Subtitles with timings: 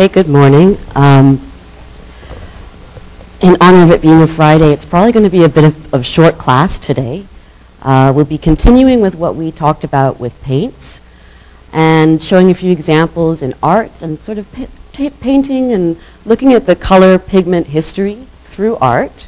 [0.00, 0.78] Okay, good morning.
[0.94, 1.38] Um,
[3.42, 5.92] in honor of it being a Friday, it's probably going to be a bit of,
[5.92, 7.26] of short class today.
[7.82, 11.02] Uh, we'll be continuing with what we talked about with paints
[11.70, 14.64] and showing a few examples in art and sort of pa
[15.20, 19.26] painting and looking at the color pigment history through art.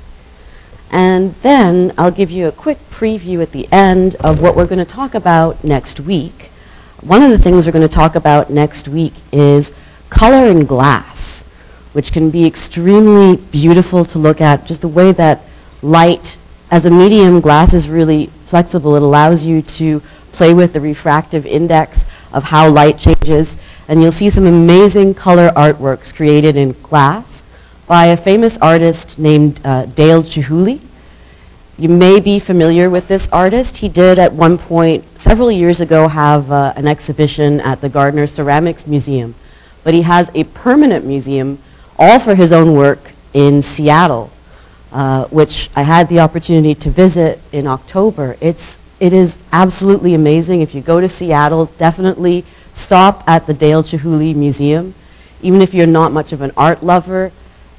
[0.91, 4.79] And then I'll give you a quick preview at the end of what we're going
[4.79, 6.51] to talk about next week.
[7.03, 9.75] One of the things we're going to talk about next week is
[10.13, 11.43] color in glass,
[11.95, 15.41] which can be extremely beautiful to look at, just the way that
[15.81, 16.39] light,
[16.71, 18.95] as a medium, glass is really flexible.
[18.95, 20.01] It allows you to
[20.33, 23.57] play with the refractive index of how light changes.
[23.89, 27.43] And you'll see some amazing color artworks created in glass
[27.87, 30.81] by a famous artist named uh, Dale Chihuly.
[31.79, 33.79] You may be familiar with this artist.
[33.79, 38.27] He did at one point, several years ago, have uh, an exhibition at the Gardiner
[38.27, 39.35] Ceramics Museum.
[39.85, 41.59] But he has a permanent museum,
[41.99, 44.31] all for his own work, in Seattle,
[44.93, 48.37] uh, which I had the opportunity to visit in October.
[48.41, 50.61] It's, it is absolutely amazing.
[50.61, 54.95] If you go to Seattle, definitely stop at the Dale Chihuly Museum.
[55.41, 57.33] Even if you're not much of an art lover,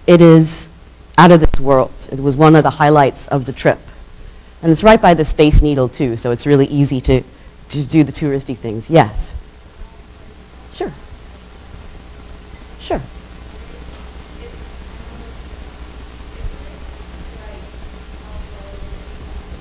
[0.08, 0.70] it is
[1.18, 1.94] out of this world.
[2.12, 3.80] It was one of the highlights of the trip.
[4.62, 7.22] And it's right by the Space Needle too, so it's really easy to,
[7.70, 8.90] to do the touristy things.
[8.90, 9.36] Yes?
[10.74, 10.90] Sure.
[10.90, 11.03] Sure.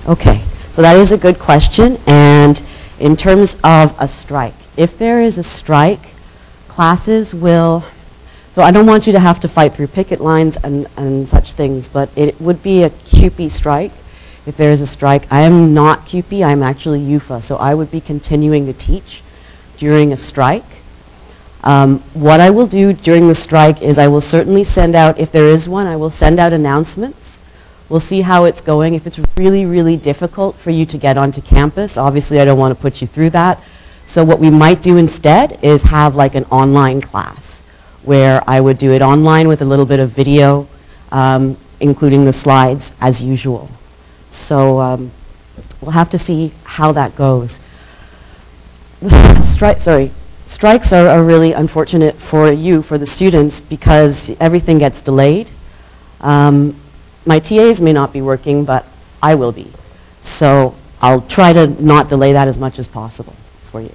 [0.07, 1.97] Okay, so that is a good question.
[2.07, 2.61] And
[2.99, 6.13] in terms of a strike, if there is a strike,
[6.67, 7.83] classes will
[8.53, 11.53] so I don't want you to have to fight through picket lines and, and such
[11.53, 13.91] things, but it would be a CUPE strike
[14.45, 15.23] if there is a strike.
[15.31, 19.23] I am not CUPE, I'm actually UFA, so I would be continuing to teach
[19.77, 20.63] during a strike.
[21.63, 25.31] Um, what I will do during the strike is I will certainly send out, if
[25.31, 27.39] there is one, I will send out announcements.
[27.93, 28.95] We'll see how it's going.
[28.95, 32.75] If it's really, really difficult for you to get onto campus, obviously I don't want
[32.75, 33.61] to put you through that.
[34.07, 37.61] So what we might do instead is have like an online class
[38.01, 40.67] where I would do it online with a little bit of video,
[41.11, 43.69] um, including the slides as usual.
[44.31, 45.11] So um,
[45.79, 47.59] we'll have to see how that goes.
[49.01, 50.09] Stri sorry,
[50.47, 55.51] strikes are, are, really unfortunate for you, for the students, because everything gets delayed.
[56.21, 56.75] Um,
[57.25, 58.85] my TAs may not be working, but
[59.21, 59.71] I will be.
[60.19, 63.35] So I'll try to not delay that as much as possible
[63.71, 63.91] for you.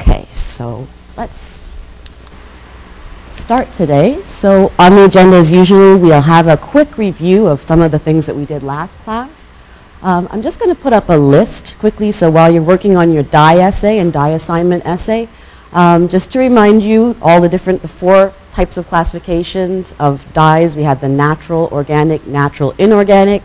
[0.00, 1.74] Okay, so let's
[3.28, 4.20] start today.
[4.22, 7.98] So on the agenda as usual, we'll have a quick review of some of the
[7.98, 9.48] things that we did last class.
[10.02, 13.12] Um, I'm just going to put up a list quickly so while you're working on
[13.12, 15.28] your die essay and die assignment essay,
[15.76, 20.74] um, just to remind you all the different, the four types of classifications of dyes.
[20.74, 23.42] We had the natural, organic, natural, inorganic,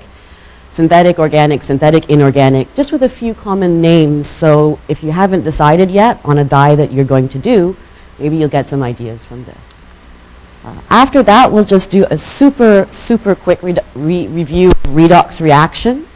[0.69, 4.27] synthetic, organic, synthetic, inorganic, just with a few common names.
[4.27, 7.75] So if you haven't decided yet on a dye that you're going to do,
[8.17, 9.85] maybe you'll get some ideas from this.
[10.63, 15.41] Uh, after that, we'll just do a super, super quick re re review of redox
[15.41, 16.15] reactions.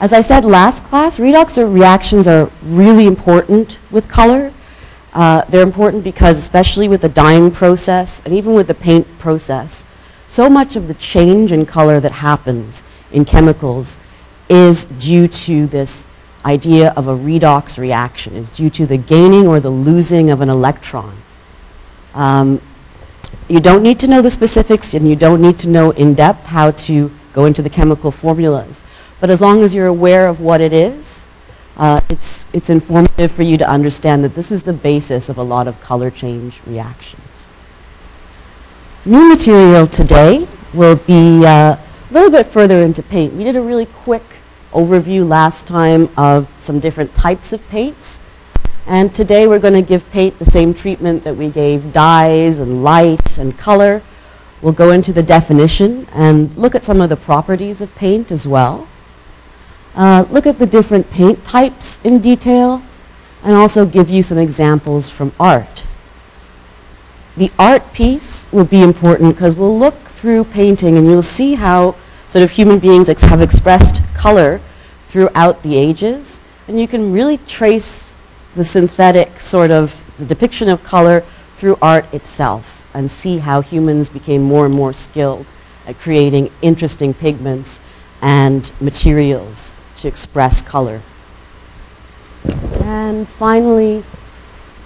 [0.00, 4.52] As I said last class, redox reactions are really important with color.
[5.12, 9.86] Uh, they're important because especially with the dyeing process and even with the paint process,
[10.26, 13.96] so much of the change in color that happens in chemicals
[14.48, 16.06] is due to this
[16.44, 20.48] idea of a redox reaction, is due to the gaining or the losing of an
[20.48, 21.16] electron.
[22.14, 22.60] Um,
[23.48, 26.46] you don't need to know the specifics and you don't need to know in depth
[26.46, 28.84] how to go into the chemical formulas.
[29.20, 31.24] But as long as you're aware of what it is,
[31.78, 35.42] uh, it's, it's informative for you to understand that this is the basis of a
[35.42, 37.48] lot of color change reactions.
[39.04, 43.60] New material today will be uh, a little bit further into paint, we did a
[43.60, 44.22] really quick
[44.72, 48.20] overview last time of some different types of paints.
[48.86, 52.82] And today we're going to give paint the same treatment that we gave dyes and
[52.82, 54.02] light and color.
[54.62, 58.46] We'll go into the definition and look at some of the properties of paint as
[58.46, 58.88] well.
[59.98, 62.80] Uh, look at the different paint types in detail
[63.42, 65.84] and also give you some examples from art.
[67.36, 71.96] The art piece will be important because we'll look through painting and you'll see how
[72.28, 74.60] sort of human beings ex have expressed color
[75.08, 76.40] throughout the ages.
[76.68, 78.12] And you can really trace
[78.54, 81.22] the synthetic sort of the depiction of color
[81.56, 85.46] through art itself and see how humans became more and more skilled
[85.88, 87.80] at creating interesting pigments
[88.22, 91.00] and materials to express color.
[92.82, 94.00] And finally,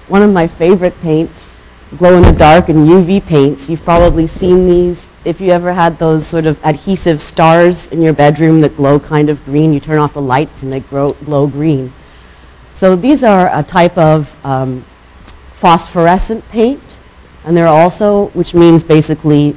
[0.09, 1.61] one of my favorite paints,
[1.97, 3.69] glow-in-the-dark and UV paints.
[3.69, 5.11] You've probably seen these.
[5.25, 9.29] If you ever had those sort of adhesive stars in your bedroom that glow kind
[9.29, 11.93] of green, you turn off the lights and they grow, glow green.
[12.73, 14.83] So these are a type of um,
[15.61, 16.99] phosphorescent paint,
[17.45, 19.55] and they're also, which means basically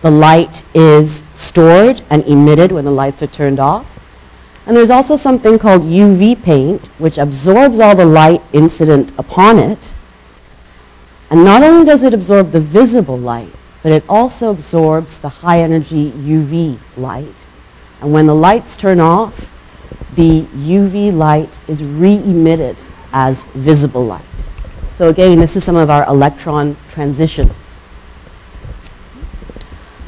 [0.00, 3.91] the light is stored and emitted when the lights are turned off.
[4.66, 9.92] And there's also something called UV paint, which absorbs all the light incident upon it.
[11.30, 15.60] And not only does it absorb the visible light, but it also absorbs the high
[15.60, 17.46] energy UV light.
[18.00, 19.48] And when the lights turn off,
[20.14, 22.76] the UV light is re-emitted
[23.12, 24.22] as visible light.
[24.92, 27.61] So again, this is some of our electron transitions.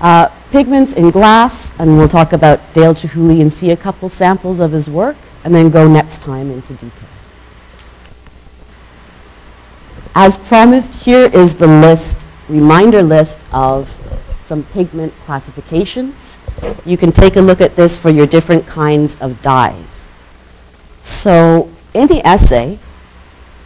[0.01, 4.61] Uh, pigments in glass, and we'll talk about Dale Chihuly and see a couple samples
[4.61, 7.09] of his work, and then go next time into detail.
[10.15, 13.91] As promised, here is the list, reminder list of
[14.43, 16.39] some pigment classifications.
[16.85, 20.11] You can take a look at this for your different kinds of dyes.
[21.01, 22.79] So in the essay,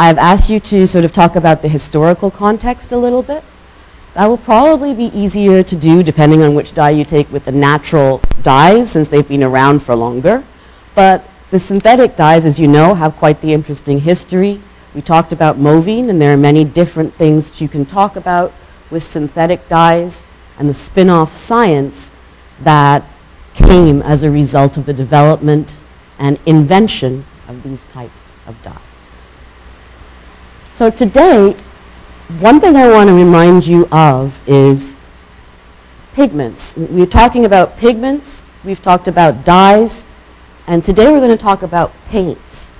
[0.00, 3.42] I've asked you to sort of talk about the historical context a little bit.
[4.18, 7.52] That will probably be easier to do depending on which dye you take with the
[7.52, 10.42] natural dyes since they've been around for longer.
[10.96, 14.60] But the synthetic dyes, as you know, have quite the interesting history.
[14.92, 18.52] We talked about mauveine, and there are many different things that you can talk about
[18.90, 20.26] with synthetic dyes
[20.58, 22.10] and the spin-off science
[22.62, 23.04] that
[23.54, 25.76] came as a result of the development
[26.18, 29.16] and invention of these types of dyes.
[30.72, 31.54] So today,
[32.28, 34.96] one thing I want to remind you of is
[36.12, 36.76] pigments.
[36.76, 40.04] We're talking about pigments, we've talked about dyes,
[40.66, 42.70] and today we're going to talk about paints.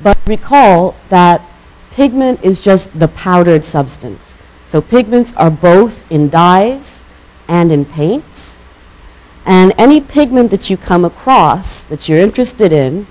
[0.00, 1.42] But recall that
[1.90, 4.36] pigment is just the powdered substance.
[4.66, 7.02] So pigments are both in dyes
[7.48, 8.62] and in paints.
[9.44, 13.08] And any pigment that you come across that you're interested in,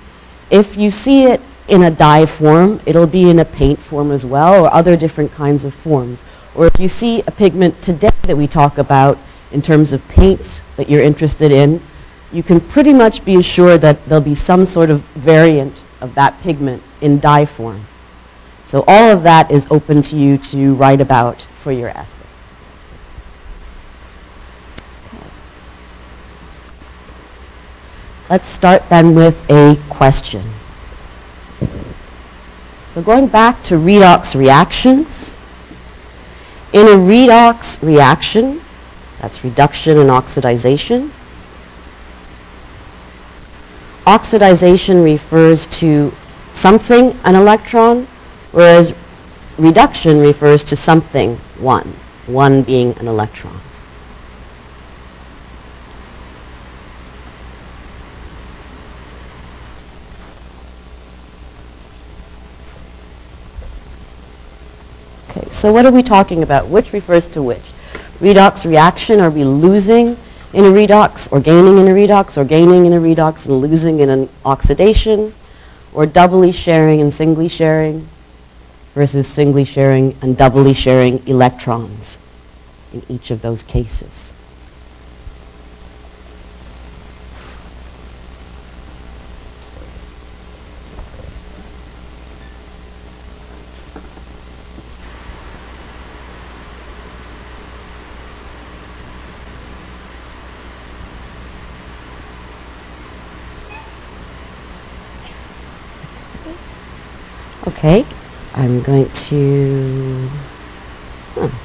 [0.50, 4.24] if you see it in a dye form, it'll be in a paint form as
[4.24, 6.24] well, or other different kinds of forms.
[6.54, 9.18] Or if you see a pigment today that we talk about
[9.52, 11.80] in terms of paints that you're interested in,
[12.32, 16.40] you can pretty much be assured that there'll be some sort of variant of that
[16.42, 17.82] pigment in dye form.
[18.66, 22.24] So all of that is open to you to write about for your essay.
[28.28, 30.42] Let's start then with a question.
[32.98, 35.38] So going back to redox reactions,
[36.72, 38.60] in a redox reaction,
[39.20, 41.10] that's reduction and oxidization,
[44.04, 46.12] oxidization refers to
[46.50, 48.02] something, an electron,
[48.50, 48.92] whereas
[49.58, 51.86] reduction refers to something, one,
[52.26, 53.60] one being an electron.
[65.30, 66.68] Okay, so what are we talking about?
[66.68, 67.62] Which refers to which?
[68.20, 70.16] Redox reaction, are we losing
[70.54, 74.00] in a redox or gaining in a redox or gaining in a redox and losing
[74.00, 75.34] in an oxidation?
[75.92, 78.06] Or doubly sharing and singly sharing
[78.94, 82.18] versus singly sharing and doubly sharing electrons
[82.92, 84.32] in each of those cases?
[107.78, 108.04] Okay,
[108.54, 110.28] I'm going to,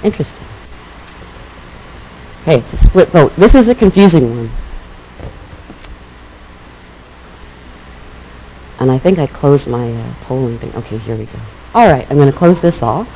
[0.03, 0.45] interesting.
[2.41, 3.35] Okay, it's a split vote.
[3.35, 4.51] This is a confusing one.
[8.79, 10.71] And I think I closed my uh, polling thing.
[10.75, 11.39] Okay, here we go.
[11.73, 13.07] All right, I'm going to close this off.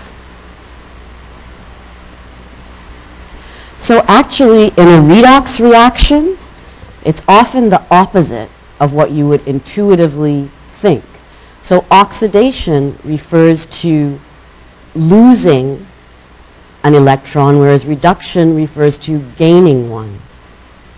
[3.79, 6.35] So actually, in a redox reaction,
[7.05, 8.49] it's often the opposite
[8.79, 11.03] of what you would intuitively think.
[11.61, 14.19] So oxidation refers to
[14.95, 15.85] losing
[16.83, 20.19] an electron, whereas reduction refers to gaining one.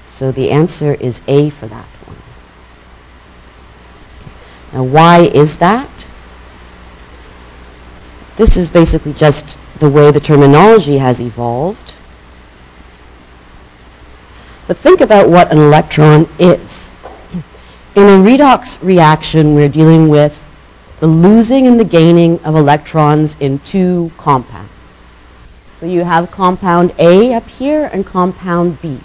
[0.07, 2.17] So the answer is A for that one.
[4.73, 6.07] Now why is that?
[8.35, 11.93] This is basically just the way the terminology has evolved.
[14.67, 16.93] But think about what an electron is.
[17.95, 20.48] In a redox reaction, we're dealing with
[20.99, 24.69] the losing and the gaining of electrons in two compounds.
[25.77, 28.99] So you have compound A up here and compound B.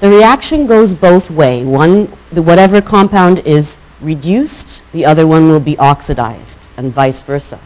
[0.00, 1.64] The reaction goes both way.
[1.64, 7.60] One, whatever compound is reduced, the other one will be oxidized, and vice versa.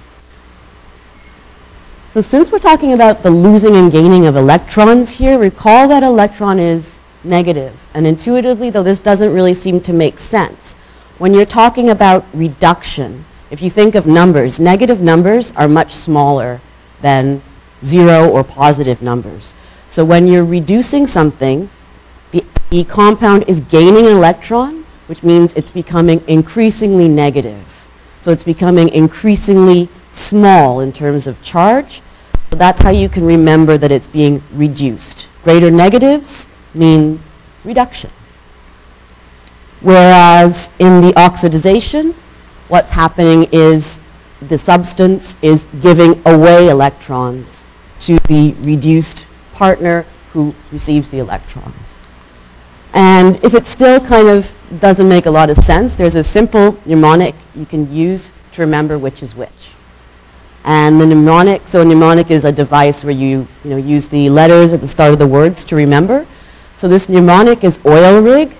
[2.11, 6.59] So since we're talking about the losing and gaining of electrons here, recall that electron
[6.59, 7.75] is negative.
[7.95, 10.77] And intuitively, though this doesn't really seem to make sense,
[11.19, 16.61] when you're talking about reduction, if you think of numbers, negative numbers are much smaller
[17.03, 17.41] than
[17.85, 19.55] zero or positive numbers.
[19.89, 21.71] So when you're reducing something,
[22.33, 27.87] the E compound is gaining an electron, which means it's becoming increasingly negative.
[28.21, 32.01] So it's becoming increasingly small in terms of charge.
[32.51, 35.29] So that's how you can remember that it's being reduced.
[35.45, 37.21] Greater negatives mean
[37.65, 38.11] reduction.
[39.85, 42.15] Whereas in the oxidization,
[42.69, 44.01] what's happening is
[44.41, 47.67] the substance is giving away electrons
[48.01, 52.01] to the reduced partner who receives the electrons.
[52.95, 54.51] And if it still kind of
[54.81, 58.97] doesn't make a lot of sense, there's a simple mnemonic you can use to remember
[58.97, 59.51] which is which.
[60.65, 64.31] And the mnemonic, so a mnemonic is a device where you, you know, use the
[64.31, 66.27] letters at the start of the words to remember.
[66.77, 68.57] So this mnemonic is oil rig.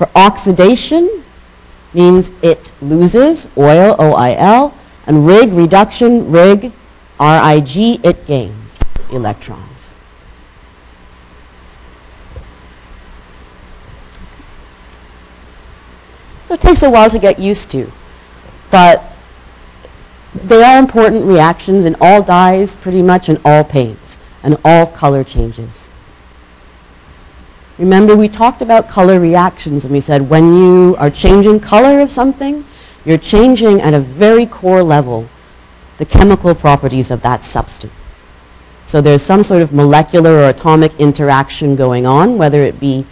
[0.00, 1.22] For oxidation
[1.92, 4.74] means it loses, oil, O-I-L,
[5.06, 6.72] and rig, reduction, rig,
[7.18, 8.80] R-I-G, it gains
[9.12, 9.92] electrons.
[16.46, 17.92] So it takes a while to get used to,
[18.70, 19.04] but
[20.32, 25.24] they are important reactions in all dyes, pretty much in all paints, and all color
[25.24, 25.90] changes.
[27.80, 32.10] Remember, we talked about color reactions, and we said when you are changing color of
[32.10, 32.62] something,
[33.06, 35.26] you're changing at a very core level
[35.96, 37.94] the chemical properties of that substance.
[38.84, 43.06] So there's some sort of molecular or atomic interaction going on, whether it be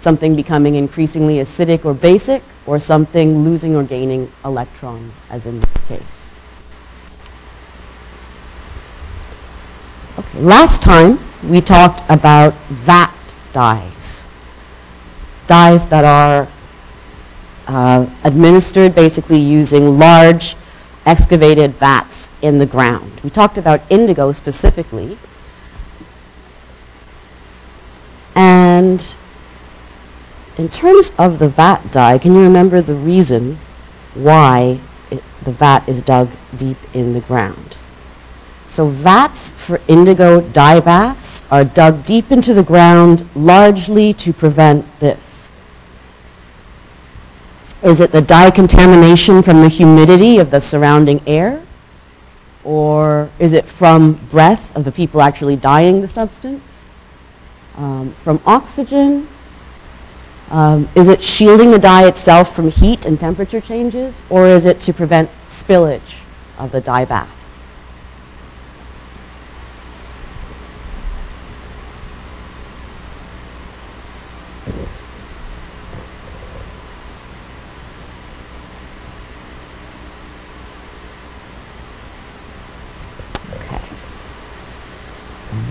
[0.00, 5.86] something becoming increasingly acidic or basic, or something losing or gaining electrons, as in this
[5.86, 6.34] case.
[10.18, 13.12] Okay, last time we talked about vat
[13.52, 14.24] dyes.
[15.46, 16.48] Dyes that are
[17.66, 20.56] uh, administered basically using large
[21.06, 23.20] excavated vats in the ground.
[23.22, 25.18] We talked about indigo specifically.
[28.34, 29.14] And
[30.56, 33.58] in terms of the vat dye, can you remember the reason
[34.14, 34.80] why
[35.10, 37.71] it, the vat is dug deep in the ground?
[38.72, 44.86] So vats for indigo dye baths are dug deep into the ground largely to prevent
[44.98, 45.50] this.
[47.82, 51.62] Is it the dye contamination from the humidity of the surrounding air?
[52.64, 56.86] Or is it from breath of the people actually dyeing the substance?
[57.76, 59.28] Um, from oxygen?
[60.50, 64.22] Um, is it shielding the dye itself from heat and temperature changes?
[64.30, 66.22] Or is it to prevent spillage
[66.58, 67.41] of the dye bath?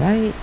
[0.02, 0.34] Right.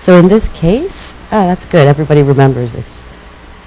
[0.00, 1.88] So in this case, ah, that's good.
[1.88, 3.02] Everybody remembers it's,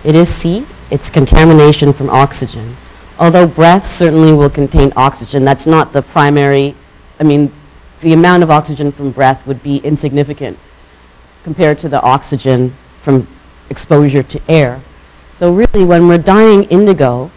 [0.06, 0.66] it is C.
[0.90, 2.78] It's contamination from oxygen.
[3.20, 6.76] Although breath certainly will contain oxygen, that's not the primary,
[7.20, 7.52] I mean,
[8.00, 10.58] the amount of oxygen from breath would be insignificant
[11.44, 13.28] compared to the oxygen from
[13.70, 14.80] exposure to air.
[15.34, 17.32] So really, when we're dyeing indigo,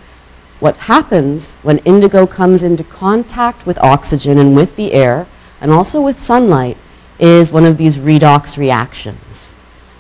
[0.63, 5.27] what happens when indigo comes into contact with oxygen and with the air,
[5.61, 6.77] and also with sunlight,
[7.19, 9.57] is one of these redox reactions.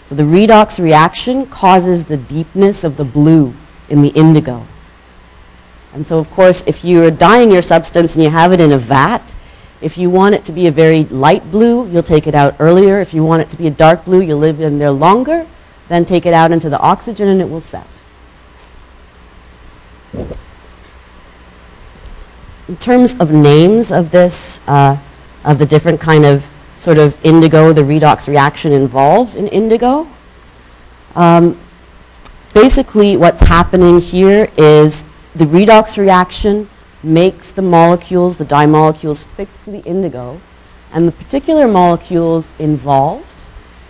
[0.06, 3.54] So the redox reaction causes the deepness of the blue
[3.88, 4.64] in the indigo.
[5.92, 8.78] And so, of course, if you're dyeing your substance and you have it in a
[8.78, 9.34] vat,
[9.80, 13.00] if you want it to be a very light blue, you'll take it out earlier.
[13.00, 15.44] If you want it to be a dark blue, you'll live in there longer,
[15.88, 17.88] then take it out into the oxygen and it will set.
[22.72, 24.96] In terms of names of this, uh,
[25.44, 26.42] of the different kind of
[26.78, 30.08] sort of indigo, the redox reaction involved in indigo,
[31.14, 31.60] um,
[32.54, 36.66] basically what's happening here is the redox reaction
[37.02, 40.40] makes the molecules, the dye molecules, fixed to the indigo,
[40.94, 43.26] and the particular molecules involved.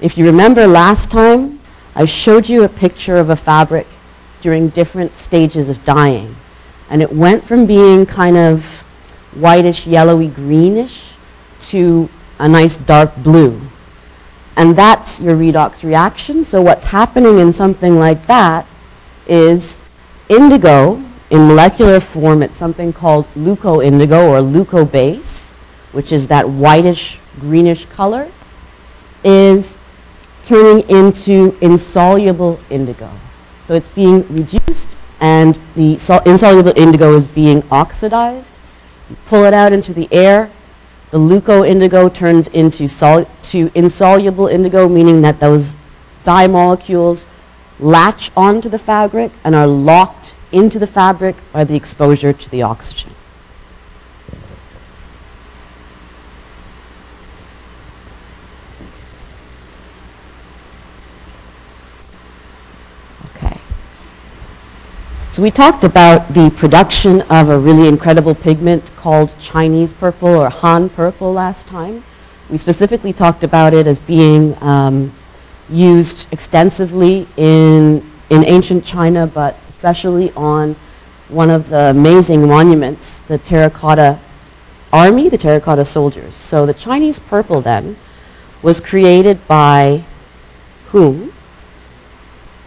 [0.01, 1.61] If you remember last time,
[1.95, 3.87] I showed you a picture of a fabric
[4.41, 6.35] during different stages of dyeing.
[6.93, 8.83] And it went from being kind of
[9.35, 11.13] whitish, yellowy, greenish
[11.61, 13.59] to a nice dark blue.
[14.59, 16.45] And that's your redox reaction.
[16.45, 18.67] So what's happening in something like that
[19.27, 19.81] is
[20.29, 25.55] indigo, in molecular form, it's something called leucoindigo or leucobase,
[25.93, 28.31] which is that whitish, greenish color,
[29.25, 29.79] is
[30.45, 33.09] turning into insoluble indigo.
[33.65, 35.93] So it's being reduced and the
[36.27, 38.59] insoluble indigo is being oxidized.
[39.09, 40.51] You pull it out into the air,
[41.11, 45.77] the leuco indigo turns into to insoluble indigo, meaning that those
[46.25, 47.27] dye molecules
[47.79, 52.63] latch onto the fabric and are locked into the fabric by the exposure to the
[52.63, 53.11] oxygen.
[63.37, 63.59] Okay.
[65.33, 70.51] So we talked about the production of a really incredible pigment called Chinese purple or
[70.51, 72.05] Han purple last time.
[72.51, 75.11] We specifically talked about it as being um,
[75.71, 80.77] used extensively in, in ancient China, but especially on
[81.31, 84.19] one of the amazing monuments, the terracotta
[84.93, 86.37] army, the terracotta soldiers.
[86.37, 87.97] So the Chinese purple then
[88.63, 90.05] was created by
[90.89, 91.33] whom?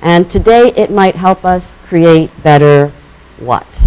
[0.01, 2.91] And today it might help us create better
[3.39, 3.84] what?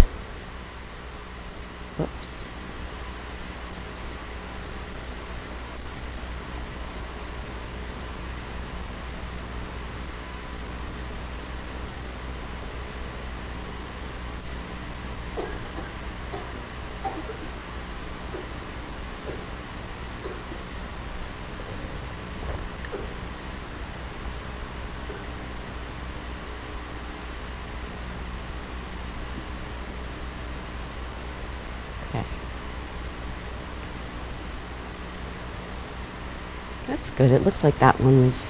[37.29, 37.41] Good.
[37.41, 38.49] It looks like that one was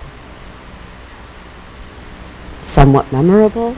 [2.63, 3.76] somewhat memorable.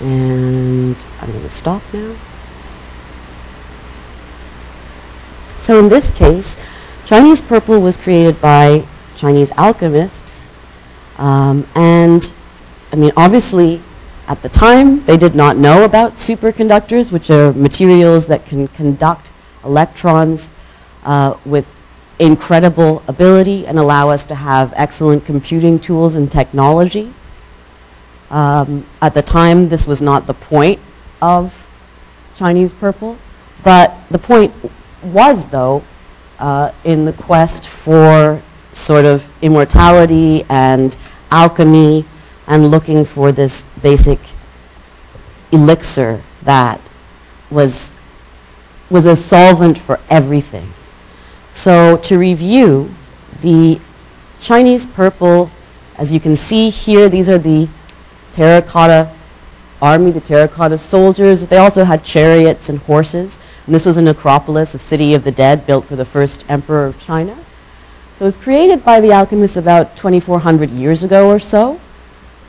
[0.00, 2.14] And I'm going to stop now.
[5.58, 6.58] So in this case,
[7.06, 8.84] Chinese purple was created by
[9.16, 10.52] Chinese alchemists.
[11.16, 12.30] Um, and,
[12.92, 13.80] I mean, obviously,
[14.28, 19.30] at the time, they did not know about superconductors, which are materials that can conduct
[19.64, 20.50] electrons
[21.04, 21.73] uh, with
[22.18, 27.12] incredible ability and allow us to have excellent computing tools and technology.
[28.30, 30.80] Um, at the time, this was not the point
[31.20, 31.52] of
[32.36, 33.18] Chinese purple,
[33.62, 34.52] but the point
[35.02, 35.82] was, though,
[36.38, 38.40] uh, in the quest for
[38.72, 40.96] sort of immortality and
[41.30, 42.04] alchemy
[42.46, 44.18] and looking for this basic
[45.52, 46.80] elixir that
[47.50, 47.92] was,
[48.90, 50.72] was a solvent for everything.
[51.54, 52.92] So to review,
[53.40, 53.80] the
[54.40, 55.50] Chinese purple,
[55.96, 57.68] as you can see here, these are the
[58.32, 59.10] terracotta
[59.80, 61.46] army, the terracotta soldiers.
[61.46, 63.38] They also had chariots and horses.
[63.66, 66.86] And this was a necropolis, a city of the dead built for the first emperor
[66.86, 67.36] of China.
[68.16, 71.80] So it was created by the alchemists about 2,400 years ago or so.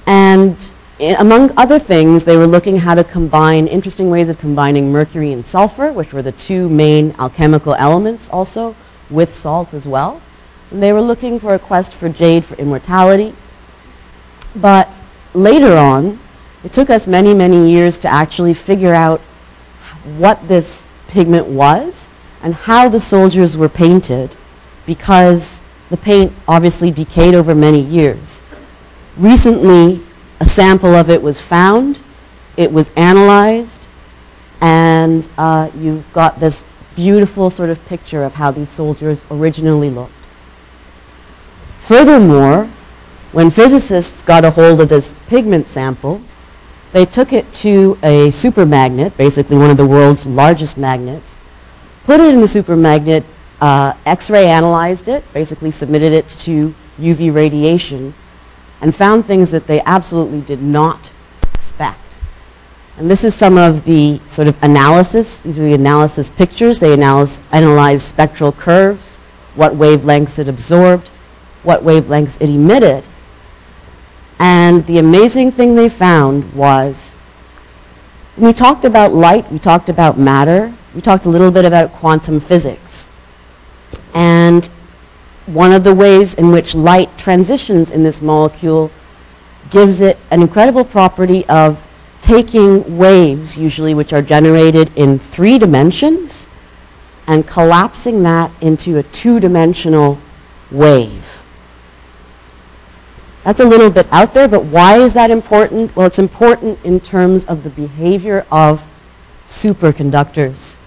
[0.08, 5.32] And among other things, they were looking how to combine interesting ways of combining mercury
[5.32, 8.76] and sulfur, which were the two main alchemical elements also,
[9.10, 10.22] with salt as well.
[10.72, 13.34] And they were looking for a quest for jade for immortality.
[14.56, 14.90] But
[15.34, 16.20] later on,
[16.64, 19.20] it took us many, many years to actually figure out
[20.18, 22.10] what this pigment was
[22.42, 24.36] and how the soldiers were painted
[24.86, 28.42] because the paint obviously decayed over many years.
[29.18, 30.02] Recently,
[30.40, 32.00] a sample of it was found,
[32.58, 33.88] it was analyzed,
[34.62, 36.64] and uh, you've got this
[36.96, 40.12] beautiful sort of picture of how these soldiers originally looked.
[41.82, 42.66] Furthermore,
[43.32, 46.22] when physicists got a hold of this pigment sample,
[46.94, 51.38] they took it to a supermagnet, basically one of the world's largest magnets,
[52.06, 53.26] put it in the supermagnet,
[53.60, 58.14] uh, X-ray analyzed it, basically submitted it to UV radiation,
[58.82, 61.12] and found things that they absolutely did not
[61.54, 62.05] expect.
[62.98, 65.40] And this is some of the sort of analysis.
[65.40, 66.80] These are the analysis pictures.
[66.80, 69.18] They analyze, analyze spectral curves,
[69.56, 71.10] what wavelengths it absorbed,
[71.64, 73.06] what wavelengths it emitted.
[74.40, 77.16] And the amazing thing they found was,
[78.38, 82.40] we talked about light, we talked about matter, we talked a little bit about quantum
[82.40, 83.08] physics.
[84.14, 84.66] And
[85.46, 88.92] one of the ways in which light transitions in this molecule
[89.70, 91.85] gives it an incredible property of
[92.26, 96.50] taking waves, usually which are generated in three dimensions,
[97.28, 100.18] and collapsing that into a two-dimensional
[100.72, 101.44] wave.
[103.44, 105.96] That's a little bit out there, but why is that important?
[105.96, 108.84] Well, it's important in terms of the behavior of
[109.48, 110.78] superconductors,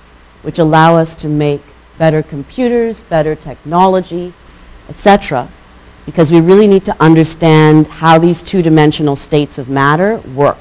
[0.42, 1.61] which allow us to make
[1.98, 4.33] better computers, better technology,
[4.88, 5.46] etc.
[6.05, 10.59] Because we really need to understand how these two-dimensional states of matter work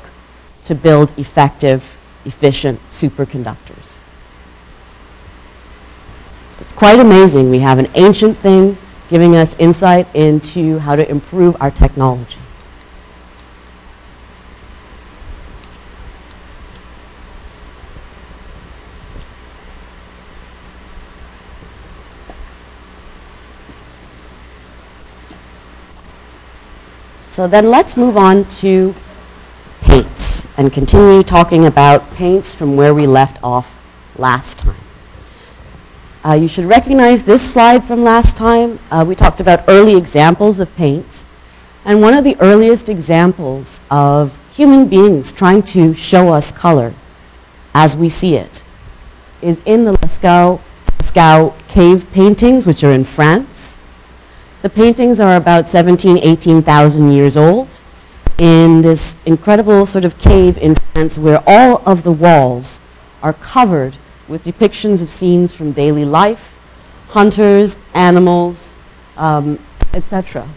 [0.68, 4.02] to build effective, efficient superconductors.
[6.60, 7.50] It's quite amazing.
[7.50, 8.78] We have an ancient thing
[9.10, 12.38] giving us insight into how to improve our technology.
[27.28, 28.94] So then let's move on to
[29.84, 33.74] paints and continue talking about paints from where we left off
[34.18, 34.76] last time.
[36.26, 38.80] Uh, you should recognize this slide from last time.
[38.90, 41.26] Uh, we talked about early examples of paints.
[41.86, 46.94] And one of the earliest examples of human beings trying to show us color
[47.74, 48.64] as we see it
[49.42, 50.60] is in the Lascaux,
[50.98, 53.78] Lascaux cave paintings, which are in France.
[54.64, 57.80] The paintings are about 17, 18,000 years old
[58.38, 62.80] in this incredible sort of cave in France where all of the walls
[63.24, 63.96] are covered
[64.28, 66.54] with depictions of scenes from daily life,
[67.10, 68.76] hunters, animals,
[69.16, 69.60] um,
[69.94, 70.48] etc.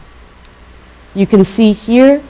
[1.15, 2.23] You can see here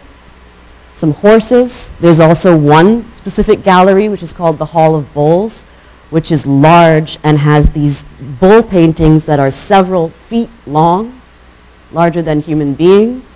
[0.95, 1.91] some horses.
[2.01, 5.65] There's also one specific gallery which is called the Hall of Bulls,
[6.11, 8.05] which is large and has these
[8.39, 11.21] bull paintings that are several feet long
[11.93, 13.30] larger than human beings.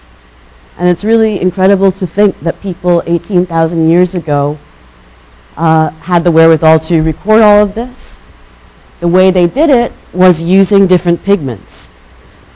[0.78, 4.58] And it's really incredible to think that people 18,000 years ago
[5.56, 8.20] uh, had the wherewithal to record all of this.
[9.00, 11.90] The way they did it was using different pigments.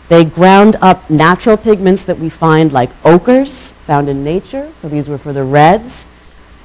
[0.09, 5.09] They ground up natural pigments that we find like ochres found in nature, so these
[5.09, 6.07] were for the reds,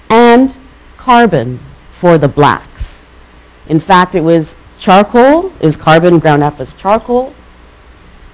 [0.09, 0.55] and
[0.97, 1.59] carbon
[1.91, 3.05] for the blacks.
[3.67, 7.33] In fact, it was charcoal, it was carbon ground up as charcoal,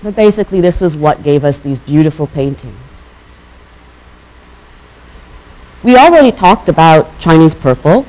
[0.04, 2.88] but basically, this was what gave us these beautiful paintings.
[5.82, 8.06] We already talked about Chinese purple.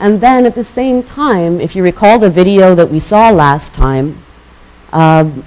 [0.00, 3.74] And then at the same time, if you recall the video that we saw last
[3.74, 4.16] time,
[4.92, 5.44] um,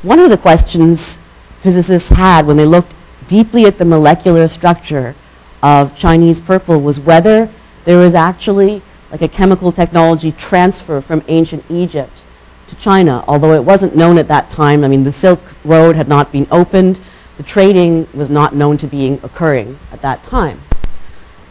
[0.00, 1.18] one of the questions
[1.60, 2.94] physicists had when they looked
[3.28, 5.14] deeply at the molecular structure
[5.62, 7.50] of Chinese purple was whether
[7.84, 12.22] there was actually like a chemical technology transfer from ancient Egypt
[12.68, 14.82] to China, although it wasn't known at that time.
[14.82, 17.00] I mean, the Silk Road had not been opened.
[17.36, 20.60] The trading was not known to be occurring at that time.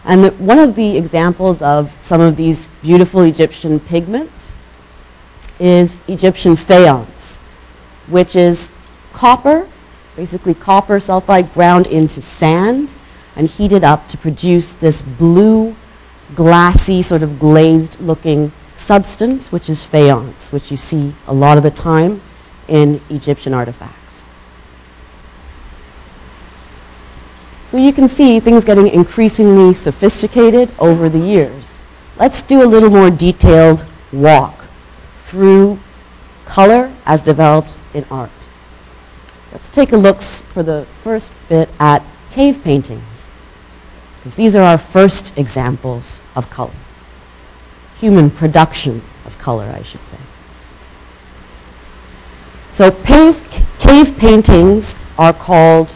[0.04, 4.56] And the, one of the examples of some of these beautiful Egyptian pigments
[5.60, 7.38] is Egyptian faience,
[8.08, 8.69] which is
[9.13, 9.67] copper,
[10.15, 12.93] basically copper sulfide ground into sand
[13.36, 15.76] and heated up to produce this blue,
[16.36, 21.63] glassy, sort of glazed looking substance, which is faience, which you see a lot of
[21.63, 22.21] the time
[22.67, 24.05] in Egyptian artifacts.
[27.75, 31.83] So you can see things getting increasingly sophisticated over the years.
[32.15, 33.83] Let's do a little more detailed
[34.13, 34.63] walk
[35.23, 35.79] through
[36.45, 38.31] color as developed in art.
[39.51, 43.29] Let's take a look for the first bit at cave paintings,
[44.19, 46.71] because these are our first examples of color
[47.99, 50.17] human production of color, I should say.
[52.71, 55.93] So cave, cave paintings are called,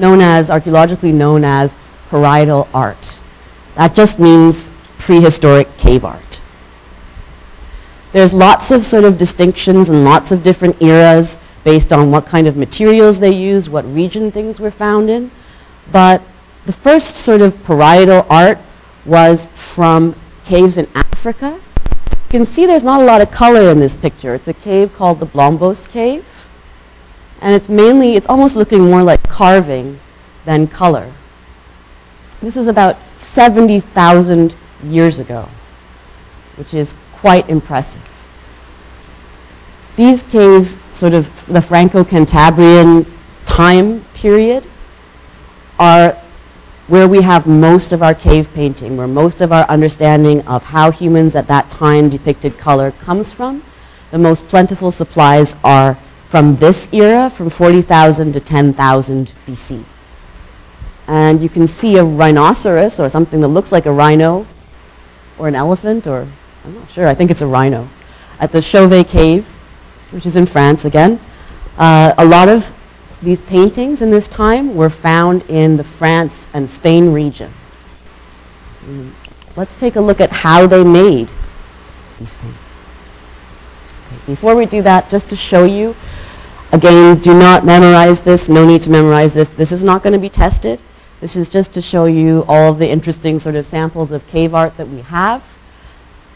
[0.00, 1.76] known as, archaeologically known as
[2.08, 3.18] parietal art.
[3.76, 6.40] That just means prehistoric cave art.
[8.12, 12.46] There's lots of sort of distinctions and lots of different eras based on what kind
[12.46, 15.30] of materials they used, what region things were found in.
[15.92, 16.22] But
[16.66, 18.58] the first sort of parietal art
[19.04, 21.60] was from caves in Africa.
[22.10, 24.34] You can see there's not a lot of color in this picture.
[24.34, 26.24] It's a cave called the Blombos Cave.
[27.40, 29.98] And it's mainly, it's almost looking more like carving
[30.44, 31.12] than color.
[32.40, 35.48] This is about 70,000 years ago,
[36.56, 38.06] which is quite impressive.
[39.96, 43.06] These caves, sort of the Franco-Cantabrian
[43.46, 44.66] time period,
[45.78, 46.16] are
[46.88, 50.90] where we have most of our cave painting, where most of our understanding of how
[50.90, 53.62] humans at that time depicted color comes from.
[54.10, 55.96] The most plentiful supplies are
[56.30, 59.82] from this era, from 40,000 to 10,000 BC.
[61.08, 64.46] And you can see a rhinoceros or something that looks like a rhino
[65.38, 66.28] or an elephant or,
[66.64, 67.88] I'm not sure, I think it's a rhino,
[68.38, 69.44] at the Chauvet Cave,
[70.12, 71.18] which is in France again.
[71.76, 72.72] Uh, a lot of
[73.20, 77.50] these paintings in this time were found in the France and Spain region.
[78.84, 79.10] Mm.
[79.56, 81.28] Let's take a look at how they made
[82.20, 82.84] these paintings.
[84.06, 85.96] Okay, before we do that, just to show you,
[86.72, 89.48] again, do not memorize this, no need to memorize this.
[89.48, 90.80] This is not going to be tested.
[91.20, 94.54] This is just to show you all of the interesting sort of samples of cave
[94.54, 95.44] art that we have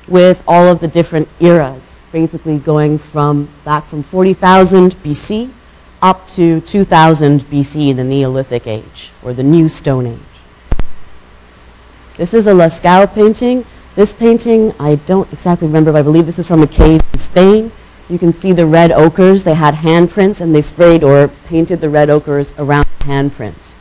[0.07, 5.51] with all of the different eras, basically going from back from 40,000 BC
[6.03, 10.19] up to 2000 BC, the Neolithic Age, or the New Stone Age.
[12.19, 13.65] This is a Lascaux painting.
[13.95, 17.19] This painting, I don't exactly remember, but I believe this is from a cave in
[17.19, 17.73] Spain.
[18.09, 19.45] You can see the red ochres.
[19.45, 23.77] They had handprints, and they sprayed or painted the red ochres around handprints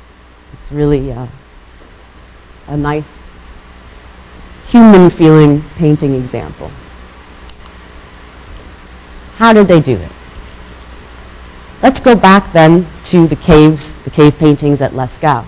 [0.53, 1.27] It's really uh,
[2.67, 3.23] a nice
[4.67, 6.71] human feeling painting example.
[9.38, 10.12] How did they do it?
[11.81, 15.45] Let's go back then to the caves, the cave paintings at Lascaux.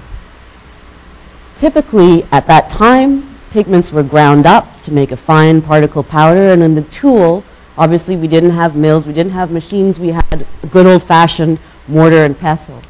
[1.56, 6.62] Typically, at that time, pigments were ground up to make a fine particle powder, and
[6.62, 7.46] in the tool,
[7.78, 12.38] obviously we didn't have mills, we didn't have machines, we had good old-fashioned mortar and
[12.38, 12.82] pestle.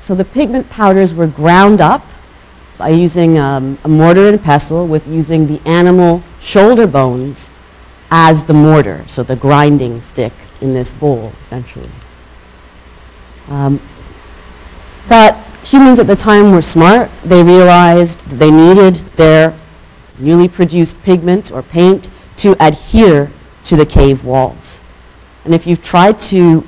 [0.00, 2.04] So the pigment powders were ground up
[2.76, 7.52] by using um, a mortar and pestle with using the animal shoulder bones
[8.10, 11.88] as the mortar, so the grinding stick in this bowl, essentially.
[13.48, 13.80] Um,
[15.08, 17.10] but humans at the time were smart.
[17.24, 19.54] They realized that they needed their
[20.18, 22.08] newly produced pigment or paint
[22.44, 23.30] to adhere
[23.64, 24.82] to the cave walls.
[25.46, 26.62] And if you've tried to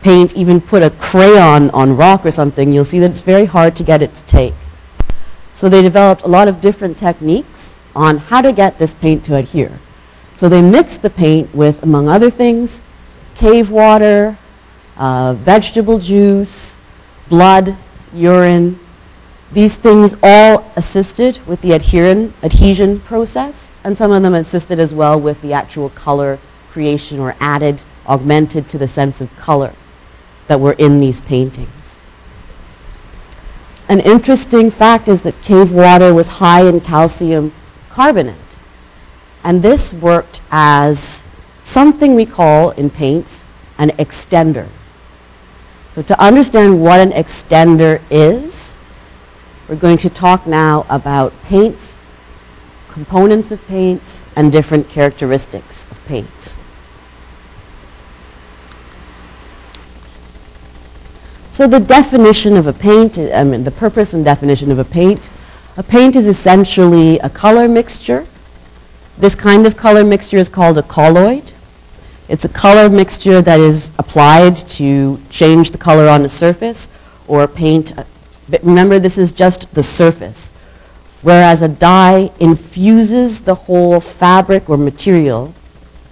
[0.00, 3.76] paint, even put a crayon on rock or something, you'll see that it's very hard
[3.76, 4.54] to get it to take.
[5.52, 9.36] So they developed a lot of different techniques on how to get this paint to
[9.36, 9.78] adhere.
[10.34, 12.80] So they mixed the paint with, among other things,
[13.34, 14.38] cave water,
[14.96, 16.78] uh, vegetable juice,
[17.28, 17.76] blood,
[18.14, 18.78] urine.
[19.50, 24.92] These things all assisted with the adherin, adhesion process, and some of them assisted as
[24.92, 26.38] well with the actual color
[26.70, 29.72] creation or added, augmented to the sense of color
[30.48, 31.96] that were in these paintings.
[33.88, 37.52] An interesting fact is that cave water was high in calcium
[37.88, 38.36] carbonate.
[39.42, 41.24] And this worked as
[41.64, 43.46] something we call in paints
[43.78, 44.68] an extender.
[45.92, 48.74] So to understand what an extender is,
[49.68, 51.98] we're going to talk now about paints,
[52.88, 56.58] components of paints, and different characteristics of paints.
[61.50, 65.28] So the definition of a paint, I mean the purpose and definition of a paint,
[65.76, 68.26] a paint is essentially a color mixture.
[69.18, 71.52] This kind of color mixture is called a colloid.
[72.28, 76.88] It's a color mixture that is applied to change the color on a surface
[77.26, 77.92] or paint.
[78.48, 80.50] But remember, this is just the surface.
[81.22, 85.52] Whereas a dye infuses the whole fabric or material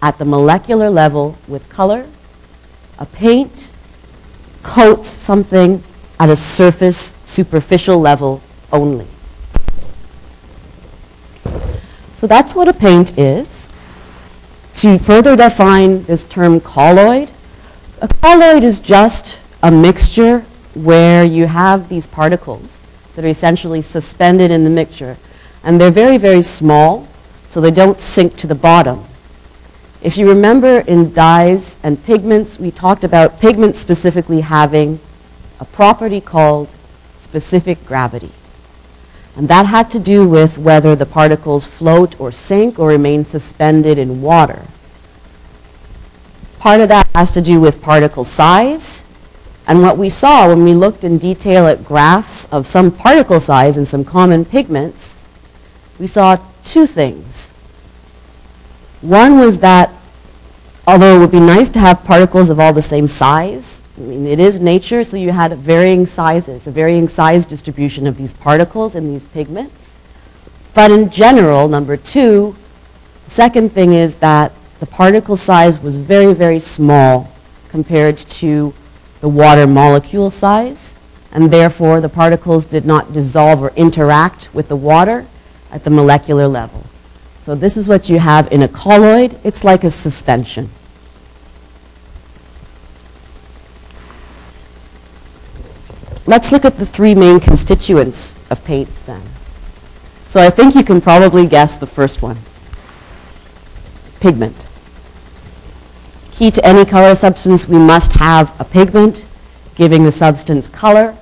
[0.03, 2.07] at the molecular level with color,
[2.99, 3.70] a paint
[4.62, 5.83] coats something
[6.18, 9.07] at a surface, superficial level only.
[12.16, 13.68] So that's what a paint is.
[14.77, 17.31] To further define this term colloid,
[18.03, 20.44] a colloid is just a mixture
[20.77, 22.83] where you have these particles
[23.15, 25.17] that are essentially suspended in the mixture.
[25.65, 27.09] And they're very, very small,
[27.49, 29.05] so they don't sink to the bottom.
[30.03, 35.01] If you remember in dyes and pigments, we talked about pigments specifically having
[35.59, 36.73] a property called
[37.17, 38.31] specific gravity.
[39.35, 43.99] And that had to do with whether the particles float or sink or remain suspended
[43.99, 44.62] in water.
[46.59, 49.05] Part of that has to do with particle size.
[49.67, 53.77] And what we saw when we looked in detail at graphs of some particle size
[53.77, 55.17] and some common pigments,
[55.99, 57.51] we saw two things.
[59.01, 59.91] One was that
[60.87, 64.27] although it would be nice to have particles of all the same size, I mean,
[64.27, 68.95] it is nature, so you had varying sizes, a varying size distribution of these particles
[68.95, 69.97] in these pigments.
[70.75, 72.55] But in general, number two,
[73.25, 77.33] the second thing is that the particle size was very, very small
[77.71, 78.75] compared to
[79.21, 80.97] the water molecule size,
[81.33, 85.27] and therefore the particles did not dissolve or interact with the water
[85.71, 86.85] at the molecular level.
[87.43, 89.39] So this is what you have in a colloid.
[89.45, 90.69] It's like a suspension.
[96.27, 99.23] Let's look at the three main constituents of paints then.
[100.27, 102.37] So I think you can probably guess the first one,
[104.19, 104.66] pigment.
[106.37, 109.25] Key to any color substance, we must have a pigment,
[109.75, 111.16] giving the substance color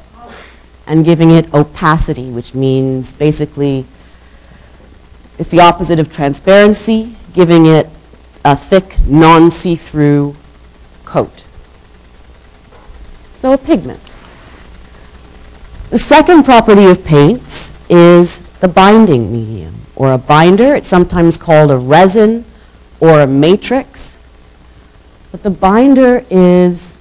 [0.88, 3.86] and giving it opacity, which means basically
[5.38, 7.88] it's the opposite of transparency, giving it
[8.44, 10.34] a thick, non-see-through
[11.04, 11.44] coat.
[13.36, 14.00] So a pigment.
[15.90, 20.74] The second property of paints is the binding medium, or a binder.
[20.74, 22.44] It's sometimes called a resin
[22.98, 24.13] or a matrix.
[25.34, 27.00] But the binder is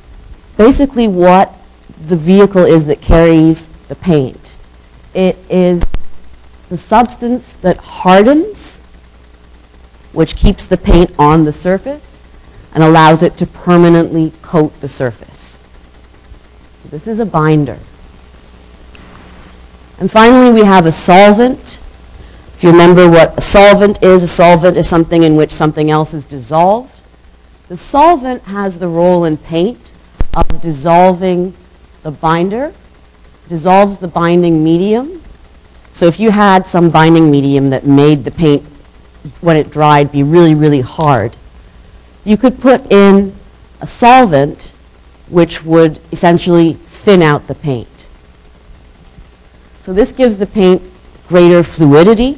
[0.57, 1.53] basically what
[2.07, 4.55] the vehicle is that carries the paint.
[5.13, 5.83] It is
[6.67, 8.79] the substance that hardens,
[10.13, 12.23] which keeps the paint on the surface
[12.73, 15.59] and allows it to permanently coat the surface.
[16.81, 17.77] So this is a binder.
[19.99, 21.77] And finally, we have a solvent.
[22.55, 26.15] If you remember what a solvent is, a solvent is something in which something else
[26.15, 26.92] is dissolved.
[27.73, 29.89] The solvent has the role in paint
[30.35, 31.55] of dissolving
[32.03, 32.71] the binder,
[33.47, 35.23] dissolves the binding medium.
[35.91, 38.61] So if you had some binding medium that made the paint,
[39.41, 41.35] when it dried, be really, really hard,
[42.23, 43.33] you could put in
[43.81, 44.71] a solvent
[45.27, 48.05] which would essentially thin out the paint.
[49.79, 50.83] So this gives the paint
[51.27, 52.37] greater fluidity,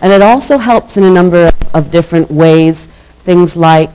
[0.00, 2.88] and it also helps in a number of different ways,
[3.22, 3.90] things like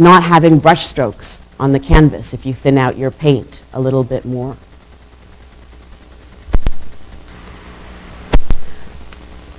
[0.00, 4.02] not having brush strokes on the canvas if you thin out your paint a little
[4.02, 4.56] bit more.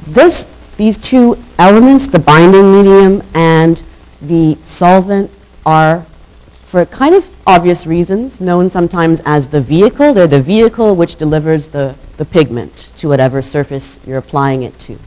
[0.08, 0.46] This,
[0.78, 3.82] these two elements, the binding medium and
[4.20, 5.30] the solvent,
[5.64, 6.02] are,
[6.66, 10.14] for kind of obvious reasons, known sometimes as the vehicle.
[10.14, 14.98] They're the vehicle which delivers the, the pigment to whatever surface you're applying it to.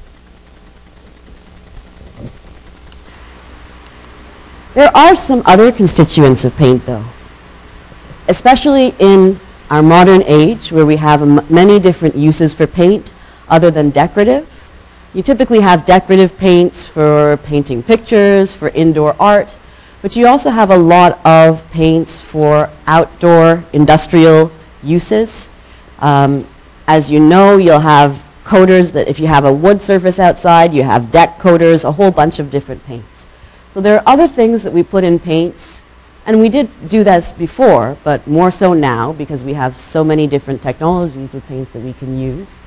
[4.74, 7.04] There are some other constituents of paint, though,
[8.26, 9.38] especially in
[9.70, 13.12] our modern age where we have many different uses for paint
[13.48, 14.68] other than decorative.
[15.14, 19.56] You typically have decorative paints for painting pictures, for indoor art,
[20.02, 24.50] but you also have a lot of paints for outdoor industrial
[24.82, 25.52] uses.
[26.00, 26.48] Um,
[26.88, 30.82] as you know, you'll have coaters that if you have a wood surface outside, you
[30.82, 33.23] have deck coaters, a whole bunch of different paints.
[33.74, 35.82] So there are other things that we put in paints,
[36.26, 40.28] and we did do this before, but more so now because we have so many
[40.28, 42.60] different technologies with paints that we can use.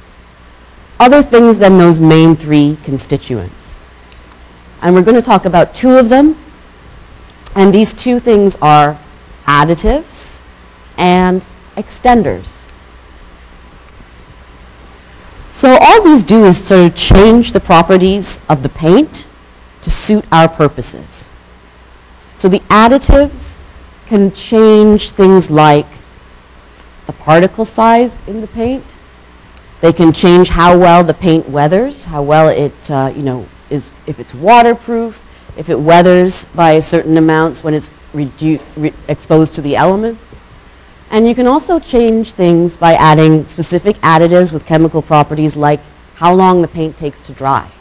[1.00, 3.80] Other things than those main three constituents.
[4.82, 6.36] And we're going to talk about two of them.
[7.56, 9.00] And these two things are
[9.46, 10.42] additives
[10.98, 11.46] and
[11.78, 12.70] extenders.
[15.52, 19.26] So all these do is sort of change the properties of the paint
[19.88, 21.32] to suit our purposes.
[22.36, 23.58] So the additives
[24.06, 25.86] can change things like
[27.06, 28.84] the particle size in the paint.
[29.80, 33.94] They can change how well the paint weathers, how well it, uh, you know, is,
[34.06, 35.24] if it's waterproof,
[35.58, 37.90] if it weathers by certain amounts when it's
[39.08, 40.44] exposed to the elements.
[41.12, 45.80] And you can also change things by adding specific additives with chemical properties like
[46.16, 47.72] how long the paint takes to dry.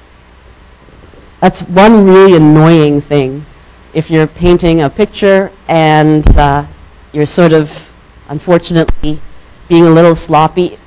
[1.40, 3.44] That's one really annoying thing.
[3.92, 6.64] If you're painting a picture and uh,
[7.12, 7.92] you're sort of,
[8.28, 9.20] unfortunately,
[9.68, 10.78] being a little sloppy,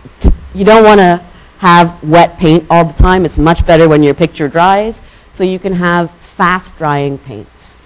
[0.56, 1.24] you don't want to
[1.60, 3.26] have wet paint all the time.
[3.26, 5.04] It's much better when your picture dries.
[5.34, 7.78] So you can have fast drying paints.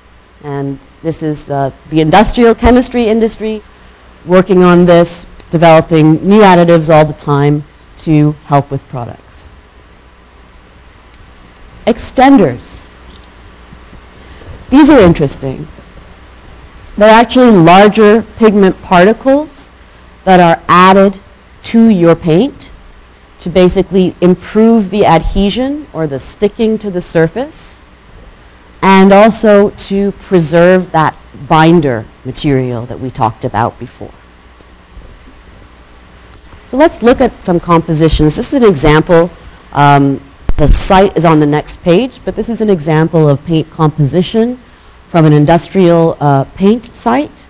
[0.43, 3.61] And this is uh, the industrial chemistry industry
[4.26, 7.64] working on this, developing new additives all the time
[7.97, 9.33] to help with products
[11.86, 12.86] extenders.
[14.70, 15.68] These are interesting.
[16.98, 19.72] They're actually larger pigment particles
[20.24, 21.20] that are added
[21.64, 22.72] to your paint
[23.40, 27.84] to basically improve the adhesion or the sticking to the surface
[28.82, 31.18] and also to preserve that
[31.48, 34.14] binder material that we talked about before.
[36.68, 38.36] So let's look at some compositions.
[38.36, 39.30] This is an example
[39.74, 40.20] um,
[40.58, 44.58] the site is on the next page, but this is an example of paint composition
[45.10, 47.45] from an industrial uh, paint site.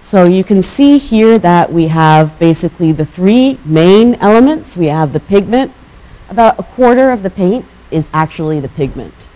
[0.00, 4.76] So you can see here that we have basically the three main elements.
[4.76, 5.72] We have the pigment.
[6.28, 9.28] About a quarter of the paint is actually the pigment.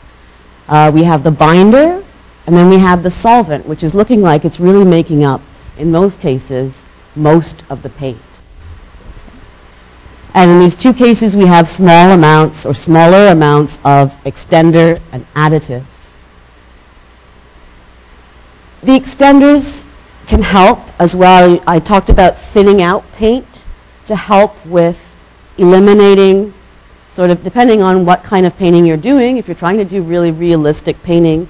[0.68, 2.02] Uh, we have the binder,
[2.46, 5.40] and then we have the solvent, which is looking like it's really making up,
[5.78, 8.31] in most cases, most of the paint.
[10.34, 15.26] And in these two cases, we have small amounts or smaller amounts of extender and
[15.34, 16.14] additives.
[18.80, 19.86] The extenders
[20.26, 21.62] can help as well.
[21.66, 23.64] I talked about thinning out paint
[24.06, 25.14] to help with
[25.58, 26.54] eliminating,
[27.10, 29.36] sort of depending on what kind of painting you're doing.
[29.36, 31.46] If you're trying to do really realistic painting,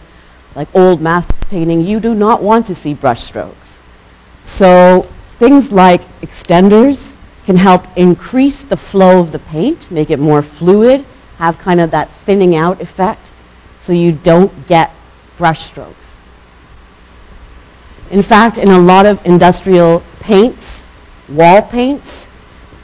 [0.57, 3.81] like old master painting, you do not want to see brush strokes.
[4.45, 5.03] So
[5.39, 7.15] things like extenders
[7.45, 11.05] can help increase the flow of the paint, make it more fluid,
[11.39, 13.33] have kind of that thinning out effect
[13.81, 14.93] so you don't get
[15.37, 16.23] brush strokes.
[18.11, 20.87] In fact, in a lot of industrial paints,
[21.29, 22.29] wall paints,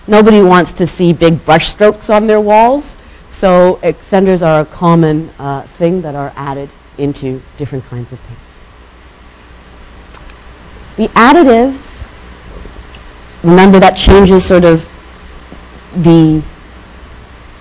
[0.09, 2.97] nobody wants to see big brush strokes on their walls,
[3.29, 8.59] so extenders are a common uh, thing that are added into different kinds of paints.
[10.97, 11.88] The additives
[13.49, 14.87] remember that changes sort of
[15.97, 16.43] the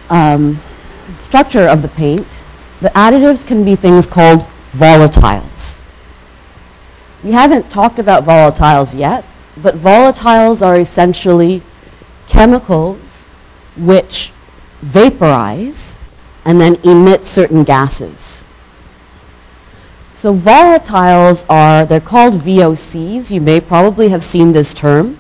[0.10, 0.60] um,
[1.20, 2.28] structure of the paint.
[2.82, 4.42] The additives can be things called
[4.74, 5.80] volatiles.
[7.24, 9.26] We haven't talked about volatiles yet,
[9.62, 11.62] but volatiles are essentially
[12.28, 13.26] chemicals
[13.76, 14.32] which
[14.82, 16.00] vaporize
[16.46, 18.46] and then emit certain gases.
[20.14, 23.32] So volatiles are, they're called VOCs.
[23.32, 25.18] You may probably have seen this term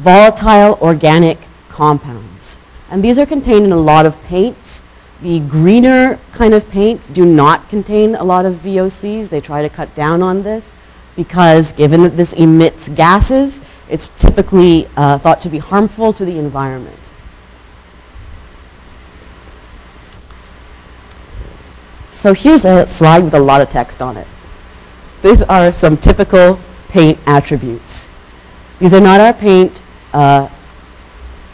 [0.00, 1.38] volatile organic
[1.68, 2.58] compounds.
[2.90, 4.82] And these are contained in a lot of paints.
[5.22, 9.28] The greener kind of paints do not contain a lot of VOCs.
[9.28, 10.74] They try to cut down on this
[11.16, 16.38] because given that this emits gases, it's typically uh, thought to be harmful to the
[16.38, 16.96] environment.
[22.12, 24.26] So here's a slide with a lot of text on it.
[25.22, 28.08] These are some typical paint attributes.
[28.78, 29.80] These are not our paint
[30.12, 30.48] uh,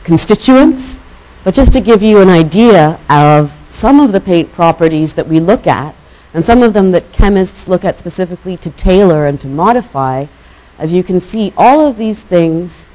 [0.04, 1.00] constituents,
[1.44, 5.40] but just to give you an idea of some of the paint properties that we
[5.40, 5.94] look at,
[6.34, 10.26] and some of them that chemists look at specifically to tailor and to modify,
[10.78, 12.86] as you can see, all of these things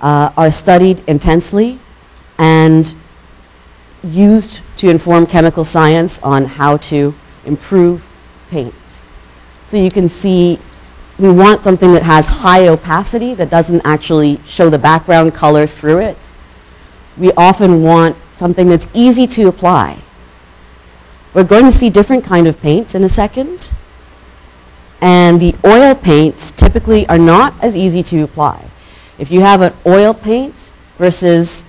[0.00, 1.78] uh, are studied intensely
[2.38, 2.94] and
[4.02, 7.14] used to inform chemical science on how to
[7.46, 8.04] improve
[8.50, 9.06] paints.
[9.66, 10.58] So you can see
[11.18, 15.98] we want something that has high opacity, that doesn't actually show the background color through
[15.98, 16.18] it.
[17.16, 19.98] We often want something that's easy to apply.
[21.32, 23.72] We're going to see different kind of paints in a second.
[25.00, 28.66] And the oil paints typically are not as easy to apply.
[29.18, 31.64] If you have an oil paint versus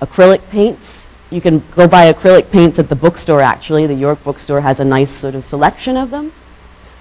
[0.00, 3.86] acrylic paints, you can go buy acrylic paints at the bookstore actually.
[3.86, 6.32] The York bookstore has a nice sort of selection of them.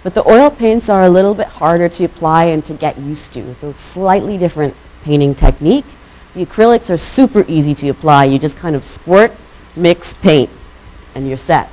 [0.03, 3.33] But the oil paints are a little bit harder to apply and to get used
[3.33, 3.39] to.
[3.39, 5.85] It's a slightly different painting technique.
[6.33, 8.25] The acrylics are super easy to apply.
[8.25, 9.33] You just kind of squirt,
[9.75, 10.49] mix, paint,
[11.15, 11.69] and you're set.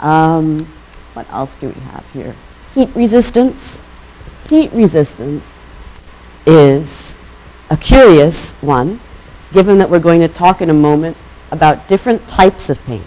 [0.00, 0.66] Um,
[1.12, 2.34] what else do we have here?
[2.74, 3.82] Heat resistance.
[4.48, 5.58] Heat resistance
[6.46, 7.16] is
[7.68, 9.00] a curious one,
[9.52, 11.16] given that we're going to talk in a moment
[11.52, 13.04] about different types of paint.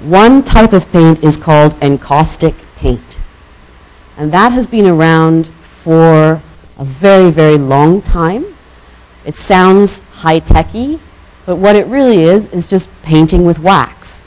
[0.00, 3.18] One type of paint is called encaustic paint.
[4.16, 6.40] And that has been around for
[6.78, 8.46] a very, very long time.
[9.24, 11.00] It sounds high-techy,
[11.44, 14.22] but what it really is is just painting with wax.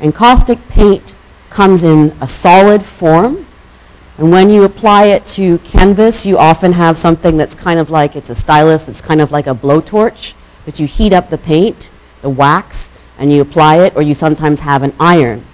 [0.00, 1.14] Encaustic paint
[1.50, 3.46] comes in a solid form,
[4.18, 8.16] and when you apply it to canvas, you often have something that's kind of like,
[8.16, 11.90] it's a stylus, it's kind of like a blowtorch, but you heat up the paint,
[12.20, 12.90] the wax,
[13.22, 15.44] and you apply it, or you sometimes have an iron.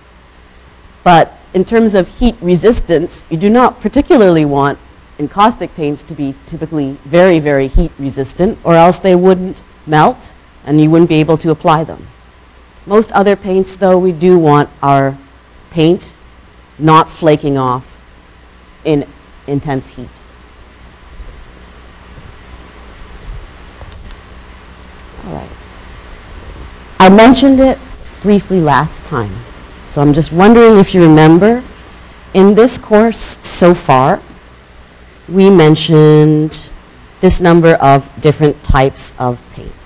[1.05, 4.79] But in terms of heat resistance, you do not particularly want
[5.19, 10.33] encaustic paints to be typically very, very heat resistant, or else they wouldn't melt
[10.65, 12.07] and you wouldn't be able to apply them.
[12.87, 15.19] Most other paints, though, we do want our
[15.71, 16.15] paint
[16.79, 17.85] not flaking off
[18.83, 19.07] in
[19.47, 20.09] intense heat.
[25.27, 25.51] All right.
[27.09, 27.79] I mentioned it
[28.21, 29.33] briefly last time,
[29.87, 31.65] so I'm just wondering if you remember.
[32.35, 34.21] In this course so far,
[35.27, 36.69] we mentioned
[37.23, 39.78] this number of different types of paint.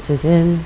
[0.00, 0.56] Answers in.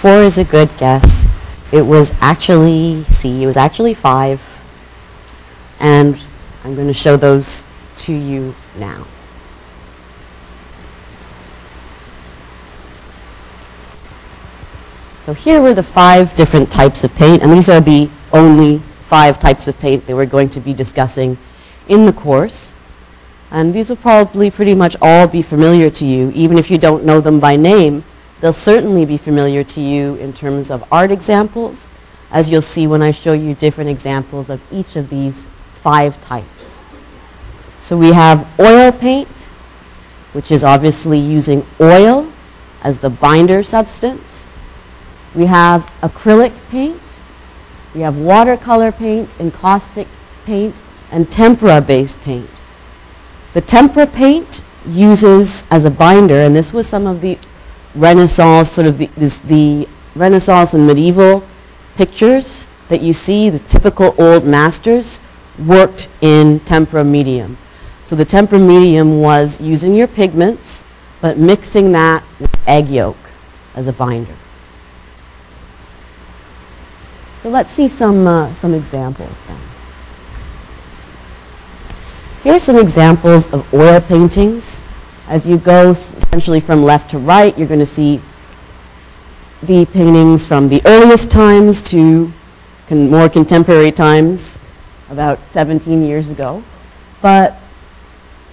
[0.00, 1.28] Four is a good guess.
[1.70, 3.42] It was actually C.
[3.42, 4.40] It was actually five.
[5.80, 6.16] And
[6.64, 7.66] I'm going to show those
[7.98, 9.04] to you now.
[15.20, 19.38] So here were the five different types of paint, and these are the only five
[19.38, 21.36] types of paint that we're going to be discussing
[21.88, 22.76] in the course.
[23.50, 27.04] And these will probably pretty much all be familiar to you, even if you don't
[27.04, 28.04] know them by name.
[28.40, 31.90] They'll certainly be familiar to you in terms of art examples,
[32.30, 35.46] as you'll see when I show you different examples of each of these
[35.82, 36.82] five types.
[37.80, 39.28] So we have oil paint,
[40.34, 42.30] which is obviously using oil
[42.82, 44.46] as the binder substance.
[45.34, 47.00] We have acrylic paint.
[47.94, 50.06] We have watercolor paint, encaustic
[50.44, 50.74] paint,
[51.10, 52.60] and tempera-based paint.
[53.54, 57.38] The tempera paint uses as a binder, and this was some of the
[57.94, 61.42] Renaissance, sort of the, this, the Renaissance and medieval
[61.96, 65.20] pictures that you see, the typical old masters
[65.58, 67.56] worked in tempera medium.
[68.04, 70.84] So the tempera medium was using your pigments,
[71.20, 73.16] but mixing that with egg yolk
[73.74, 74.34] as a binder.
[77.42, 79.67] So let's see some, uh, some examples then.
[82.44, 84.80] Here are some examples of oil paintings.
[85.26, 88.20] As you go essentially from left to right, you're going to see
[89.60, 92.32] the paintings from the earliest times to
[92.86, 94.60] con more contemporary times,
[95.10, 96.62] about 17 years ago.
[97.20, 97.56] But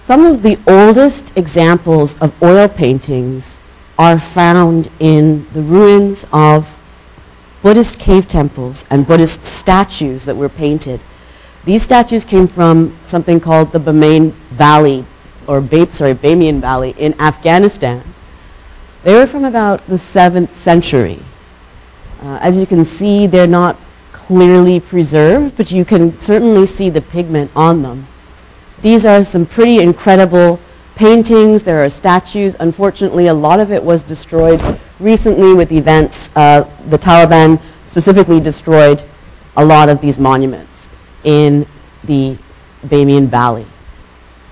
[0.02, 3.60] some of the oldest examples of oil paintings
[3.96, 6.76] are found in the ruins of
[7.62, 11.00] Buddhist cave temples and Buddhist statues that were painted.
[11.66, 15.04] These statues came from something called the Bamiyan Valley,
[15.48, 18.04] or ba sorry, Bamiyan Valley in Afghanistan.
[19.02, 21.18] They were from about the 7th century.
[22.22, 23.76] Uh, as you can see, they're not
[24.12, 28.06] clearly preserved, but you can certainly see the pigment on them.
[28.82, 30.60] These are some pretty incredible
[30.94, 31.64] paintings.
[31.64, 32.54] There are statues.
[32.60, 34.62] Unfortunately, a lot of it was destroyed
[35.00, 39.02] recently with events, uh, the Taliban specifically destroyed
[39.56, 40.75] a lot of these monuments
[41.26, 41.66] in
[42.04, 42.38] the
[42.86, 43.66] Bamiyan Valley.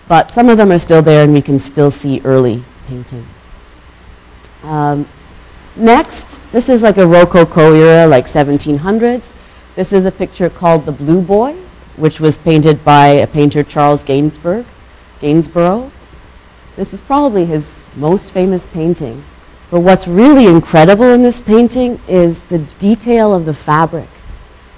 [0.07, 3.25] But some of them are still there and we can still see early painting.
[4.63, 5.09] Um,
[5.77, 9.35] next, this is like a Rococo era, like 1700s.
[9.77, 11.55] This is a picture called The Blue Boy,
[11.97, 14.67] which was painted by a painter, Charles Gainsbourg,
[15.21, 15.91] Gainsborough.
[16.77, 19.25] This is probably his most famous painting.
[19.71, 24.09] But what's really incredible in this painting is the detail of the fabric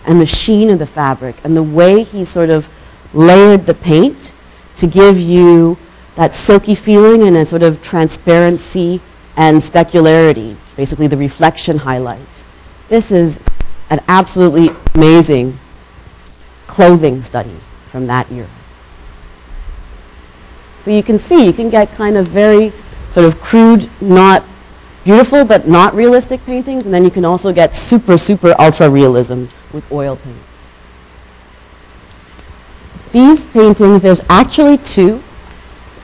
[0.07, 2.69] and the sheen of the fabric and the way he sort of
[3.13, 4.33] layered the paint
[4.77, 5.77] to give you
[6.15, 9.01] that silky feeling and a sort of transparency
[9.37, 12.47] and specularity, basically the reflection highlights.
[12.89, 13.41] This is
[13.91, 15.59] an absolutely amazing
[16.67, 17.57] clothing study
[17.91, 18.49] from that era.
[20.79, 22.73] So you can see, you can get kind of very
[23.11, 24.45] sort of crude, not
[25.05, 29.45] beautiful but not realistic paintings, and then you can also get super, super ultra realism
[29.77, 30.71] with oil paints.
[33.13, 35.23] These paintings, there's actually two.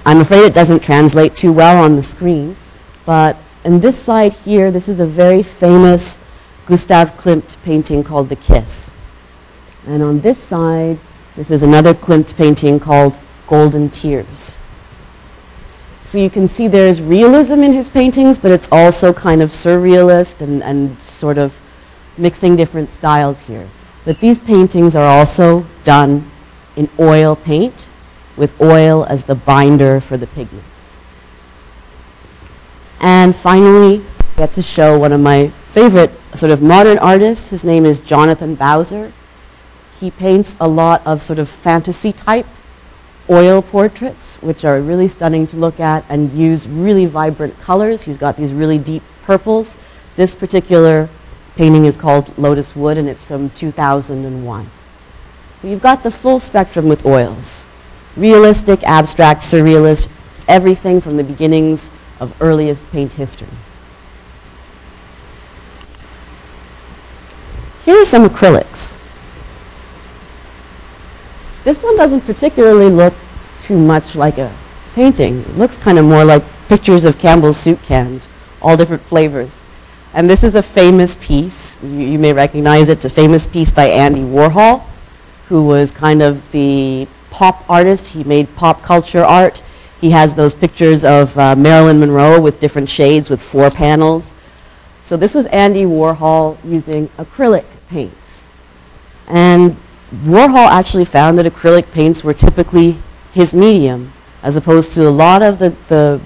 [0.07, 2.57] I'm afraid it doesn't translate too well on the screen,
[3.05, 6.19] but in this side here, this is a very famous
[6.67, 8.93] Gustav Klimt painting called The Kiss.
[9.87, 10.99] And on this side,
[11.35, 14.59] this is another Klimt painting called Golden Tears.
[16.05, 20.41] So you can see there's realism in his paintings, but it's also kind of surrealist
[20.41, 21.57] and, and sort of
[22.19, 23.69] mixing different styles here.
[24.05, 26.31] But these paintings are also done
[26.77, 27.89] in oil paint
[28.37, 30.99] with oil as the binder for the pigments.
[33.01, 37.51] And finally, I get to show one of my favorite sort of modern artists.
[37.51, 39.13] His name is Jonathan Bowser.
[39.99, 42.47] He paints a lot of sort of fantasy type
[43.31, 48.03] oil portraits, which are really stunning to look at and use really vibrant colors.
[48.03, 49.77] He's got these really deep purples.
[50.17, 51.09] This particular
[51.57, 54.71] painting is called Lotus Wood, and it's from 2001.
[55.55, 57.67] So you've got the full spectrum with oils.
[58.17, 60.09] Realistic, abstract, surrealist,
[60.49, 61.91] everything from the beginnings
[62.21, 63.49] of earliest paint history.
[67.85, 68.99] Here are some acrylics.
[71.65, 73.15] This one doesn't particularly look
[73.61, 74.53] too much like a
[74.95, 75.41] painting.
[75.41, 78.29] It looks kind of more like pictures of Campbell's soup cans,
[78.61, 79.65] all different flavors.
[80.15, 81.83] And this is a famous piece.
[81.83, 82.93] You, you may recognize it.
[82.93, 84.83] It's a famous piece by Andy Warhol,
[85.49, 88.13] who was kind of the pop artist.
[88.13, 89.63] He made pop culture art.
[90.01, 94.35] He has those pictures of uh, Marilyn Monroe with different shades with four panels.
[95.03, 98.47] So this was Andy Warhol using acrylic paints.
[99.29, 99.77] And
[100.25, 102.97] Warhol actually found that acrylic paints were typically
[103.33, 106.21] his medium, as opposed to a lot of the, the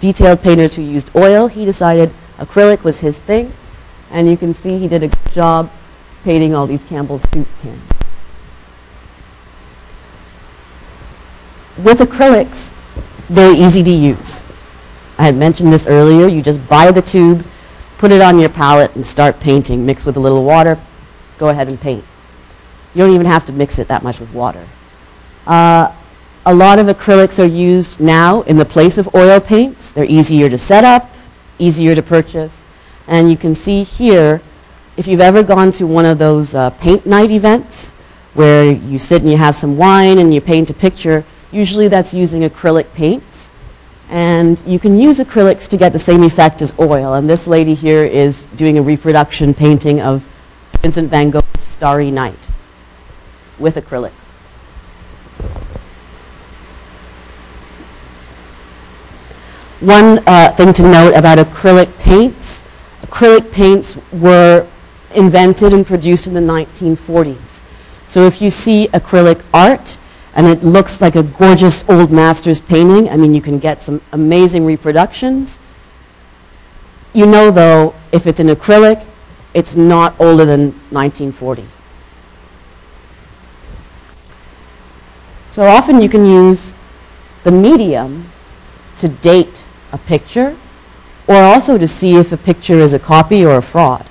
[0.00, 1.46] detailed painters who used oil.
[1.46, 2.10] He decided
[2.40, 3.52] acrylic was his thing,
[4.10, 5.70] and you can see he did a good job
[6.24, 7.80] painting all these Campbell's soup cans.
[11.78, 12.72] With acrylics,
[13.28, 14.46] they're easy to use.
[15.18, 16.26] I had mentioned this earlier.
[16.26, 17.44] You just buy the tube,
[17.98, 19.86] put it on your palette, and start painting.
[19.86, 20.78] Mix with a little water,
[21.38, 22.04] go ahead and paint.
[22.94, 24.66] You don't even have to mix it that much with water.
[25.46, 25.94] Uh,
[26.44, 29.92] a lot of acrylics are used now in the place of oil paints.
[29.92, 31.09] They're easier to set up,
[31.60, 32.64] easier to purchase.
[33.06, 34.40] And you can see here,
[34.96, 37.92] if you've ever gone to one of those uh, paint night events
[38.34, 42.14] where you sit and you have some wine and you paint a picture, usually that's
[42.14, 43.50] using acrylic paints.
[44.08, 47.14] And you can use acrylics to get the same effect as oil.
[47.14, 50.24] And this lady here is doing a reproduction painting of
[50.82, 52.48] Vincent van Gogh's Starry Night
[53.58, 54.32] with acrylics.
[59.80, 62.62] One uh, thing to note about acrylic paints,
[63.00, 64.66] acrylic paints were
[65.14, 67.62] invented and produced in the 1940s.
[68.06, 69.96] So if you see acrylic art
[70.34, 74.02] and it looks like a gorgeous old master's painting, I mean you can get some
[74.12, 75.58] amazing reproductions.
[77.14, 79.02] You know though, if it's an acrylic,
[79.54, 81.64] it's not older than 1940.
[85.48, 86.74] So often you can use
[87.44, 88.26] the medium
[88.98, 90.56] to date a picture
[91.26, 94.04] or also to see if a picture is a copy or a fraud.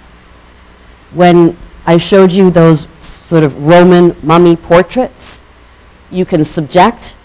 [1.14, 5.42] When I showed you those sort of Roman mummy portraits,
[6.12, 7.16] you can subject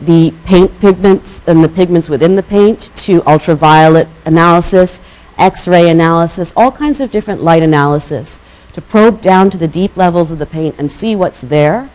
[0.00, 5.00] the paint pigments and the pigments within the paint to ultraviolet analysis,
[5.38, 8.40] X-ray analysis, all kinds of different light analysis
[8.72, 11.90] to probe down to the deep levels of the paint and see what's there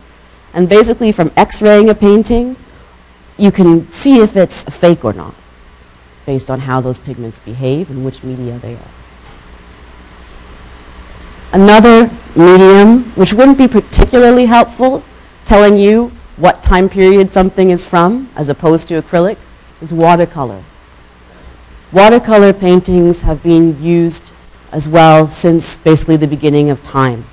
[0.54, 2.56] and basically from x-raying a painting,
[3.36, 5.34] you can see if it's fake or not
[6.28, 8.92] based on how those pigments behave and which media they are.
[11.54, 15.02] Another medium, which wouldn't be particularly helpful,
[15.46, 20.62] telling you what time period something is from, as opposed to acrylics, is watercolor.
[21.94, 24.30] Watercolor paintings have been used
[24.70, 27.24] as well since basically the beginning of time.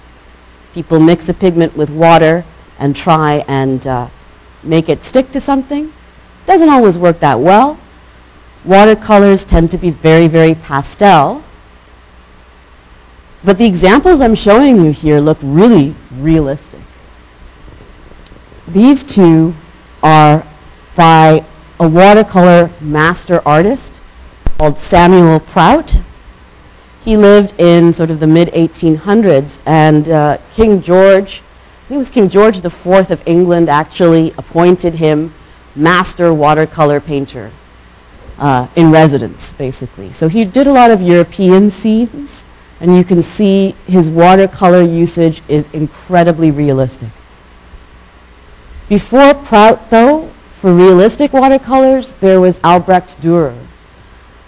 [0.74, 2.46] People mix a pigment with water
[2.80, 4.08] and try and uh,
[4.64, 5.92] make it stick to something.
[6.46, 7.78] Doesn't always work that well.
[8.66, 11.44] Watercolors tend to be very, very pastel.
[13.44, 16.80] But the examples I'm showing you here look really realistic.
[18.68, 19.54] These two
[20.02, 20.44] are
[20.96, 21.46] by
[21.80, 24.02] a watercolor master artist
[24.58, 25.98] called Samuel Prout.
[27.04, 31.44] He lived in sort of the mid-1800s, and uh, King George
[31.86, 35.32] I think it was King George IV of England actually appointed him
[35.76, 37.52] master watercolor painter
[38.38, 40.12] uh, in residence, basically.
[40.14, 42.46] So he did a lot of European scenes,
[42.80, 47.10] and you can see his watercolor usage is incredibly realistic.
[48.90, 50.28] Before Prout, though,
[50.60, 53.58] for realistic watercolors, there was Albrecht Dürer.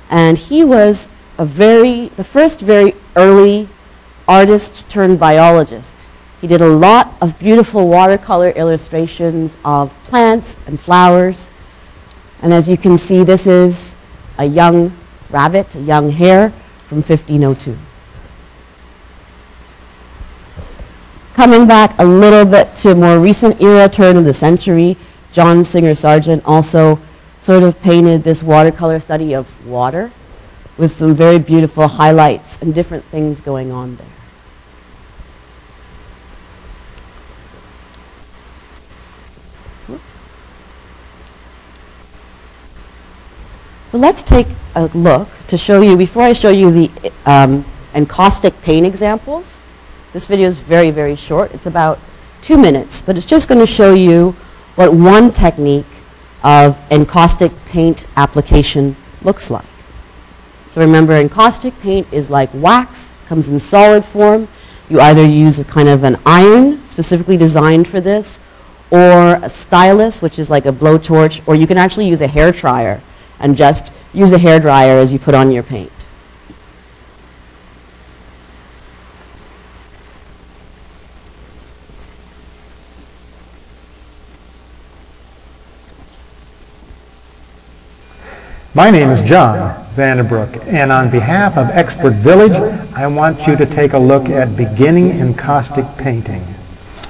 [0.10, 3.68] And he was a very, the first very early
[4.28, 6.10] artist turned biologist.
[6.42, 11.52] He did a lot of beautiful watercolor illustrations of plants and flowers.
[12.42, 13.96] And as you can see, this is
[14.38, 14.92] a young
[15.30, 16.52] rabbit, a young hare
[16.88, 17.76] from 1502.
[21.34, 24.98] Coming back a little bit to a more recent era, turn of the century,
[25.32, 27.00] John Singer Sargent also
[27.42, 30.12] sort of painted this watercolor study of water
[30.78, 34.17] with some very beautiful highlights and different things going on there.
[43.88, 47.64] So let's take a look to show you, before I show you the um,
[47.96, 49.62] encaustic paint examples,
[50.12, 51.54] this video is very, very short.
[51.54, 51.98] It's about
[52.42, 54.32] two minutes, but it's just going to show you
[54.76, 55.86] what one technique
[56.44, 59.66] of encaustic paint application looks like.
[60.68, 64.50] So remember, encaustic paint is like wax, comes in solid form.
[64.90, 68.42] You either use a kind of an iron specifically designed for this,
[68.92, 72.52] or a stylus, which is like a blowtorch, or you can actually use a hair
[72.52, 73.02] dryer
[73.40, 75.92] and just use a hair dryer as you put on your paint.
[88.78, 92.54] My name is John Vanderbrook, and on behalf of Expert Village,
[92.96, 96.44] I want you to take a look at beginning encaustic painting.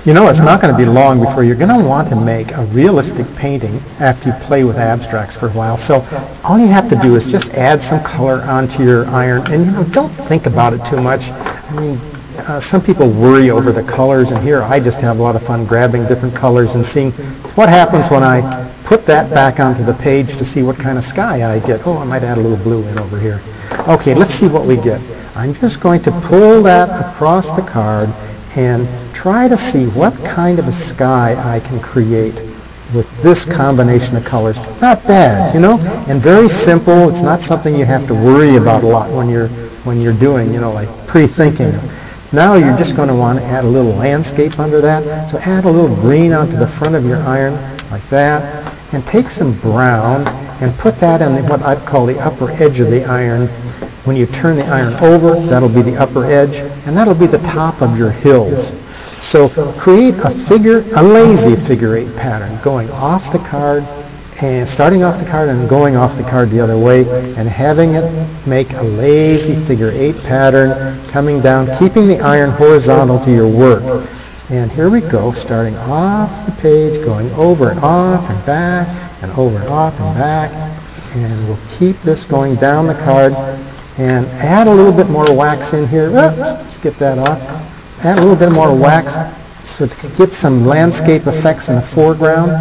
[0.07, 2.53] You know, it's not going to be long before you're going to want to make
[2.53, 5.75] a realistic painting after you play with abstracts for a while.
[5.77, 5.95] So
[6.45, 9.71] all you have to do is just add some color onto your iron, and you
[9.73, 11.31] know, don't think about it too much.
[11.31, 11.97] I mean,
[12.47, 15.43] uh, some people worry over the colors, and here I just have a lot of
[15.43, 17.11] fun grabbing different colors and seeing
[17.57, 18.39] what happens when I
[18.85, 21.85] put that back onto the page to see what kind of sky I get.
[21.85, 23.41] Oh, I might add a little blue in over here.
[23.89, 25.01] Okay, let's see what we get.
[25.35, 28.07] I'm just going to pull that across the card
[28.55, 32.35] and try to see what kind of a sky I can create
[32.93, 34.57] with this combination of colors.
[34.81, 35.77] Not bad, you know,
[36.07, 37.09] and very simple.
[37.09, 39.49] It's not something you have to worry about a lot when you're
[39.83, 41.71] when you're doing, you know, like pre-thinking.
[42.33, 45.29] Now you're just going to want to add a little landscape under that.
[45.29, 47.53] So add a little green onto the front of your iron
[47.89, 50.27] like that and take some brown
[50.61, 53.47] and put that on the, what I'd call the upper edge of the iron.
[54.07, 57.39] When you turn the iron over, that'll be the upper edge, and that'll be the
[57.39, 58.69] top of your hills.
[59.21, 63.83] So create a figure, a lazy figure eight pattern, going off the card
[64.41, 67.01] and starting off the card and going off the card the other way
[67.35, 73.19] and having it make a lazy figure eight pattern coming down, keeping the iron horizontal
[73.19, 74.07] to your work.
[74.49, 78.87] And here we go, starting off the page, going over and off and back,
[79.21, 80.49] and over and off and back.
[81.13, 83.33] And we'll keep this going down the card
[83.97, 86.09] and add a little bit more wax in here.
[86.09, 88.05] Let's get that off.
[88.05, 89.17] Add a little bit more wax
[89.67, 92.51] so to get some landscape effects in the foreground.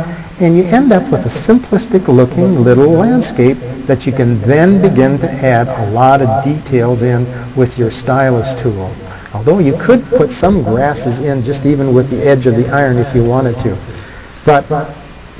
[0.40, 3.56] And you end up with a simplistic looking little landscape
[3.86, 7.24] that you can then begin to add a lot of details in
[7.54, 8.94] with your stylus tool.
[9.32, 12.98] Although you could put some grasses in just even with the edge of the iron
[12.98, 13.78] if you wanted to.
[14.44, 14.66] But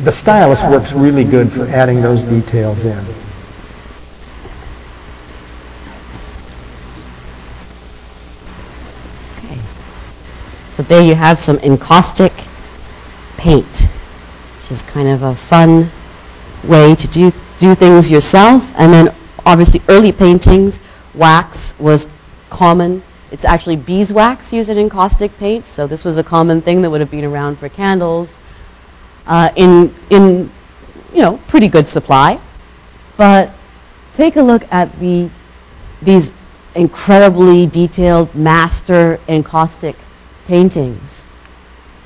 [0.01, 3.05] the stylus works really good for adding those details in.
[10.77, 12.33] So there you have some encaustic
[13.39, 13.89] paint,
[14.59, 15.89] which is kind of a fun
[16.65, 18.73] way to do, do things yourself.
[18.77, 19.15] And then
[19.47, 20.81] obviously early paintings,
[21.15, 22.07] wax was
[22.51, 23.03] common
[23.33, 27.01] it's actually beeswax used in encaustic paints, so this was a common thing that would
[27.01, 28.39] have been around for candles
[29.27, 30.51] uh, in, in,
[31.13, 32.39] you know, pretty good supply.
[33.17, 33.51] But
[34.15, 35.29] take a look at the,
[36.01, 36.31] these
[36.75, 39.97] incredibly detailed master encaustic
[40.47, 41.27] paintings.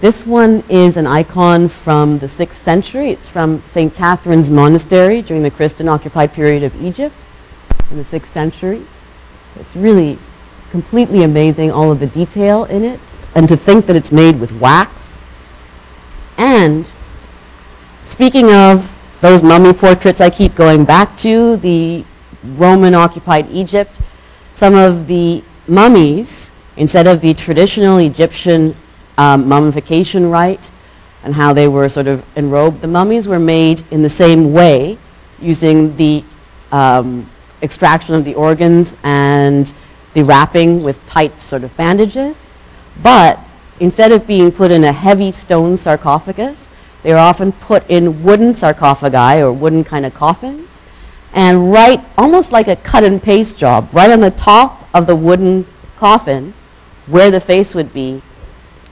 [0.00, 3.10] This one is an icon from the 6th century.
[3.10, 3.94] It's from St.
[3.94, 7.14] Catherine's Monastery during the Christian-occupied period of Egypt
[7.90, 8.82] in the 6th century.
[9.56, 10.18] It's really
[10.70, 13.00] completely amazing, all of the detail in it,
[13.34, 15.16] and to think that it's made with wax.
[16.38, 16.90] And
[18.04, 22.04] speaking of those mummy portraits I keep going back to, the
[22.42, 24.00] Roman-occupied Egypt,
[24.54, 28.74] some of the mummies, instead of the traditional Egyptian
[29.18, 30.70] um, mummification rite
[31.22, 34.96] and how they were sort of enrobed, the mummies were made in the same way,
[35.38, 36.24] using the
[36.72, 37.28] um,
[37.62, 39.74] extraction of the organs and
[40.14, 42.50] the wrapping with tight sort of bandages.
[43.02, 43.38] But
[43.78, 46.70] instead of being put in a heavy stone sarcophagus,
[47.02, 50.80] they are often put in wooden sarcophagi or wooden kind of coffins.
[51.34, 55.14] And right, almost like a cut and paste job, right on the top of the
[55.14, 55.66] wooden
[55.96, 56.54] coffin,
[57.10, 58.22] where the face would be,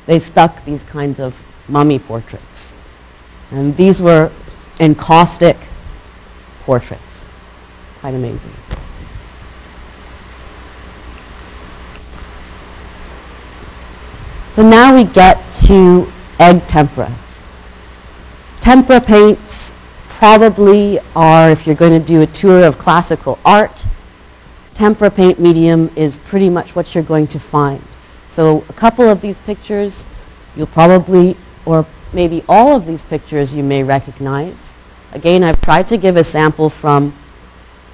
[0.06, 1.36] they stuck these kinds of
[1.68, 2.74] mummy portraits.
[3.50, 4.30] And these were
[4.80, 5.56] encaustic
[6.62, 7.26] portraits.
[8.00, 8.52] Quite amazing.
[14.52, 16.10] So now we get to
[16.40, 17.12] egg tempera.
[18.60, 19.72] Tempera paints
[20.08, 23.86] probably are, if you're going to do a tour of classical art,
[24.74, 27.82] tempera paint medium is pretty much what you're going to find.
[28.30, 30.06] So a couple of these pictures
[30.56, 34.74] you'll probably, or maybe all of these pictures you may recognize.
[35.12, 37.14] Again, I've tried to give a sample from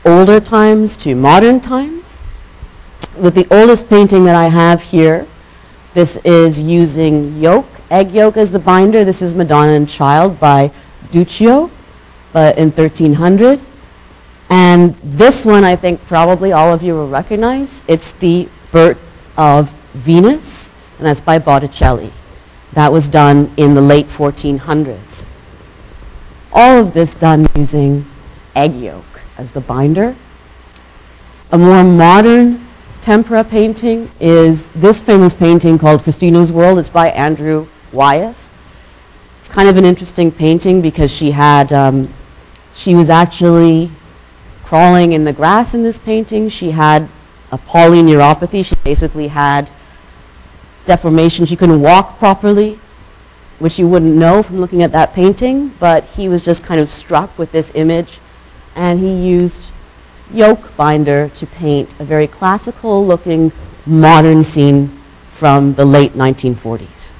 [0.04, 2.20] older times to modern times.
[3.16, 5.26] With the oldest painting that I have here,
[5.94, 9.04] this is using yolk, egg yolk as the binder.
[9.04, 10.72] This is Madonna and Child by
[11.10, 11.70] Duccio
[12.34, 13.62] but in 1300.
[14.50, 17.84] And this one I think probably all of you will recognize.
[17.88, 19.00] It's the Birth
[19.38, 22.12] of Venus, and that's by Botticelli.
[22.72, 25.28] That was done in the late 1400s.
[26.52, 28.04] All of this done using
[28.54, 29.04] egg yolk
[29.38, 30.14] as the binder.
[31.52, 32.64] A more modern
[33.00, 36.78] tempera painting is this famous painting called Christina's World.
[36.78, 38.50] It's by Andrew Wyeth.
[39.40, 42.08] It's kind of an interesting painting because she had, um,
[42.74, 43.90] she was actually
[44.64, 46.48] crawling in the grass in this painting.
[46.48, 47.08] She had
[47.52, 48.64] a polyneuropathy.
[48.64, 49.70] She basically had
[50.86, 51.46] deformation.
[51.46, 52.78] She couldn't walk properly,
[53.58, 56.88] which you wouldn't know from looking at that painting, but he was just kind of
[56.88, 58.18] struck with this image,
[58.74, 59.72] and he used
[60.32, 63.52] yolk binder to paint a very classical looking
[63.86, 64.88] modern scene
[65.32, 67.12] from the late 1940s.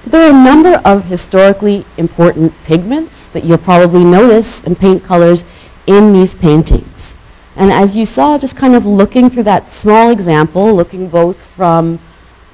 [0.00, 5.04] So there are a number of historically important pigments that you'll probably notice in paint
[5.04, 5.44] colors
[5.86, 7.17] in these paintings.
[7.58, 11.98] And as you saw, just kind of looking through that small example, looking both from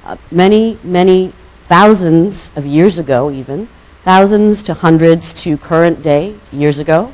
[0.03, 1.31] uh, many, many
[1.67, 3.67] thousands of years ago even,
[4.03, 7.13] thousands to hundreds to current day, years ago,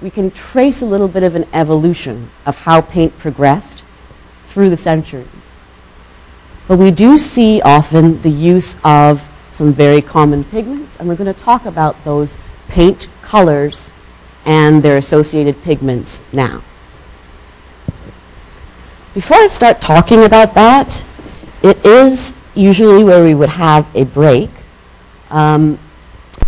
[0.00, 3.82] we can trace a little bit of an evolution of how paint progressed
[4.44, 5.58] through the centuries.
[6.68, 9.20] But we do see often the use of
[9.50, 13.92] some very common pigments, and we're going to talk about those paint colors
[14.44, 16.62] and their associated pigments now.
[19.16, 21.02] Before I start talking about that,
[21.62, 24.50] it is usually where we would have a break.
[25.30, 25.78] Um,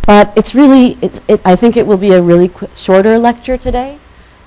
[0.07, 3.99] but it's really, it's, it, I think it will be a really shorter lecture today.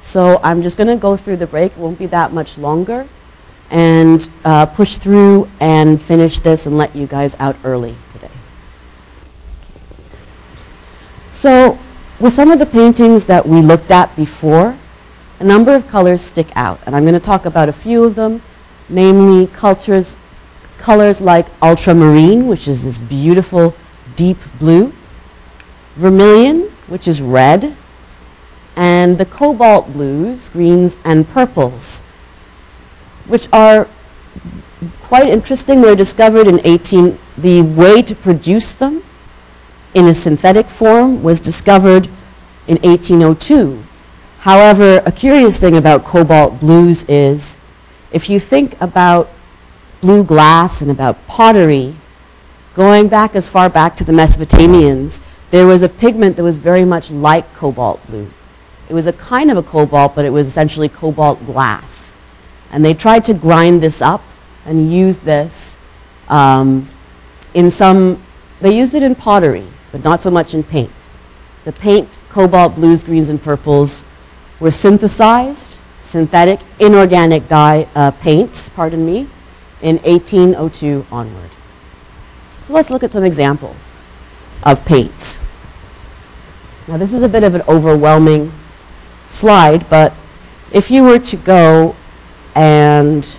[0.02, 1.72] So I'm just going to go through the break.
[1.72, 3.08] It won't be that much longer.
[3.72, 8.30] And uh, push through and finish this and let you guys out early today.
[11.32, 11.80] So
[12.20, 14.78] with some of the paintings that we looked at before,
[15.42, 16.80] a number of colors stick out.
[16.86, 18.42] And I'm going to talk about a few of them,
[18.88, 20.16] namely cultures,
[20.78, 23.76] colors like ultramarine, which is this beautiful
[24.16, 24.94] deep blue,
[25.96, 27.76] vermilion, which is red,
[28.76, 32.02] and the cobalt blues, greens, and purples,
[33.28, 33.88] which are
[35.02, 35.82] quite interesting.
[35.82, 39.02] They were discovered in 18, the way to produce them
[39.96, 42.06] in a synthetic form was discovered
[42.68, 43.84] in 1802.
[44.42, 47.56] However, a curious thing about cobalt blues is
[48.12, 49.30] if you think about
[50.02, 51.94] blue glass and about pottery,
[52.74, 55.22] going back as far back to the Mesopotamians,
[55.52, 58.32] there was a pigment that was very much like cobalt blue.
[58.90, 62.16] It was a kind of a cobalt, but it was essentially cobalt glass.
[62.72, 64.24] And they tried to grind this up
[64.66, 65.78] and use this
[66.30, 66.90] um,
[67.54, 68.20] in some,
[68.60, 70.90] they used it in pottery, but not so much in paint.
[71.64, 74.04] The paint, cobalt blues, greens, and purples
[74.62, 79.28] were synthesized, synthetic, inorganic dye uh, paints, pardon me,
[79.82, 81.50] in 1802 onward.
[82.68, 84.00] So let's look at some examples
[84.64, 85.42] of paints.
[86.88, 88.52] Now this is a bit of an overwhelming
[89.28, 90.14] slide, but
[90.72, 91.96] if you were to go
[92.56, 93.36] and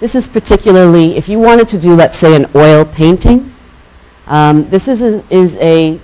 [0.00, 3.52] this is particularly, if you wanted to do, let's say, an oil painting,
[4.26, 5.98] um, this is a, is a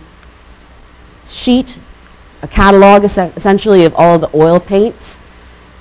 [1.27, 1.79] sheet,
[2.43, 5.21] a catalog essentially of all the oil paints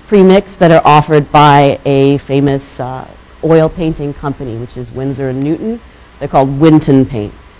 [0.07, 3.07] pre-mixed that are offered by a famous uh,
[3.43, 5.79] oil painting company, which is Winsor & Newton.
[6.19, 7.59] They're called Winton paints.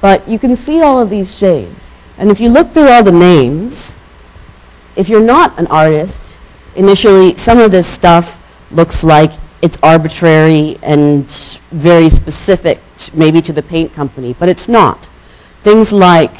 [0.00, 1.90] But you can see all of these shades.
[2.18, 3.96] And if you look through all the names,
[4.96, 6.38] if you're not an artist,
[6.76, 8.38] initially some of this stuff
[8.70, 11.30] looks like it's arbitrary and
[11.70, 12.80] very specific
[13.14, 15.06] maybe to the paint company, but it's not.
[15.62, 16.32] Things like,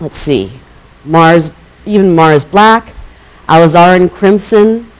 [0.00, 0.52] let's see,
[1.04, 1.50] Mars,
[1.84, 2.92] even Mars Black,
[3.48, 4.90] alizarin crimson,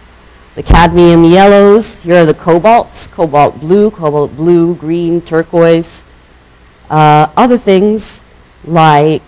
[0.54, 1.96] the cadmium yellows.
[1.98, 6.04] Here are the cobalts, cobalt blue, cobalt blue, green, turquoise.
[6.88, 8.24] Uh, other things
[8.64, 9.22] like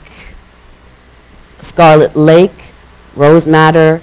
[1.60, 2.52] Scarlet Lake,
[3.14, 4.00] Rose Madder.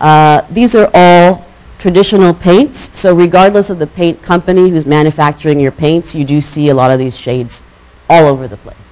[0.00, 1.44] Uh, these are all
[1.78, 6.68] traditional paints, so regardless of the paint company who's manufacturing your paints, you do see
[6.68, 7.62] a lot of these shades
[8.08, 8.83] all over the place.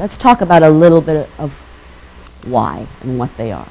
[0.00, 1.52] Let's talk about a little bit of
[2.46, 3.68] why and what they are.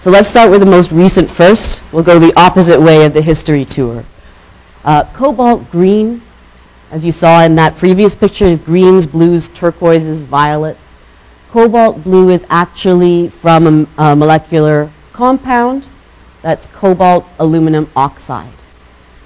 [0.00, 1.80] So let's start with the most recent first.
[1.92, 4.04] We'll go the opposite way of the history tour.
[4.84, 6.22] Uh, cobalt green,
[6.90, 10.96] as you saw in that previous picture, is greens, blues, turquoises, violets.
[11.52, 15.86] Cobalt blue is actually from a, a molecular compound
[16.40, 18.50] that's cobalt aluminum oxide.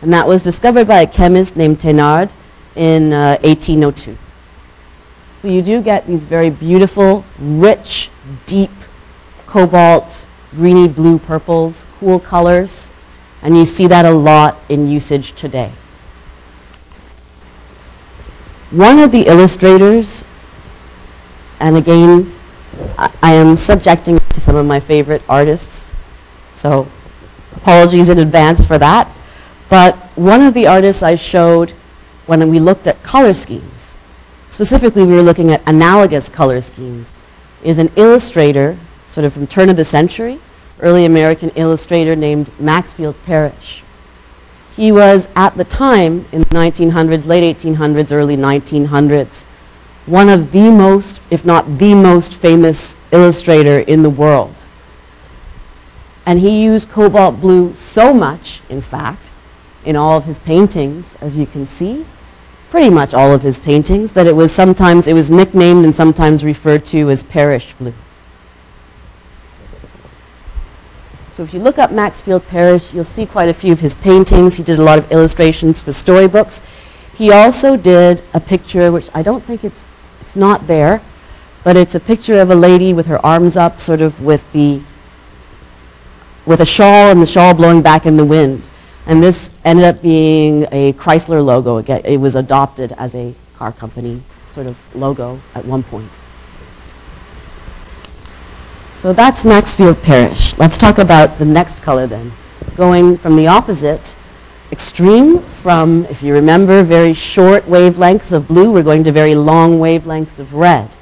[0.03, 2.35] And that was discovered by a chemist named Thénard
[2.75, 4.19] in uh, 1802.
[5.47, 8.11] So you do get these very beautiful, rich,
[8.47, 8.73] deep
[9.47, 12.91] cobalt greeny blue purples, cool colors,
[13.43, 15.71] and you see that a lot in usage today.
[18.73, 20.25] One of the illustrators,
[21.61, 22.33] and again,
[22.99, 25.95] I, I am subjecting to some of my favorite artists,
[26.51, 26.89] so
[27.55, 29.09] apologies in advance for that,
[29.71, 31.71] but one of the artists I showed
[32.27, 33.96] when we looked at color schemes
[34.57, 37.15] specifically we were looking at analogous color schemes,
[37.63, 38.75] is an illustrator,
[39.07, 40.39] sort of from turn of the century,
[40.81, 43.83] early American illustrator named Maxfield Parrish.
[44.75, 49.43] He was, at the time, in the 1900s, late 1800s, early 1900s,
[50.07, 54.55] one of the most, if not the most famous illustrator in the world.
[56.25, 59.21] And he used cobalt blue so much, in fact,
[59.85, 62.07] in all of his paintings, as you can see,
[62.77, 66.45] pretty much all of his paintings, that it was sometimes, it was nicknamed and sometimes
[66.45, 67.95] referred to as Parrish blue.
[71.33, 74.57] So if you look up Maxfield Parrish, you'll see quite a few of his paintings.
[74.57, 76.61] He did a lot of illustrations for storybooks.
[77.17, 79.87] He also did a picture, which I don't think it's,
[80.21, 81.01] it's not there,
[81.65, 84.83] but it's a picture of a lady with her arms up, sort of with the,
[86.45, 88.69] with a shawl and the shawl blowing back in the wind.
[89.07, 91.79] And this ended up being a Chrysler logo.
[91.79, 96.11] It, it was adopted as a car company sort of logo at one point.
[98.99, 100.59] So that's Maxfield Parrish.
[100.59, 102.33] Let's talk about the next color then.
[102.77, 104.17] Going from the opposite
[104.73, 109.79] extreme, from, if you remember, very short wavelengths of blue, we're going to very long
[109.79, 110.97] wavelengths of red.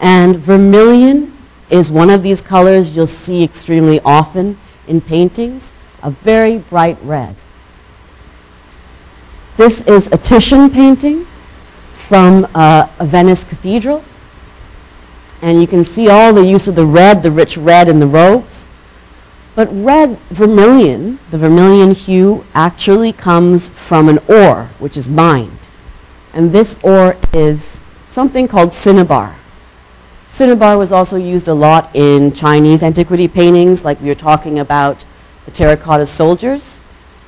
[0.00, 1.32] And vermilion
[1.70, 4.58] is one of these colors you'll see extremely often
[4.88, 5.72] in paintings,
[6.04, 7.34] a very bright red.
[9.56, 11.24] This is a Titian painting
[11.96, 14.04] from uh, a Venice cathedral.
[15.40, 18.06] And you can see all the use of the red, the rich red in the
[18.06, 18.68] robes.
[19.54, 25.58] But red vermilion, the vermilion hue, actually comes from an ore, which is mined.
[26.32, 27.80] And this ore is
[28.10, 29.36] something called cinnabar.
[30.28, 35.04] Cinnabar was also used a lot in Chinese antiquity paintings, like we were talking about
[35.44, 36.80] the terracotta soldiers.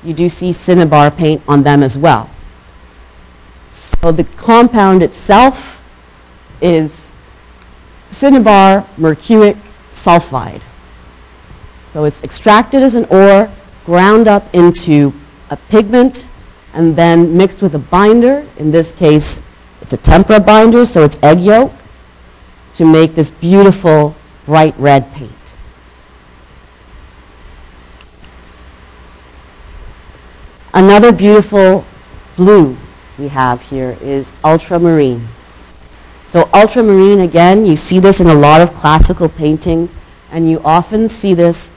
[0.03, 2.29] You do see cinnabar paint on them as well.
[3.69, 5.83] So the compound itself
[6.61, 7.11] is
[8.09, 9.57] cinnabar mercuric
[9.93, 10.61] sulfide.
[11.87, 13.49] So it's extracted as an ore,
[13.85, 15.13] ground up into
[15.49, 16.27] a pigment,
[16.73, 18.45] and then mixed with a binder.
[18.57, 19.41] In this case,
[19.81, 21.71] it's a tempera binder, so it's egg yolk,
[22.75, 24.15] to make this beautiful
[24.45, 25.31] bright red paint.
[30.77, 31.83] Another beautiful
[32.35, 32.77] blue
[33.17, 35.27] we have here is ultramarine.
[36.27, 39.95] So ultramarine, again, you see this in a lot of classical paintings,
[40.31, 41.71] and you often see this,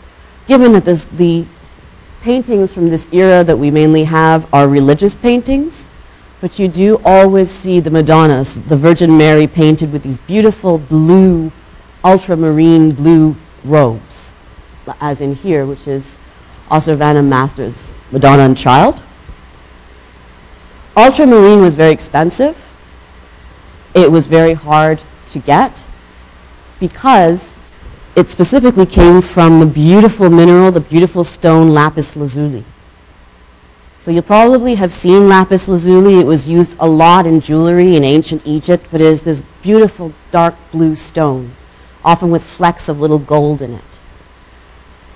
[0.47, 1.47] given that this, the
[2.21, 5.87] paintings from this era that we mainly have are religious paintings,
[6.43, 11.51] but you do always see the Madonnas, the Virgin Mary painted with these beautiful blue,
[12.05, 13.35] ultramarine blue
[13.65, 14.35] robes,
[15.01, 16.19] as in here, which is
[16.71, 19.03] Osservanza Masters' Madonna and Child.
[20.97, 22.67] Ultramarine was very expensive
[23.95, 25.85] it was very hard to get
[26.79, 27.57] because
[28.17, 32.65] it specifically came from the beautiful mineral, the beautiful stone lapis lazuli.
[34.01, 36.21] So you'll probably have seen lapis lazuli.
[36.21, 40.13] It was used a lot in jewelry in ancient Egypt, but it is this beautiful
[40.31, 41.53] dark blue stone,
[42.05, 43.90] often with flecks of little gold in it.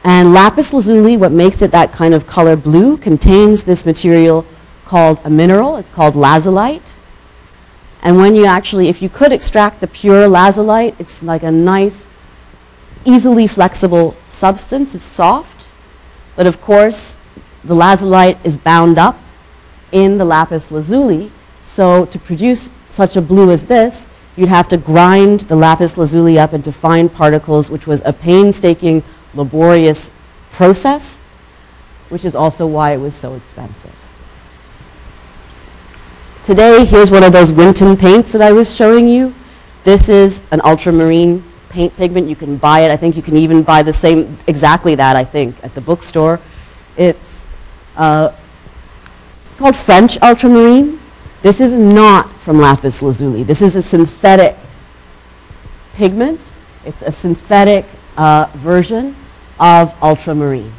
[0.04, 4.44] And lapis lazuli, what makes it that kind of color blue, contains this material
[4.84, 5.76] called a mineral.
[5.76, 6.92] It's called lazulite.
[8.02, 12.06] And when you actually, if you could extract the pure lazulite, it's like a nice,
[13.06, 14.94] easily flexible substance.
[14.94, 15.66] It's soft.
[16.36, 17.16] But of course,
[17.64, 19.18] the lazulite is bound up
[19.90, 21.30] in the lapis lazuli.
[21.60, 26.38] So to produce such a blue as this, you'd have to grind the lapis lazuli
[26.38, 29.02] up into fine particles, which was a painstaking,
[29.34, 30.10] laborious
[30.52, 31.18] process,
[32.08, 33.94] which is also why it was so expensive.
[36.44, 39.34] Today, here's one of those Winton paints that I was showing you.
[39.82, 42.28] This is an ultramarine paint pigment.
[42.28, 42.90] You can buy it.
[42.90, 46.38] I think you can even buy the same, exactly that, I think, at the bookstore.
[46.96, 47.46] It's,
[47.96, 48.32] uh,
[49.46, 51.00] it's called French ultramarine.
[51.42, 53.42] This is not from lapis lazuli.
[53.42, 54.56] This is a synthetic
[55.94, 56.48] pigment.
[56.84, 59.16] It's a synthetic uh, version
[59.58, 60.72] of ultramarine.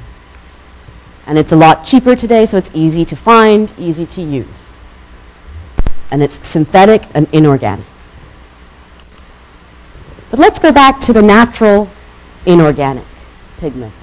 [1.28, 4.70] And it's a lot cheaper today, so it's easy to find, easy to use
[6.12, 7.86] and it's synthetic and inorganic.
[10.32, 11.90] But let's go back to the natural
[12.46, 13.06] inorganic
[13.60, 13.94] pigment.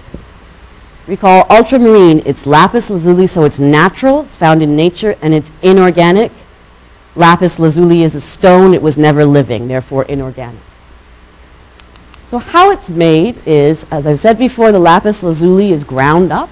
[1.06, 6.30] Recall ultramarine, it's lapis lazuli, so it's natural, it's found in nature, and it's inorganic.
[7.16, 10.60] Lapis lazuli is a stone, it was never living, therefore inorganic.
[12.32, 16.48] So how it's made is, as I've said before, the lapis lazuli is ground up,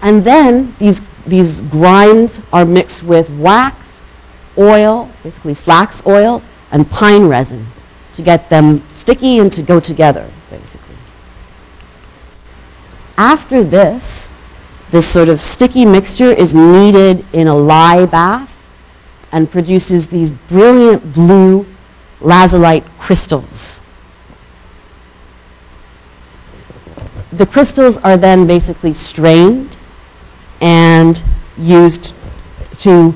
[0.00, 4.02] and then these, these grinds are mixed with wax
[4.56, 7.66] oil, basically flax oil, and pine resin
[8.12, 10.94] to get them sticky and to go together, basically.
[13.16, 14.32] After this,
[14.92, 18.64] this sort of sticky mixture is kneaded in a lye bath
[19.32, 21.66] and produces these brilliant blue
[22.20, 23.80] lazulite crystals.
[27.38, 29.76] The crystals are then basically strained
[30.60, 31.22] and
[31.56, 32.12] used
[32.80, 33.14] to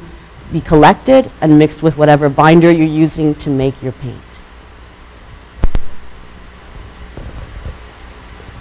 [0.52, 4.20] be collected and mixed with whatever binder you're using to make your paint.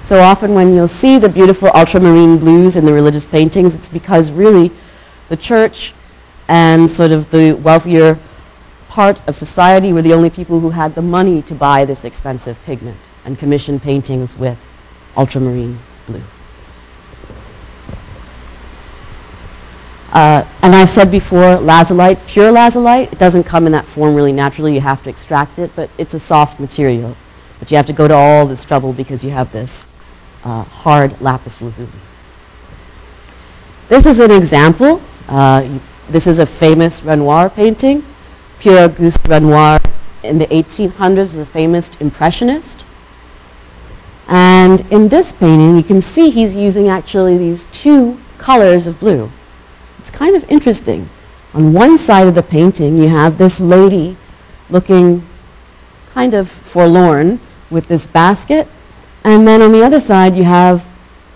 [0.04, 4.32] So often when you'll see the beautiful ultramarine blues in the religious paintings, it's because
[4.32, 4.72] really
[5.30, 5.94] the church
[6.48, 8.18] and sort of the wealthier
[8.90, 12.58] part of society were the only people who had the money to buy this expensive
[12.66, 14.71] pigment and commission paintings with
[15.16, 16.22] ultramarine blue.
[20.12, 24.34] Uh, and I've said before, lazulite, pure lazulite, it doesn't come in that form really
[24.34, 24.74] naturally.
[24.74, 27.16] You have to extract it, but it's a soft material.
[27.60, 29.88] But you have to go to all this trouble because you have this
[30.44, 31.88] uh, hard lapis lazuli.
[33.88, 35.02] This is an example.
[35.30, 38.04] Uh, this is a famous Renoir painting.
[38.60, 39.80] Pierre Auguste Renoir
[40.24, 42.86] in the 1800s was a famous impressionist.
[44.32, 49.30] And in this painting, you can see he's using actually these two colors of blue.
[50.00, 51.10] It's kind of interesting.
[51.54, 54.16] On one side of the painting, you have this lady
[54.70, 55.24] looking
[56.14, 58.70] kind of forlorn with this basket.
[59.26, 60.88] And then on the other side, you have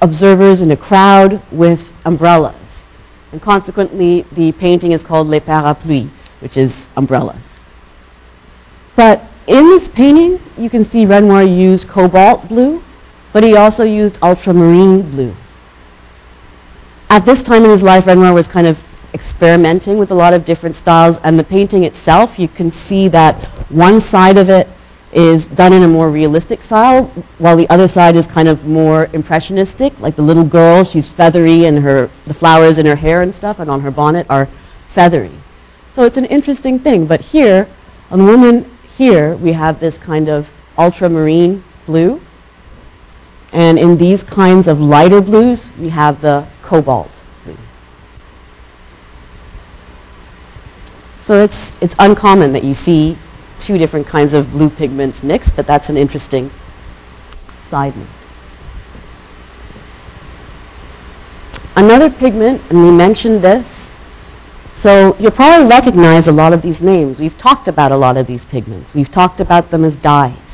[0.01, 2.87] observers in a crowd with umbrellas.
[3.33, 6.07] And consequently, the painting is called Les Parapluies,
[6.39, 7.59] which is umbrellas.
[8.95, 12.81] But in this painting, you can see Renoir used cobalt blue,
[13.35, 15.35] but he also used ultramarine blue.
[17.09, 18.81] At this time in his life, Renoir was kind of
[19.13, 23.35] experimenting with a lot of different styles, and the painting itself, you can see that
[23.69, 24.69] one side of it
[25.11, 27.07] is done in a more realistic style,
[27.37, 31.65] while the other side is kind of more impressionistic, like the little girl, she's feathery,
[31.65, 35.35] and her, the flowers in her hair and stuff, and on her bonnet are feathery.
[35.93, 37.67] So it's an interesting thing, but here,
[38.09, 42.21] on the woman here, we have this kind of ultramarine blue,
[43.55, 47.55] and in these kinds of lighter blues, we have the cobalt blue.
[51.21, 53.17] So it's, it's uncommon that you see
[53.61, 56.51] two different kinds of blue pigments mixed, but that's an interesting
[57.63, 58.07] side note.
[61.77, 63.93] Another pigment, and we mentioned this,
[64.73, 67.21] so you'll probably recognize a lot of these names.
[67.21, 68.93] We've talked about a lot of these pigments.
[68.93, 70.44] We've talked about them as dyes.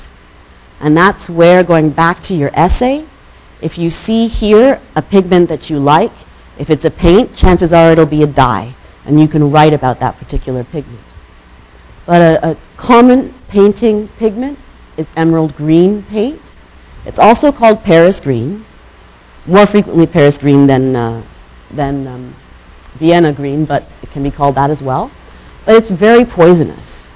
[0.82, 3.05] And that's where, going back to your essay,
[3.61, 6.11] if you see here a pigment that you like,
[6.57, 8.73] if it's a paint, chances are it'll be a dye,
[9.06, 10.99] and you can write about that particular pigment.
[12.06, 14.60] But a, a common painting pigment
[14.97, 16.41] is emerald green paint.
[17.06, 18.65] It's also called Paris green,
[19.45, 21.22] more frequently Paris green than, uh,
[21.72, 22.35] than um,
[22.93, 25.11] Vienna green, but it can be called that as well.
[25.65, 27.07] But it's very poisonous.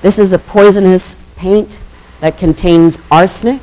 [0.00, 1.78] This is a poisonous paint
[2.22, 3.60] that contains arsenic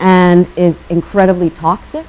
[0.00, 2.04] and is incredibly toxic,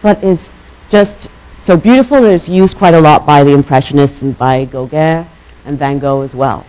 [0.00, 0.52] but is
[0.88, 1.28] just
[1.60, 5.26] so beautiful that it's used quite a lot by the Impressionists and by Gauguin
[5.64, 6.64] and Van Gogh as well.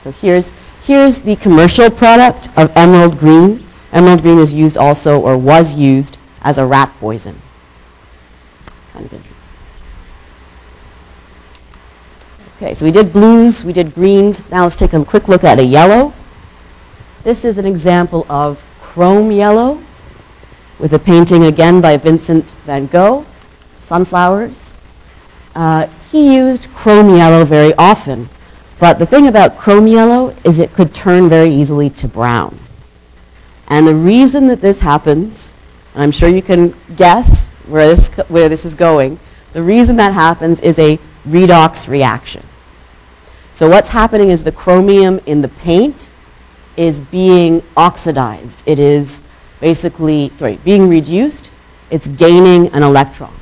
[0.00, 0.52] So here's,
[0.84, 3.64] here's the commercial product of emerald green.
[3.92, 7.40] Emerald green is used also, or was used, as a rat poison.
[8.92, 9.32] Kind of interesting.
[12.62, 14.48] Okay, so we did blues, we did greens.
[14.48, 16.12] Now let's take a quick look at a yellow.
[17.24, 19.82] This is an example of chrome yellow
[20.78, 23.26] with a painting again by Vincent van Gogh,
[23.80, 24.76] Sunflowers.
[25.56, 28.28] Uh, he used chrome yellow very often,
[28.78, 32.60] but the thing about chrome yellow is it could turn very easily to brown.
[33.66, 35.52] And the reason that this happens,
[35.94, 39.18] and I'm sure you can guess where this, where this is going,
[39.52, 42.44] the reason that happens is a redox reaction.
[43.54, 46.08] So what's happening is the chromium in the paint
[46.76, 48.62] is being oxidized.
[48.66, 49.22] It is
[49.60, 51.50] basically, sorry, being reduced.
[51.90, 53.32] It's gaining an electron.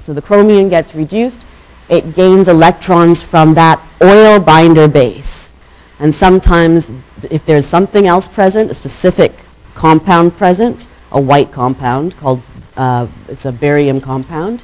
[0.00, 1.44] So the chromium gets reduced.
[1.88, 5.52] It gains electrons from that oil binder base.
[6.00, 6.90] And sometimes,
[7.30, 9.32] if there's something else present, a specific
[9.74, 12.42] compound present, a white compound called,
[12.76, 14.62] uh, it's a barium compound,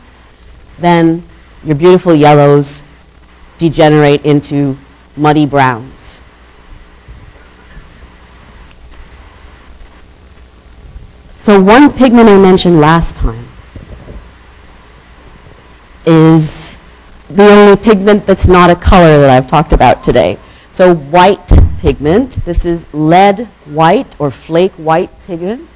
[0.79, 1.23] then
[1.65, 2.85] your beautiful yellows
[3.63, 4.77] degenerate into
[5.17, 6.21] muddy browns.
[11.31, 13.45] So one pigment I mentioned last time
[16.05, 16.77] is
[17.31, 20.39] the only pigment that's not a color that I've talked about today.
[20.73, 21.47] So white
[21.79, 25.69] pigment, this is lead white or flake white pigment,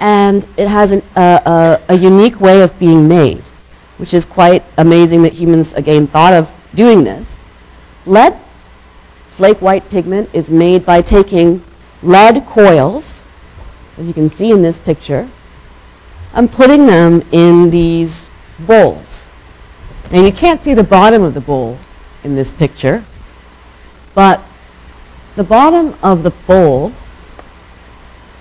[0.00, 3.46] and it has an, uh, a, a unique way of being made,
[3.98, 7.40] which is quite amazing that humans, again, thought of doing this.
[8.06, 8.36] Lead
[9.38, 11.62] flake white pigment is made by taking
[12.02, 13.22] lead coils,
[13.96, 15.28] as you can see in this picture,
[16.34, 18.30] and putting them in these
[18.60, 19.28] bowls.
[20.10, 21.78] Now you can't see the bottom of the bowl
[22.24, 23.04] in this picture,
[24.14, 24.42] but
[25.36, 26.92] the bottom of the bowl,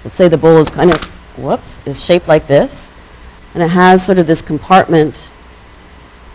[0.04, 1.04] let's say the bowl is kind of,
[1.38, 2.92] whoops, is shaped like this,
[3.54, 5.30] and it has sort of this compartment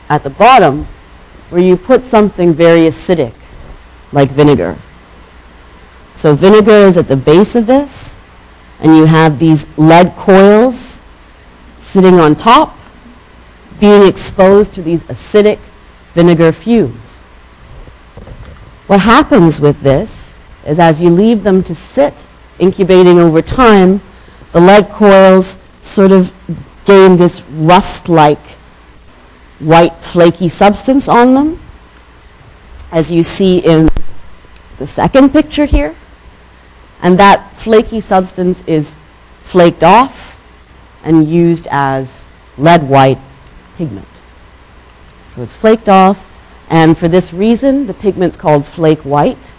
[0.09, 0.87] at the bottom
[1.53, 3.35] where you put something very acidic,
[4.11, 4.77] like vinegar.
[6.15, 8.19] So vinegar is at the base of this,
[8.81, 10.99] and you have these lead coils
[11.79, 12.75] sitting on top,
[13.79, 15.59] being exposed to these acidic
[16.15, 17.19] vinegar fumes.
[18.87, 20.35] What happens with this
[20.67, 22.25] is as you leave them to sit,
[22.59, 24.01] incubating over time,
[24.53, 26.33] the lead coils sort of
[26.87, 28.39] gain this rust-like
[29.63, 31.61] white flaky substance on them,
[32.91, 33.89] as you see in
[34.79, 35.95] the second picture here.
[37.01, 38.97] And that flaky substance is
[39.43, 40.39] flaked off
[41.05, 42.27] and used as
[42.59, 43.19] lead white
[43.77, 44.07] pigment.
[45.29, 46.29] So it's flaked off,
[46.69, 49.53] and for this reason, the pigment's called flake white.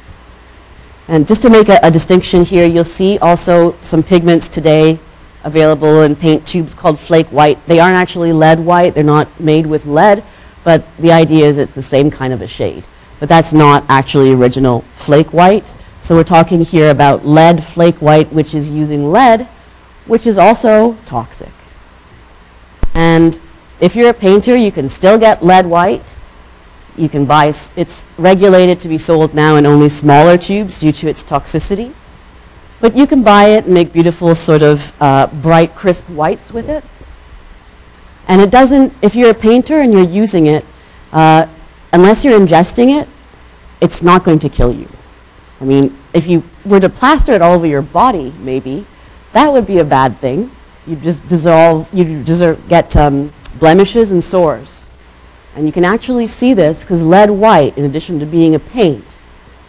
[1.08, 5.00] And just to make a, a distinction here, you'll see also some pigments today
[5.44, 7.64] available in paint tubes called flake white.
[7.68, 10.24] They aren't actually lead white, they're not made with lead,
[10.64, 12.86] but the idea is it's the same kind of a shade.
[13.20, 15.72] But that's not actually original flake white.
[16.02, 19.48] So we're talking here about lead flake white, which is using lead
[20.06, 21.52] which is also toxic.
[22.94, 23.40] And
[23.80, 26.15] if you're a painter, you can still get lead white.
[26.95, 31.07] You can buy, it's regulated to be sold now in only smaller tubes due to
[31.07, 31.94] its toxicity.
[32.84, 36.68] But you can buy it and make beautiful sort of uh, bright, crisp whites with
[36.68, 36.84] it.
[38.27, 40.65] And it doesn't, if you're a painter and you're using it,
[41.14, 41.47] uh,
[41.93, 43.07] unless you're ingesting it,
[43.80, 44.89] it's not going to kill you.
[45.61, 48.85] I mean, if you were to plaster it all over your body, maybe,
[49.31, 50.51] that would be a bad thing.
[50.85, 54.89] You just dissolve, you deserve, get um, blemishes and sores.
[55.55, 59.12] And you can actually see this because lead white, in addition to being a paint,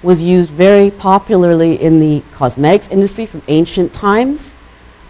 [0.05, 4.55] was used very popularly in the cosmetics industry from ancient times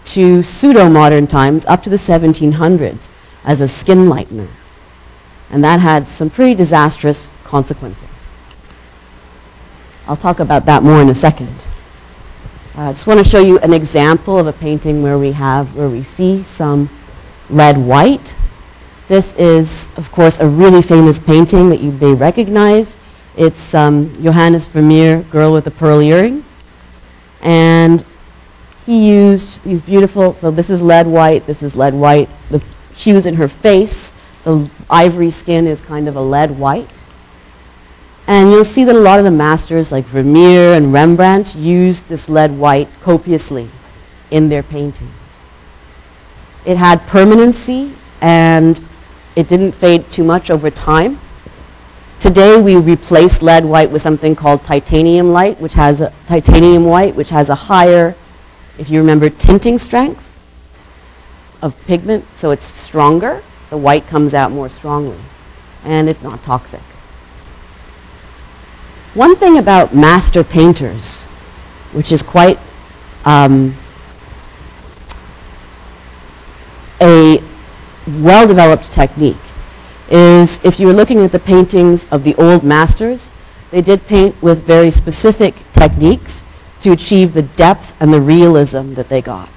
[0.07, 3.11] to pseudo-modern times up to the 1700s
[3.45, 4.49] as a skin lightener.
[5.51, 8.09] And that had some pretty disastrous consequences.
[10.07, 11.65] I'll talk about that more in a second.
[12.77, 15.77] I uh, just want to show you an example of a painting where we have,
[15.77, 16.91] where we see some
[17.49, 18.35] lead white.
[19.07, 22.99] This is, of course, a really famous painting that you may recognize.
[23.37, 26.45] It's um, Johannes Vermeer, Girl with a Pearl Earring.
[27.43, 28.05] And
[28.87, 32.29] he used these beautiful, so this is lead white, this is lead white.
[32.51, 32.63] The
[32.95, 34.13] hues in her face,
[34.45, 37.05] the ivory skin is kind of a lead white.
[38.27, 42.29] And you'll see that a lot of the masters like Vermeer and Rembrandt used this
[42.29, 43.69] lead white copiously
[44.31, 45.45] in their paintings.
[46.65, 47.93] It had permanency
[48.23, 48.81] and
[49.37, 51.19] it didn't fade too much over time.
[52.21, 57.15] Today we replace lead white with something called titanium light, which has a titanium white,
[57.15, 58.15] which has a higher,
[58.79, 60.31] if you remember, tinting strength
[61.63, 63.43] of pigment, so it's stronger.
[63.71, 65.19] The white comes out more strongly,
[65.85, 66.81] and it's not toxic.
[69.15, 71.25] One thing about master painters,
[71.93, 72.59] which is quite
[73.25, 73.75] um,
[77.01, 77.41] a
[78.07, 79.37] well-developed technique,
[80.11, 83.33] is if you were looking at the paintings of the old masters,
[83.71, 86.45] they did paint with very specific techniques
[86.81, 89.49] to achieve the depth and the realism that they got.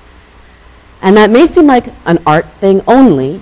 [1.02, 3.42] And that may seem like an art thing only,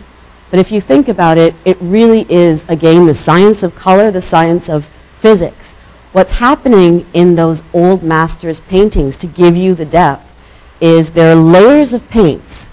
[0.50, 4.22] but if you think about it, it really is, again, the science of color, the
[4.22, 5.76] science of physics,
[6.16, 10.34] What's happening in those old masters' paintings to give you the depth
[10.80, 12.70] is there are layers of paints.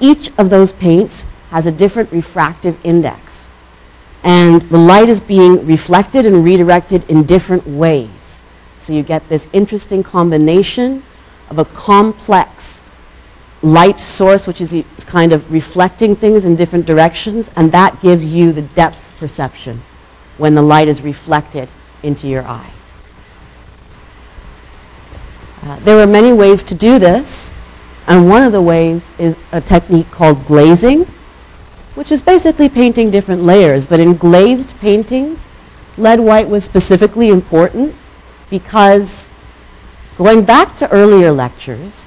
[0.00, 3.48] Each of those paints has a different refractive index.
[4.22, 8.42] And the light is being reflected and redirected in different ways.
[8.78, 11.02] So you get this interesting combination
[11.48, 12.82] of a complex
[13.62, 18.52] light source, which is kind of reflecting things in different directions, and that gives you
[18.52, 19.82] the depth perception
[20.38, 21.68] when the light is reflected
[22.02, 22.70] into your eye.
[25.62, 27.52] Uh, there are many ways to do this,
[28.06, 31.06] and one of the ways is a technique called glazing,
[32.00, 33.84] which is basically painting different layers.
[33.84, 35.46] But in glazed paintings,
[35.98, 37.94] lead white was specifically important
[38.48, 39.28] because
[40.16, 42.06] going back to earlier lectures,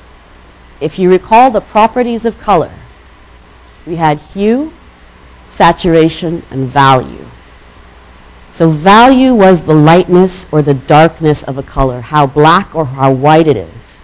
[0.81, 2.71] if you recall the properties of color,
[3.85, 4.73] we had hue,
[5.47, 7.27] saturation, and value.
[8.49, 13.13] So value was the lightness or the darkness of a color, how black or how
[13.13, 14.01] white it is.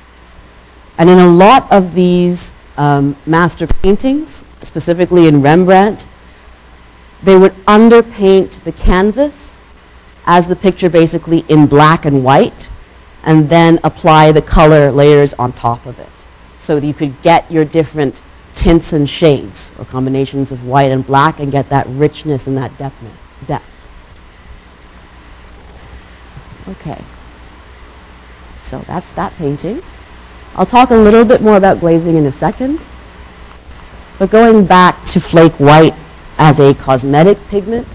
[1.00, 6.06] And in a lot of these um, master paintings, specifically in Rembrandt,
[7.24, 9.60] they would underpaint the canvas
[10.26, 12.70] as the picture basically in black and white,
[13.24, 16.08] and then apply the color layers on top of it.
[16.60, 18.22] So that you could get your different
[18.54, 22.78] tints and shades, or combinations of white and black, and get that richness and that
[22.78, 22.96] depth.
[23.48, 23.66] depth.
[26.68, 27.02] Okay.
[28.60, 29.82] So that's that painting.
[30.56, 32.80] I'll talk a little bit more about glazing in a second.
[34.20, 35.96] But going back to flake white
[36.38, 37.88] as a cosmetic pigment,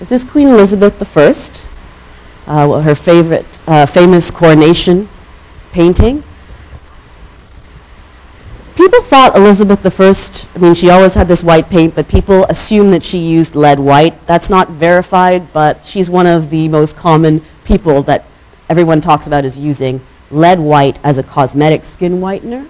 [0.00, 5.08] is this is Queen Elizabeth I, uh, her favorite, uh, famous coronation
[5.70, 6.24] painting.
[8.74, 12.90] People thought Elizabeth I, I mean, she always had this white paint, but people assume
[12.90, 14.26] that she used lead white.
[14.26, 18.24] That's not verified, but she's one of the most common people that
[18.68, 20.00] everyone talks about as using
[20.32, 22.66] lead white as a cosmetic skin whitener.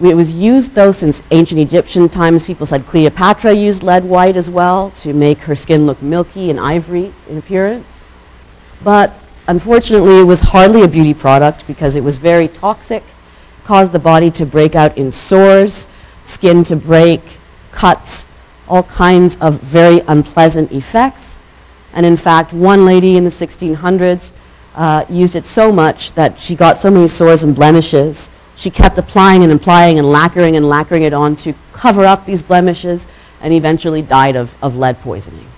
[0.00, 2.46] It was used, though, since ancient Egyptian times.
[2.46, 6.58] People said Cleopatra used lead white as well to make her skin look milky and
[6.58, 8.06] ivory in appearance.
[8.82, 9.12] But
[9.46, 13.02] unfortunately, it was hardly a beauty product because it was very toxic,
[13.64, 15.86] caused the body to break out in sores,
[16.24, 17.20] skin to break,
[17.70, 18.26] cuts,
[18.68, 21.38] all kinds of very unpleasant effects.
[21.92, 24.32] And in fact, one lady in the 1600s
[24.74, 28.30] uh, used it so much that she got so many sores and blemishes.
[28.62, 32.44] She kept applying and applying and lacquering and lacquering it on to cover up these
[32.44, 33.08] blemishes
[33.40, 35.48] and eventually died of, of lead poisoning.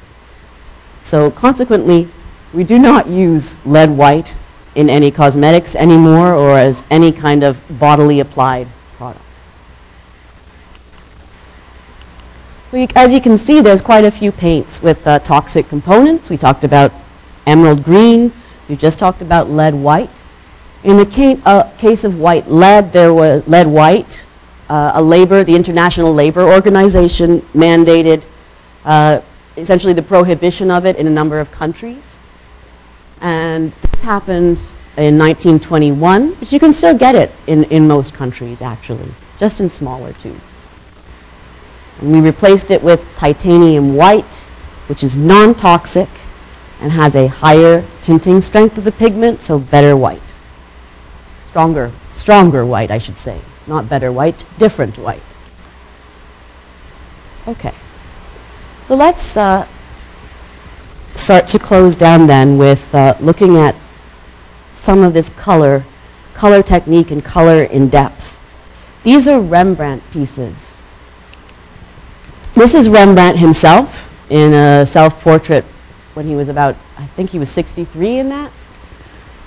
[1.02, 2.08] So consequently,
[2.54, 4.34] we do not use lead white
[4.74, 9.20] in any cosmetics anymore or as any kind of bodily applied product.
[12.70, 16.30] So you, as you can see, there's quite a few paints with uh, toxic components.
[16.30, 16.90] We talked about
[17.46, 18.32] emerald green,
[18.66, 20.23] we just talked about lead white.
[20.84, 24.26] In the ca uh, case of white lead, there was lead white,
[24.68, 28.26] uh, a labor, the International Labor Organization mandated
[28.84, 29.22] uh,
[29.56, 32.20] essentially the prohibition of it in a number of countries.
[33.22, 34.58] And this happened
[34.98, 39.08] in 1921, but you can still get it in, in most countries actually,
[39.38, 40.68] just in smaller tubes.
[42.00, 44.34] And we replaced it with titanium white,
[44.88, 46.10] which is non-toxic,
[46.82, 50.20] and has a higher tinting strength of the pigment, so better white.
[51.54, 53.40] Stronger, stronger white, I should say.
[53.68, 55.22] Not better white, different white.
[57.46, 57.72] Okay.
[58.86, 59.64] So let's uh,
[61.14, 63.76] start to close down then with uh, looking at
[64.72, 65.84] some of this color,
[66.34, 68.36] color technique and color in depth.
[69.04, 70.76] These are Rembrandt pieces.
[72.54, 75.64] This is Rembrandt himself in a self-portrait
[76.14, 78.50] when he was about, I think he was 63 in that.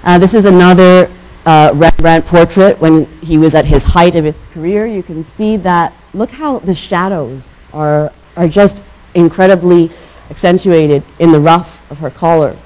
[0.05, 1.11] Uh, this is another
[1.47, 4.85] uh, Rembrandt portrait when he was at his height of his career.
[4.85, 8.83] You can see that, look how the shadows are, are just
[9.15, 9.89] incredibly
[10.29, 12.57] accentuated in the ruff of her collar.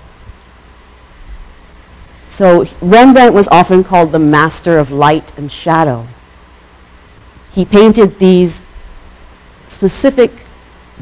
[2.28, 6.08] So Rembrandt was often called the master of light and shadow.
[7.52, 8.64] He painted these
[9.68, 10.32] specific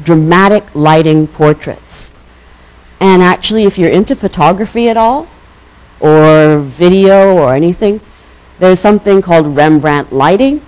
[0.02, 2.12] dramatic lighting portraits.
[3.00, 5.28] And actually, if you're into photography at all,
[6.00, 8.00] or video or anything,
[8.58, 10.62] there's something called Rembrandt lighting.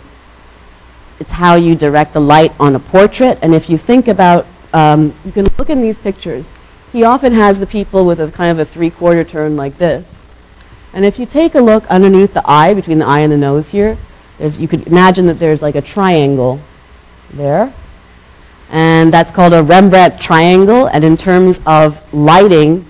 [1.18, 3.38] It's how you direct the light on a portrait.
[3.42, 6.52] And if you think about, um, you can look in these pictures.
[6.92, 10.20] He often has the people with a kind of a three-quarter turn like this.
[10.92, 13.70] And if you take a look underneath the eye, between the eye and the nose
[13.70, 13.96] here,
[14.38, 16.60] there's, you could imagine that there's like a triangle
[17.32, 17.72] there
[18.72, 20.86] and that's called a Rembrandt triangle.
[20.86, 22.86] And in terms of lighting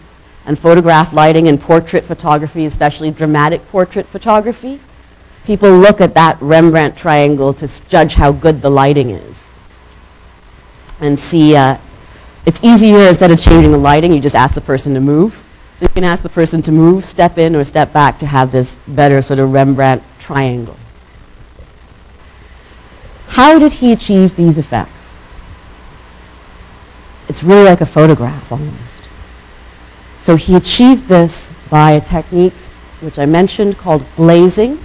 [0.47, 4.81] and photograph lighting and portrait photography, especially dramatic portrait photography,
[5.45, 9.53] people look at that Rembrandt triangle to judge how good the lighting is.
[11.01, 11.79] And see, uh,
[12.47, 15.43] it's easier instead of changing the lighting, you just ask the person to move.
[15.77, 18.53] So you can ask the person to move, step in, or step back to have
[18.53, 20.77] this better sort of Rembrandt triangle.
[23.29, 25.15] How did he achieve these effects?
[27.29, 29.02] It's really like a photograph almost.
[30.23, 32.53] So he achieved this by a technique
[33.01, 34.79] which I mentioned called glazing.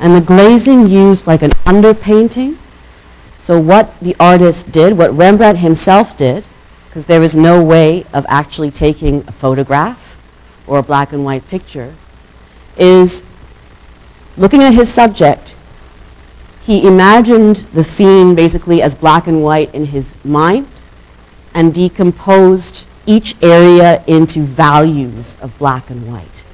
[0.00, 2.56] And the glazing used like an underpainting.
[3.42, 6.48] So what the artist did, what Rembrandt himself did,
[6.86, 10.18] because there was no way of actually taking a photograph
[10.66, 11.94] or a black and white picture,
[12.78, 13.22] is
[14.38, 15.56] looking at his subject,
[16.62, 20.66] he imagined the scene basically as black and white in his mind
[21.52, 26.44] and decomposed each area into values of black and white.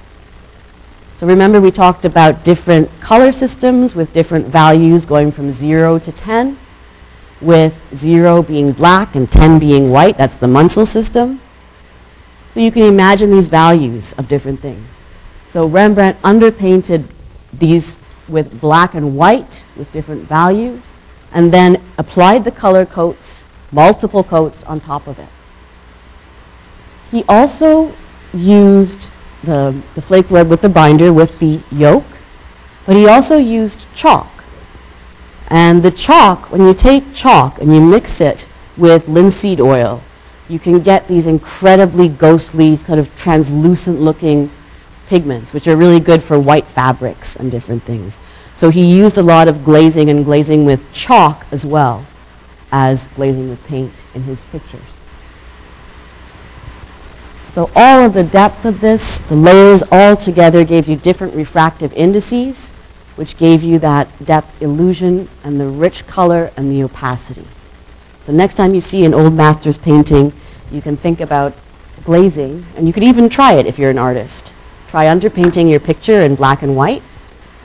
[1.16, 6.12] So remember we talked about different color systems with different values going from 0 to
[6.12, 6.56] 10,
[7.40, 10.16] with 0 being black and 10 being white.
[10.16, 11.40] That's the Munsell system.
[12.50, 14.86] So you can imagine these values of different things.
[15.46, 17.04] So Rembrandt underpainted
[17.52, 17.96] these
[18.28, 20.92] with black and white with different values
[21.32, 25.28] and then applied the color coats, multiple coats on top of it.
[27.10, 27.92] He also
[28.32, 29.10] used
[29.44, 32.04] the, the flake lead with the binder with the yolk,
[32.86, 34.30] but he also used chalk.
[35.48, 40.02] And the chalk, when you take chalk and you mix it with linseed oil,
[40.48, 44.50] you can get these incredibly ghostly, kind of translucent looking
[45.08, 48.18] pigments, which are really good for white fabrics and different things.
[48.54, 52.06] So he used a lot of glazing and glazing with chalk as well
[52.72, 54.93] as glazing with paint in his pictures.
[57.54, 61.92] So all of the depth of this, the layers all together gave you different refractive
[61.92, 62.72] indices,
[63.14, 67.46] which gave you that depth illusion and the rich color and the opacity.
[68.22, 70.32] So next time you see an old master's painting,
[70.72, 71.54] you can think about
[72.02, 74.52] glazing, and you could even try it if you're an artist.
[74.88, 77.04] Try underpainting your picture in black and white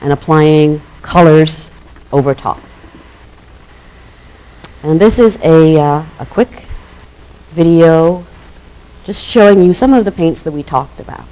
[0.02, 1.72] and applying colors
[2.12, 2.60] over top.
[4.84, 6.68] And this is a, uh, a quick
[7.50, 8.24] video
[9.10, 11.26] just showing you some of the paints that we talked about.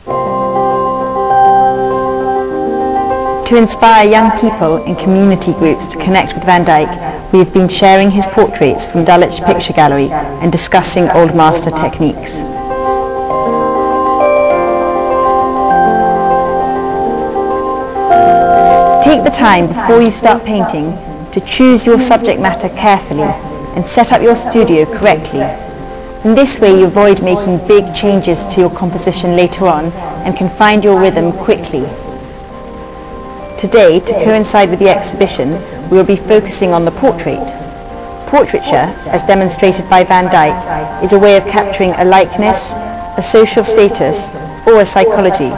[3.46, 6.88] To inspire young people in community groups to connect with Van Dyck,
[7.32, 12.38] we have been sharing his portraits from Dulwich Picture Gallery and discussing Old Master techniques.
[19.04, 20.90] Take the time before you start painting
[21.30, 23.30] to choose your subject matter carefully
[23.76, 25.67] and set up your studio correctly
[26.24, 29.86] in this way you avoid making big changes to your composition later on
[30.26, 31.86] and can find your rhythm quickly.
[33.56, 35.50] Today, to coincide with the exhibition,
[35.90, 37.44] we will be focusing on the portrait.
[38.28, 42.72] Portraiture, as demonstrated by Van Dyck, is a way of capturing a likeness,
[43.16, 44.30] a social status,
[44.66, 45.50] or a psychology.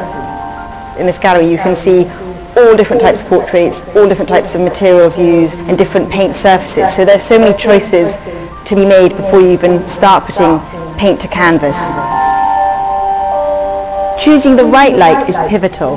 [1.01, 2.05] In this gallery you can see
[2.57, 6.95] all different types of portraits, all different types of materials used, and different paint surfaces.
[6.95, 8.15] So there's so many choices
[8.67, 10.61] to be made before you even start putting
[10.99, 11.77] paint to canvas.
[14.23, 15.97] Choosing the right light is pivotal.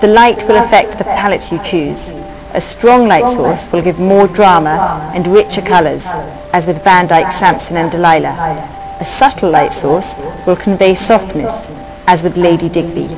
[0.00, 2.10] The light will affect the palette you choose.
[2.54, 6.06] A strong light source will give more drama and richer colours,
[6.52, 8.98] as with Van Dyck, Samson and Delilah.
[9.00, 10.14] A subtle light source
[10.46, 11.66] will convey softness,
[12.06, 13.08] as with Lady Digby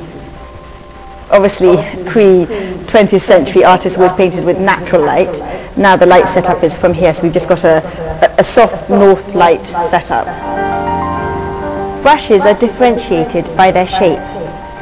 [1.31, 1.75] obviously
[2.05, 5.33] pre-20th century artists always painted with natural light.
[5.77, 7.83] Now the light setup is from here, so we've just got a,
[8.39, 10.25] a, soft north light setup.
[12.01, 14.19] Brushes are differentiated by their shape,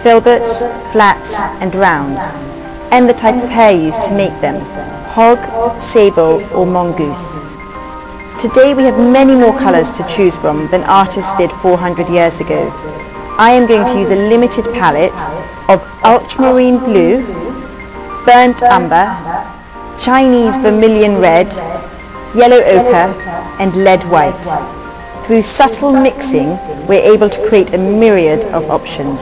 [0.03, 0.60] filberts,
[0.91, 1.34] flats
[1.64, 2.20] and rounds,
[2.91, 4.61] and the type of hair used to make them,
[5.10, 5.40] hog,
[5.82, 7.40] sable or mongoose.
[8.40, 12.70] Today we have many more colours to choose from than artists did 400 years ago.
[13.40, 15.11] I am going to use a limited palette
[15.70, 17.26] of ultramarine blue,
[18.26, 19.32] burnt umber,
[19.99, 21.52] Chinese vermilion red,
[22.36, 23.14] yellow ochre
[23.60, 24.34] and lead white.
[25.26, 26.57] Through subtle mixing,
[26.88, 29.22] we're able to create a myriad of options.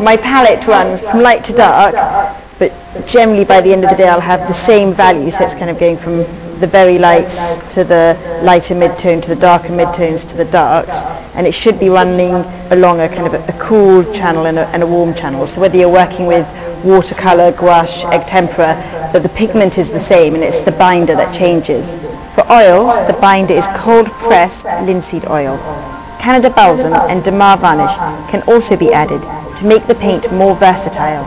[0.00, 1.94] My palette runs from light to dark,
[2.58, 2.72] but
[3.06, 5.70] generally by the end of the day I'll have the same value, so it's kind
[5.70, 6.24] of going from
[6.60, 11.02] the very lights to the lighter mid-tone to the darker mid-tones to the darks
[11.34, 12.32] and it should be running
[12.72, 15.60] along a kind of a, a cool channel and a, and a, warm channel so
[15.60, 16.46] whether you're working with
[16.86, 18.74] watercolor, gouache, egg tempera
[19.12, 21.94] but the pigment is the same and it's the binder that changes.
[22.34, 25.58] For oils the binder is cold pressed linseed oil.
[26.20, 27.96] Canada balsam and Damar varnish
[28.30, 29.22] can also be added
[29.56, 31.26] to make the paint more versatile.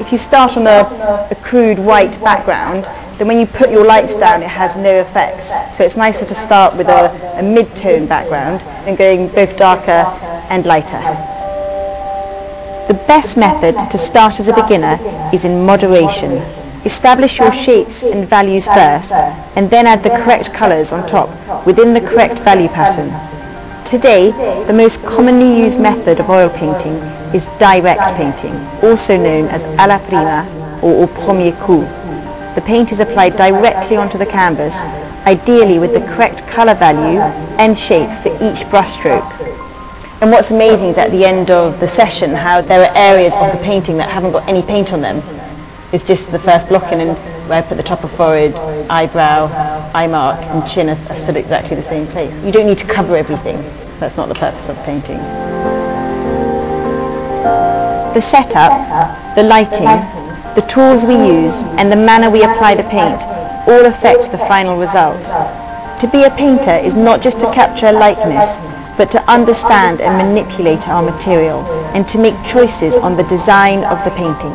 [0.00, 2.84] If you start on a, a crude white background
[3.18, 5.48] then when you put your lights down it has no effects.
[5.76, 10.04] So it's nicer to start with a, a mid-tone background and going both darker
[10.48, 11.39] and lighter.
[12.90, 14.98] The best method to start as a beginner
[15.32, 16.42] is in moderation.
[16.84, 19.12] Establish your shapes and values first
[19.54, 21.30] and then add the correct colours on top
[21.64, 23.10] within the correct value pattern.
[23.84, 24.32] Today,
[24.66, 26.94] the most commonly used method of oil painting
[27.32, 30.42] is direct painting, also known as alla prima
[30.82, 31.82] or au premier coup.
[32.56, 34.74] The paint is applied directly onto the canvas
[35.28, 37.20] ideally with the correct colour value
[37.60, 39.49] and shape for each brushstroke.
[40.20, 43.52] And what's amazing is at the end of the session how there are areas of
[43.56, 45.22] the painting that haven't got any paint on them.
[45.94, 47.16] It's just the first blocking and
[47.48, 48.54] where I put the top of forehead,
[48.90, 49.48] eyebrow,
[49.94, 52.38] eye mark and chin are, are still exactly the same place.
[52.44, 53.56] You don't need to cover everything.
[53.98, 55.16] That's not the purpose of painting.
[58.12, 59.88] The setup, the lighting,
[60.54, 63.22] the tools we use and the manner we apply the paint
[63.66, 65.24] all affect the final result.
[66.00, 68.58] To be a painter is not just to capture likeness,
[69.00, 73.96] but to understand and manipulate our materials and to make choices on the design of
[74.04, 74.52] the painting.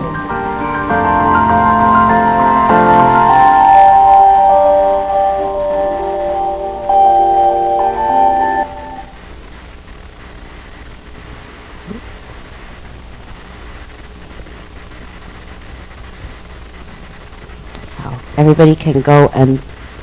[17.87, 18.03] So
[18.37, 19.59] everybody can go and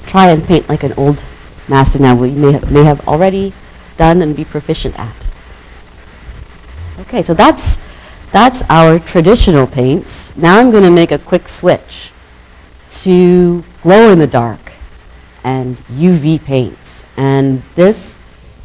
[0.08, 1.22] try and paint like an old
[1.68, 3.52] master now we may have, may have already
[4.02, 5.20] done and be proficient at.
[7.02, 7.78] Okay, so that's
[8.32, 10.36] that's our traditional paints.
[10.36, 12.10] Now I'm going to make a quick switch
[13.02, 14.72] to glow in the dark
[15.44, 15.76] and
[16.06, 17.04] UV paints.
[17.16, 18.18] And this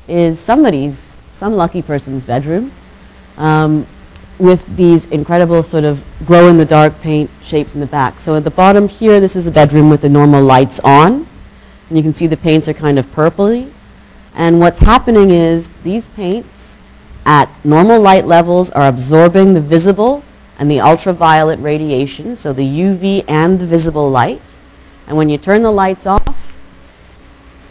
[0.08, 2.72] is somebody's, some lucky person's bedroom
[3.38, 3.86] um,
[4.40, 8.20] with these incredible sort of glow in the dark paint shapes in the back.
[8.20, 11.28] So at the bottom here, this is a bedroom with the normal lights on.
[11.90, 13.72] And you can see the paints are kind of purpley.
[14.38, 16.78] And what's happening is these paints
[17.26, 20.24] at normal light levels are absorbing the visible
[20.60, 24.56] and the ultraviolet radiation, so the UV and the visible light.
[25.08, 26.56] And when you turn the lights off,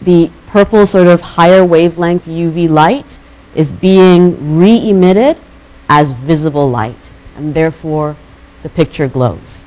[0.01, 3.17] the purple sort of higher wavelength UV light
[3.55, 5.39] is being re-emitted
[5.87, 8.17] as visible light, and therefore
[8.61, 9.63] the picture glows.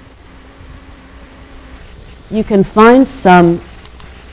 [2.31, 3.61] You can find some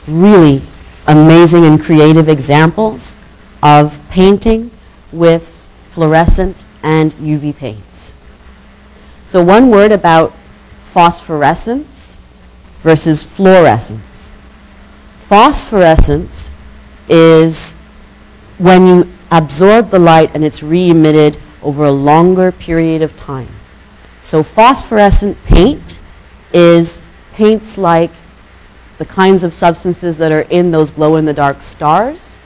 [0.06, 0.60] really
[1.08, 3.16] amazing and creative examples
[3.62, 4.70] of painting
[5.10, 5.56] with
[5.90, 8.14] fluorescent and UV paints.
[9.26, 10.32] So one word about
[10.92, 12.20] phosphorescence
[12.82, 14.32] versus fluorescence.
[15.26, 16.52] Phosphorescence
[17.08, 17.74] is
[18.58, 23.48] when you absorb the light and it's re-emitted over a longer period of time.
[24.22, 26.00] So phosphorescent paint
[26.52, 27.02] is
[27.32, 28.10] paints like
[28.98, 32.40] the kinds of substances that are in those glow-in-the-dark stars.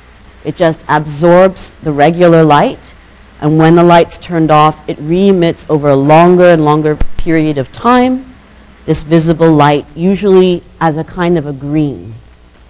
[0.45, 2.95] It just absorbs the regular light,
[3.41, 7.73] and when the light's turned off, it re-emits over a longer and longer period of
[7.73, 8.27] time
[8.85, 12.15] this visible light, usually as a kind of a green.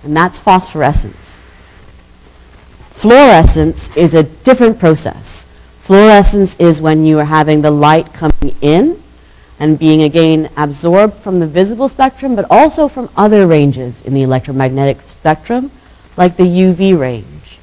[0.04, 1.42] And that's phosphorescence.
[2.90, 5.46] Fluorescence is a different process.
[5.80, 9.01] Fluorescence is when you are having the light coming in
[9.62, 14.22] and being again absorbed from the visible spectrum, but also from other ranges in the
[14.22, 15.70] electromagnetic spectrum,
[16.16, 17.60] like the UV range.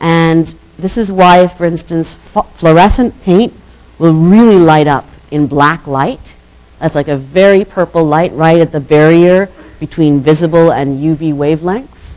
[0.00, 0.46] And
[0.78, 3.52] this is why, for instance, fluorescent paint
[3.98, 6.34] will really light up in black light.
[6.78, 9.50] That's like a very purple light right at the barrier
[9.80, 12.16] between visible and UV wavelengths.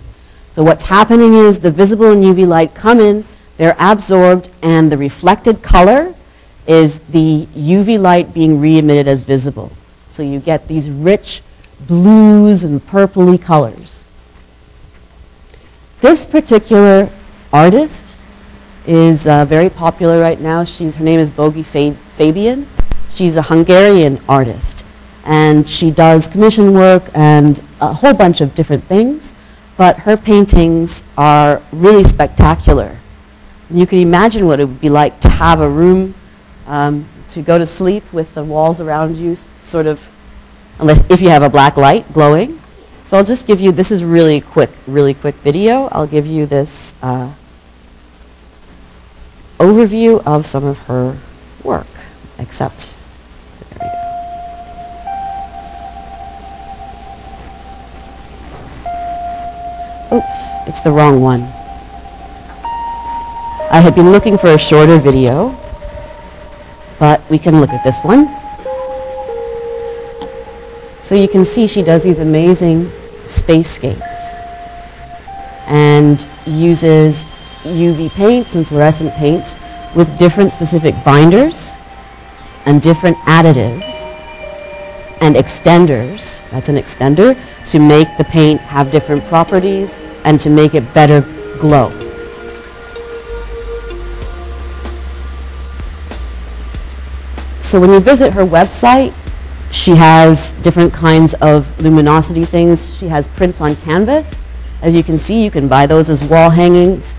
[0.53, 3.25] So what's happening is the visible and UV light come in,
[3.57, 6.15] they're absorbed, and the reflected color
[6.67, 9.71] is the UV light being re-emitted as visible.
[10.09, 11.41] So you get these rich
[11.88, 14.05] blues and purpley colors.
[16.01, 17.09] This particular
[17.53, 18.17] artist
[18.88, 20.63] is uh, very popular right now.
[20.63, 22.67] She's, her name is Bogi Fabian.
[23.13, 24.85] She's a Hungarian artist.
[25.25, 29.35] And she does commission work and a whole bunch of different things.
[29.77, 32.97] But her paintings are really spectacular.
[33.69, 36.13] You can imagine what it would be like to have a room
[36.72, 39.99] um, to go to sleep with the walls around you sort of,
[40.80, 42.60] unless if you have a black light glowing.
[43.03, 45.89] So I'll just give you, this is really quick, really quick video.
[45.91, 47.34] I'll give you this uh,
[49.60, 51.18] overview of some of her
[51.61, 51.88] work,
[52.39, 52.95] except.
[60.14, 61.41] Oops, it's the wrong one.
[63.72, 65.57] I had been looking for a shorter video,
[67.01, 68.27] but we can look at this one.
[71.01, 72.85] So you can see she does these amazing
[73.25, 74.37] spacescapes
[75.65, 77.25] and uses
[77.63, 79.55] UV paints and fluorescent paints
[79.95, 81.73] with different specific binders
[82.67, 84.11] and different additives
[85.21, 87.35] and extenders, that's an extender,
[87.71, 91.21] to make the paint have different properties and to make it better
[91.59, 92.00] glow.
[97.61, 99.13] So when you visit her website,
[99.71, 102.97] she has different kinds of luminosity things.
[102.97, 104.41] She has prints on canvas
[104.81, 107.15] As you can see, you can buy those as wall hangings,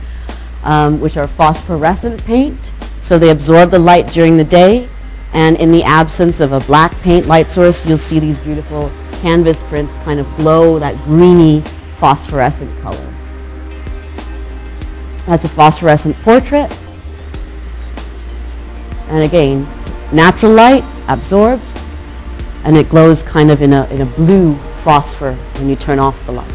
[0.65, 4.89] um, which are phosphorescent paint, so they absorb the light during the day,
[5.33, 8.91] and in the absence of a black paint light source, you'll see these beautiful
[9.21, 11.61] canvas prints kind of glow that greeny
[11.99, 13.15] phosphorescent color.
[15.27, 16.77] That's a phosphorescent portrait.
[19.09, 19.69] And again,
[20.13, 21.63] natural light absorbed,
[22.65, 26.27] and it glows kind of in a, in a blue phosphor when you turn off
[26.27, 26.53] the lights.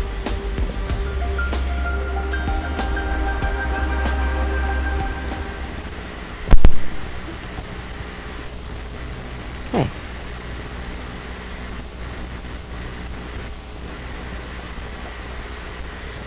[9.69, 9.88] Okay.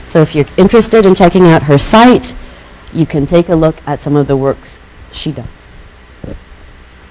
[0.08, 2.34] So if you're interested in checking out her site,
[2.92, 4.80] you can take a look at some of the works
[5.12, 5.59] she does.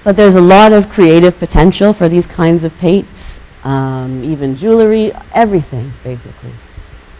[0.02, 5.12] But there's a lot of creative potential for these kinds of paints, um, even jewelry,
[5.34, 6.52] everything, basically.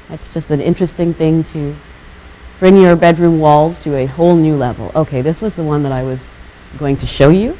[0.08, 1.76] It's just an interesting thing to
[2.58, 4.90] bring your bedroom walls to a whole new level.
[4.94, 6.28] Okay, this was the one that I was
[6.78, 7.56] going to show you.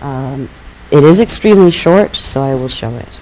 [0.00, 0.48] Um,
[0.90, 3.20] it is extremely short, so I will show it.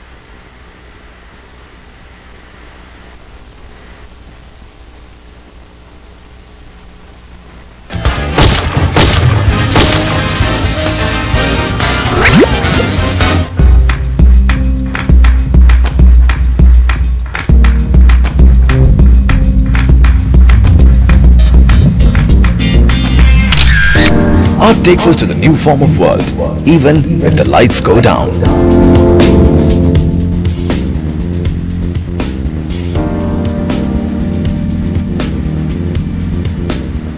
[24.70, 26.22] Art takes us to the new form of world,
[26.64, 28.28] even if the lights go down.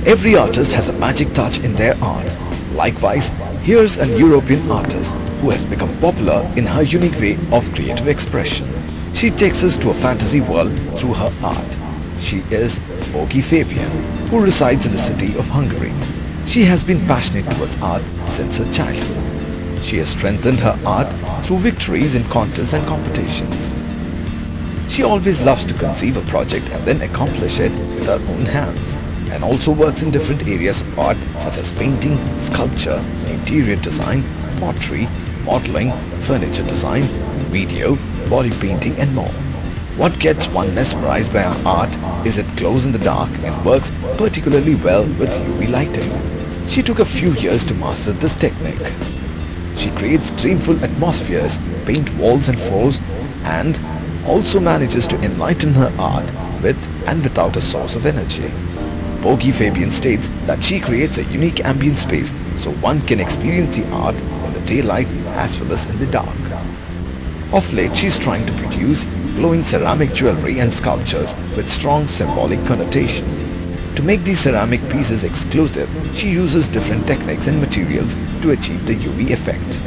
[0.07, 2.25] Every artist has a magic touch in their art.
[2.73, 3.29] Likewise,
[3.61, 8.67] here's an European artist who has become popular in her unique way of creative expression.
[9.13, 11.77] She takes us to a fantasy world through her art.
[12.19, 12.79] She is
[13.13, 13.91] Bogi Fabian,
[14.31, 15.93] who resides in the city of Hungary.
[16.47, 19.83] She has been passionate towards art since her childhood.
[19.83, 21.09] She has strengthened her art
[21.45, 23.73] through victories in contests and competitions.
[24.93, 28.99] She always loves to conceive a project and then accomplish it with her own hands
[29.31, 34.23] and also works in different areas of art such as painting, sculpture, interior design,
[34.61, 35.09] pottery,
[35.45, 35.91] modeling,
[36.21, 37.03] furniture design,
[37.49, 37.97] video,
[38.29, 39.33] body painting and more.
[39.97, 41.95] What gets one mesmerized by her art
[42.27, 46.67] is it glows in the dark and works particularly well with UV lighting.
[46.67, 48.81] She took a few years to master this technique.
[49.77, 53.03] She creates dreamful atmospheres, paint walls and floors,
[53.45, 53.79] and
[54.27, 56.25] also manages to enlighten her art
[56.63, 58.51] with and without a source of energy.
[59.21, 63.87] Bogi Fabian states that she creates a unique ambient space so one can experience the
[63.91, 65.07] art in the daylight
[65.37, 66.29] as well as in the dark.
[67.53, 69.05] Of late, she's trying to produce
[69.35, 73.27] glowing ceramic jewelry and sculptures with strong symbolic connotation.
[73.97, 78.95] To make these ceramic pieces exclusive, she uses different techniques and materials to achieve the
[78.95, 79.81] UV effect.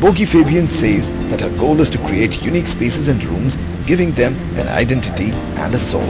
[0.00, 3.56] Bogi Fabian says that her goal is to create unique spaces and rooms,
[3.86, 5.30] giving them an identity
[5.62, 6.06] and a soul,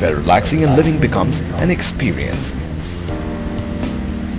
[0.00, 2.54] where relaxing and living becomes an experience.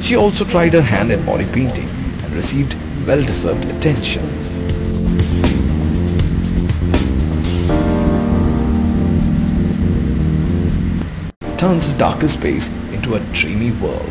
[0.03, 2.76] She also tried her hand in body painting and received
[3.06, 4.40] well-deserved attention.
[11.62, 14.10] Turns the darker space into a dreamy world.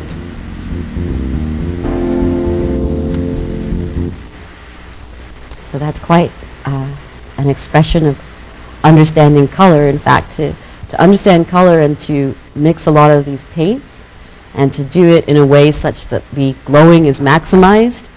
[5.65, 6.31] So that's quite
[6.63, 6.95] uh,
[7.39, 8.17] an expression of
[8.85, 9.89] understanding color.
[9.89, 10.53] In fact, to,
[10.87, 14.05] to understand color and to mix a lot of these paints
[14.53, 18.09] and to do it in a way such that the glowing is maximized,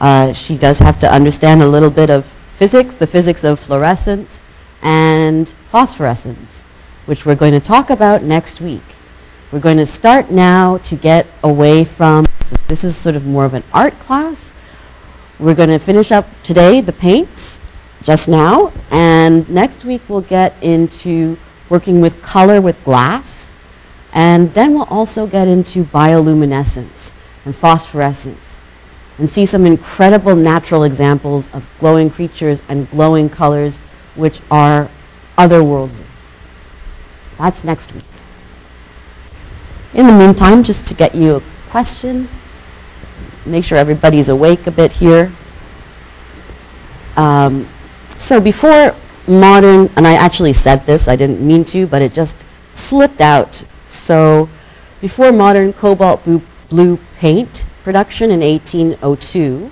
[0.00, 4.42] uh, she does have to understand a little bit of physics, the physics of fluorescence
[4.82, 6.66] and phosphorescence,
[7.10, 8.84] which we're going to talk about next week.
[9.50, 13.44] We're going to start now to get away from, so this is sort of more
[13.44, 14.52] of an art class.
[15.40, 17.58] We're going to finish up today the paints
[18.04, 21.36] just now, and next week we'll get into
[21.68, 23.56] working with color with glass,
[24.14, 27.12] and then we'll also get into bioluminescence
[27.44, 28.60] and phosphorescence
[29.18, 33.78] and see some incredible natural examples of glowing creatures and glowing colors
[34.14, 34.88] which are
[35.36, 36.09] otherworldly.
[37.40, 38.04] That's next week.
[39.94, 42.28] In the meantime, just to get you a question,
[43.46, 45.32] make sure everybody's awake a bit here.
[47.16, 47.66] Um,
[48.18, 48.94] so before
[49.26, 53.64] modern, and I actually said this, I didn't mean to, but it just slipped out.
[53.88, 54.50] So
[55.00, 56.22] before modern cobalt
[56.68, 59.70] blue, paint production in 1802,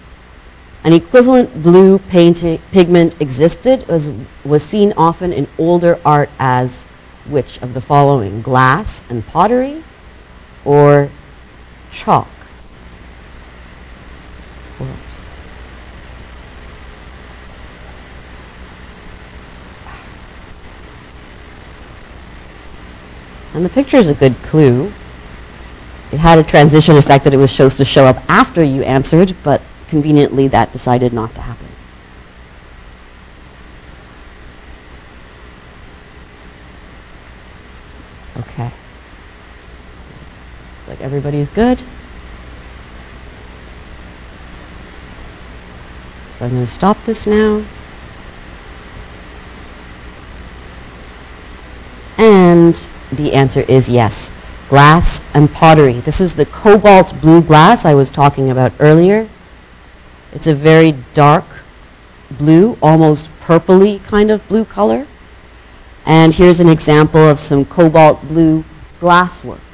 [0.84, 4.10] An equivalent blue painting, pigment existed, was,
[4.42, 6.86] was seen often in older art as
[7.30, 8.42] which of the following?
[8.42, 9.82] Glass and pottery
[10.64, 11.10] or
[11.90, 12.28] chalk?
[14.78, 15.26] Whoops.
[23.54, 24.92] And the picture is a good clue.
[26.12, 29.34] It had a transition effect that it was supposed to show up after you answered,
[29.42, 31.66] but conveniently that decided not to happen.
[38.38, 38.70] Okay.
[40.98, 41.80] Like everybody's good.
[46.30, 47.64] So I'm going to stop this now.
[52.16, 52.74] And
[53.12, 54.32] the answer is yes.
[54.68, 55.94] Glass and pottery.
[56.00, 59.28] This is the cobalt blue glass I was talking about earlier.
[60.32, 61.44] It's a very dark
[62.30, 65.06] blue, almost purpley kind of blue color.
[66.04, 68.64] And here's an example of some cobalt blue
[69.00, 69.67] glassworks.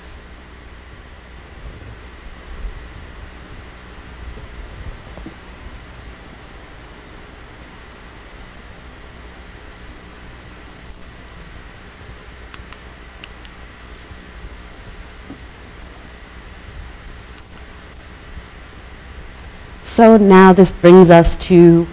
[19.94, 21.86] So now this brings us to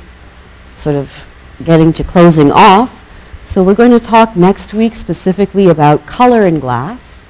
[0.76, 2.98] sort of getting to closing off.
[3.46, 7.28] So we're going to talk next week specifically about color in glass.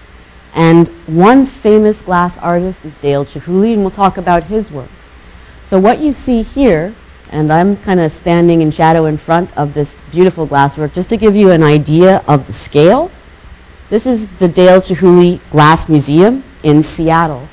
[0.56, 5.18] And one famous glass artist is Dale Chihuly, and we'll talk about his works.
[5.66, 6.96] So what you see here,
[7.34, 11.18] and I'm kind of standing in shadow in front of this beautiful glasswork, just to
[11.18, 13.12] give you an idea of the scale.
[13.90, 17.50] This is the Dale Chihuly Glass Museum in Seattle.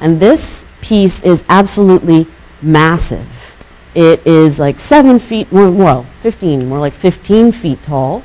[0.00, 2.26] And this piece is absolutely
[2.62, 3.38] massive.
[3.94, 8.22] It is like seven feet, well, 15, more like 15 feet tall,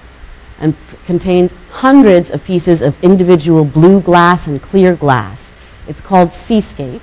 [0.60, 5.52] and contains hundreds of pieces of individual blue glass and clear glass.
[5.88, 7.02] It's called Seascape.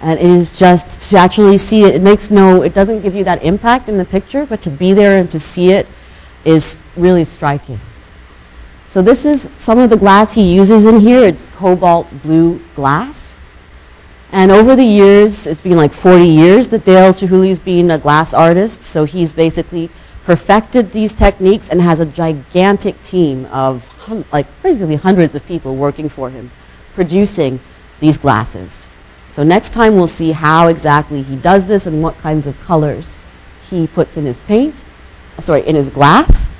[0.00, 3.24] And it is just to actually see it, it makes no, it doesn't give you
[3.24, 5.86] that impact in the picture, but to be there and to see it
[6.44, 7.80] is really striking.
[8.86, 11.24] So this is some of the glass he uses in here.
[11.24, 13.33] It's cobalt blue glass.
[14.34, 18.34] And over the years, it's been like 40 years that Dale Chihuly's been a glass
[18.34, 19.90] artist, so he's basically
[20.24, 23.88] perfected these techniques and has a gigantic team of
[24.32, 26.50] like basically hundreds of people working for him,
[26.94, 27.60] producing
[28.00, 28.90] these glasses.
[29.30, 33.20] So next time we'll see how exactly he does this and what kinds of colors
[33.70, 34.82] he puts in his paint,
[35.38, 36.50] sorry, in his glass.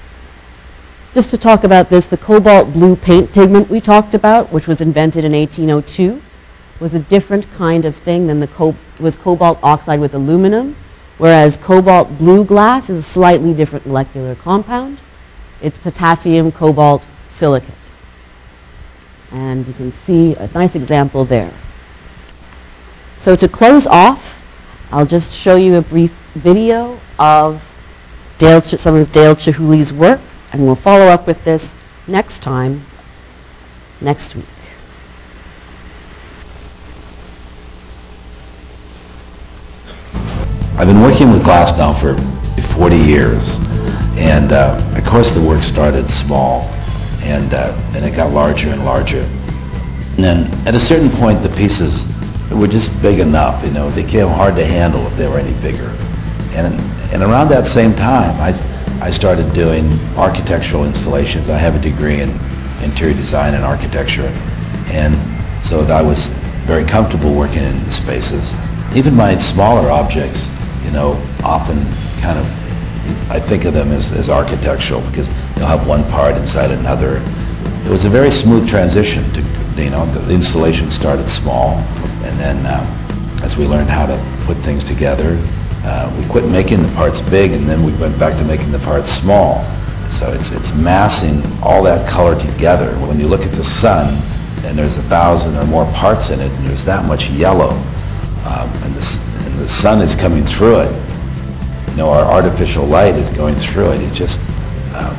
[1.12, 4.80] Just to talk about this, the cobalt blue paint pigment we talked about, which was
[4.80, 6.22] invented in 1802,
[6.80, 10.76] was a different kind of thing than the co- was cobalt oxide with aluminum,
[11.18, 14.98] whereas cobalt blue glass is a slightly different molecular compound.
[15.62, 17.74] It's potassium cobalt silicate.
[19.32, 21.52] And you can see a nice example there.
[23.16, 24.40] So to close off,
[24.92, 27.62] I'll just show you a brief video of
[28.38, 30.20] Dale, some of Dale Chihuly's work,
[30.52, 31.74] and we'll follow up with this
[32.06, 32.82] next time,
[34.00, 34.53] next week.
[40.84, 42.14] I've been working with glass now for
[42.74, 43.56] 40 years,
[44.18, 46.64] and uh, of course the work started small,
[47.22, 49.22] and uh, and it got larger and larger.
[49.22, 52.04] And then at a certain point, the pieces
[52.52, 53.64] were just big enough.
[53.64, 55.88] You know, they became hard to handle if they were any bigger.
[56.52, 56.78] And
[57.14, 58.48] and around that same time, I
[59.00, 61.48] I started doing architectural installations.
[61.48, 62.28] I have a degree in
[62.82, 64.30] interior design and architecture,
[64.88, 65.14] and
[65.64, 66.28] so I was
[66.66, 68.52] very comfortable working in spaces.
[68.94, 70.50] Even my smaller objects,
[70.84, 71.12] you know,
[71.44, 71.76] often
[72.20, 72.44] kind of,
[73.30, 77.22] I think of them as, as architectural because you'll have one part inside another.
[77.84, 79.40] It was a very smooth transition to,
[79.82, 81.76] you know, the installation started small
[82.24, 84.16] and then uh, as we learned how to
[84.46, 85.38] put things together,
[85.84, 88.78] uh, we quit making the parts big and then we went back to making the
[88.78, 89.62] parts small.
[90.10, 92.88] So it's, it's massing all that color together.
[93.06, 94.16] When you look at the sun,
[94.64, 97.70] and there's a thousand or more parts in it, and there's that much yellow,
[98.46, 100.92] um, and, the, s- and the sun is coming through it.
[101.90, 104.00] You know, our artificial light is going through it.
[104.00, 104.40] It just,
[104.94, 105.16] um,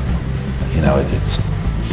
[0.73, 1.39] you know, it, it's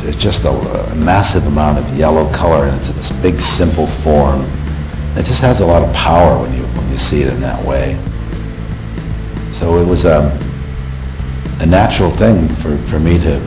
[0.05, 3.87] it's just a, a massive amount of yellow color, and it's in this big, simple
[3.87, 4.43] form.
[5.15, 7.65] It just has a lot of power when you when you see it in that
[7.65, 7.97] way.
[9.53, 10.33] So it was um,
[11.61, 13.39] a natural thing for, for me to,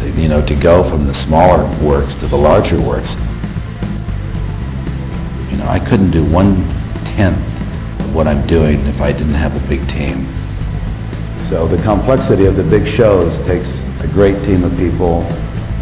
[0.00, 3.14] to, you know, to go from the smaller works to the larger works.
[5.50, 6.56] You know, I couldn't do one
[7.04, 7.51] tenth
[8.12, 10.26] what I'm doing if I didn't have a big team.
[11.48, 15.22] So the complexity of the big shows takes a great team of people,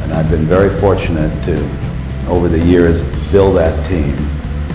[0.03, 1.57] and I've been very fortunate to,
[2.29, 3.03] over the years,
[3.33, 4.17] build that team.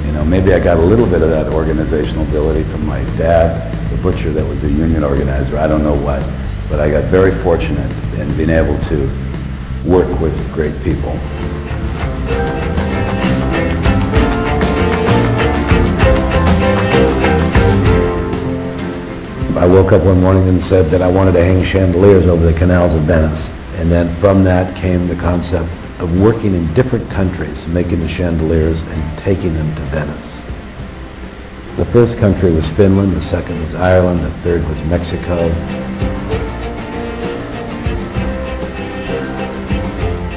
[0.06, 3.72] You know, maybe I got a little bit of that organizational ability from my dad,
[3.90, 6.22] the butcher that was the union organizer, I don't know what,
[6.70, 8.98] but I got very fortunate in being able to
[9.86, 11.18] work with great people.
[19.58, 22.58] I woke up one morning and said that I wanted to hang chandeliers over the
[22.58, 23.50] canals of Venice.
[23.76, 25.70] And then from that came the concept
[26.00, 30.42] of working in different countries, making the chandeliers and taking them to Venice.
[31.78, 35.38] The first country was Finland, the second was Ireland, the third was Mexico.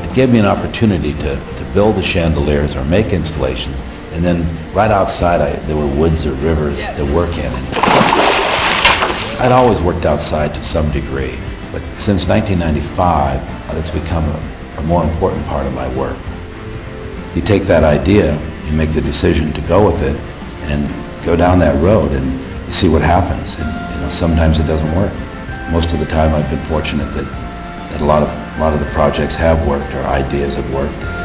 [0.05, 3.77] It gave me an opportunity to, to build the chandeliers or make installations,
[4.12, 8.27] and then right outside, I, there were woods or rivers to work in.
[9.39, 11.39] I'd always worked outside to some degree,
[11.70, 13.39] but since 1995,
[13.78, 16.19] it's become a, a more important part of my work.
[17.36, 18.35] You take that idea,
[18.66, 20.16] you make the decision to go with it,
[20.69, 20.90] and
[21.24, 22.27] go down that road, and
[22.74, 23.55] see what happens.
[23.60, 25.12] And you know, sometimes it doesn't work.
[25.70, 27.24] Most of the time, I've been fortunate that,
[27.93, 31.18] that a lot of a lot of the projects have worked or ideas have worked.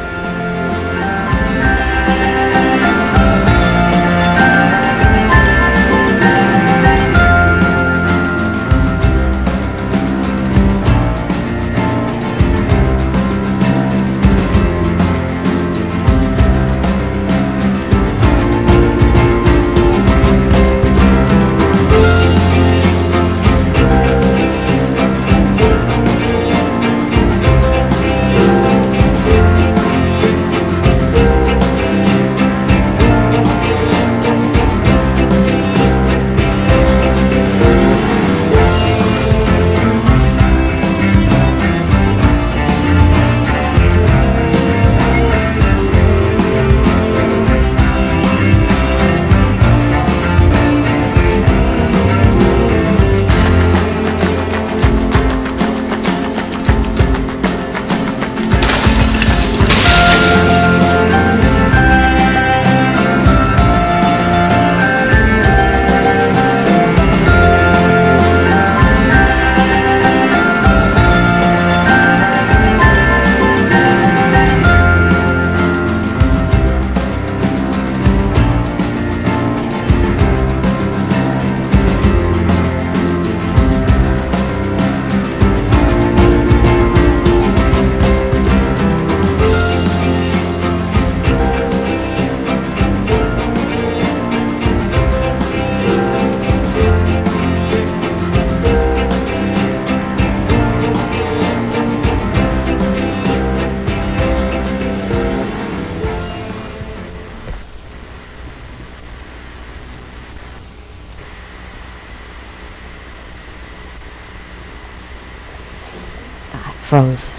[117.03, 117.33] Froze.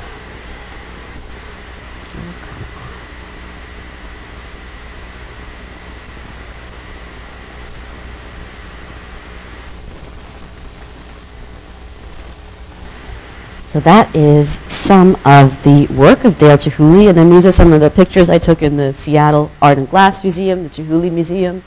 [13.66, 17.72] So that is some of the work of Dale Chihuly, and then these are some
[17.72, 21.64] of the pictures I took in the Seattle Art and Glass Museum, the Chihuly Museum.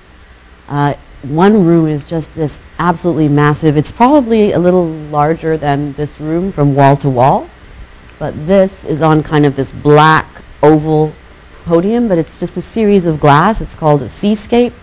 [0.70, 0.94] Uh,
[1.24, 3.76] one room is just this absolutely massive.
[3.76, 7.50] It's probably a little larger than this room from wall to wall,
[8.20, 10.26] but this is on kind of this black
[10.64, 11.14] oval
[11.66, 13.62] podium, but it's just a series of glass.
[13.62, 14.74] It's called a seascape,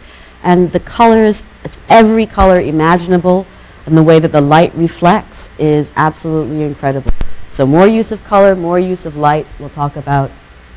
[0.43, 3.47] and the colors, it's every color imaginable,
[3.87, 7.11] and the way that the light reflects is absolutely incredible.
[7.51, 9.47] So more use of color, more use of light.
[9.59, 10.31] We'll talk about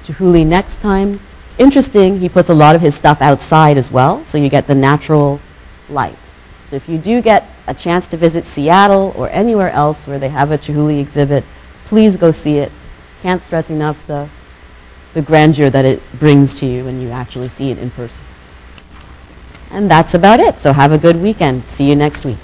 [0.04, 1.20] Chihuly next time.
[1.46, 4.68] It's interesting, he puts a lot of his stuff outside as well, so you get
[4.68, 5.40] the natural
[5.90, 6.18] light.
[6.68, 10.30] So if you do get a chance to visit Seattle or anywhere else where they
[10.30, 11.44] have a Chihuly exhibit,
[11.88, 12.72] please go see it.
[13.22, 14.30] Can't stress enough the,
[15.14, 18.24] the grandeur that it brings to you when you actually see it in person.
[19.72, 20.60] And that's about it.
[20.60, 21.64] So have a good weekend.
[21.64, 22.38] See you next week.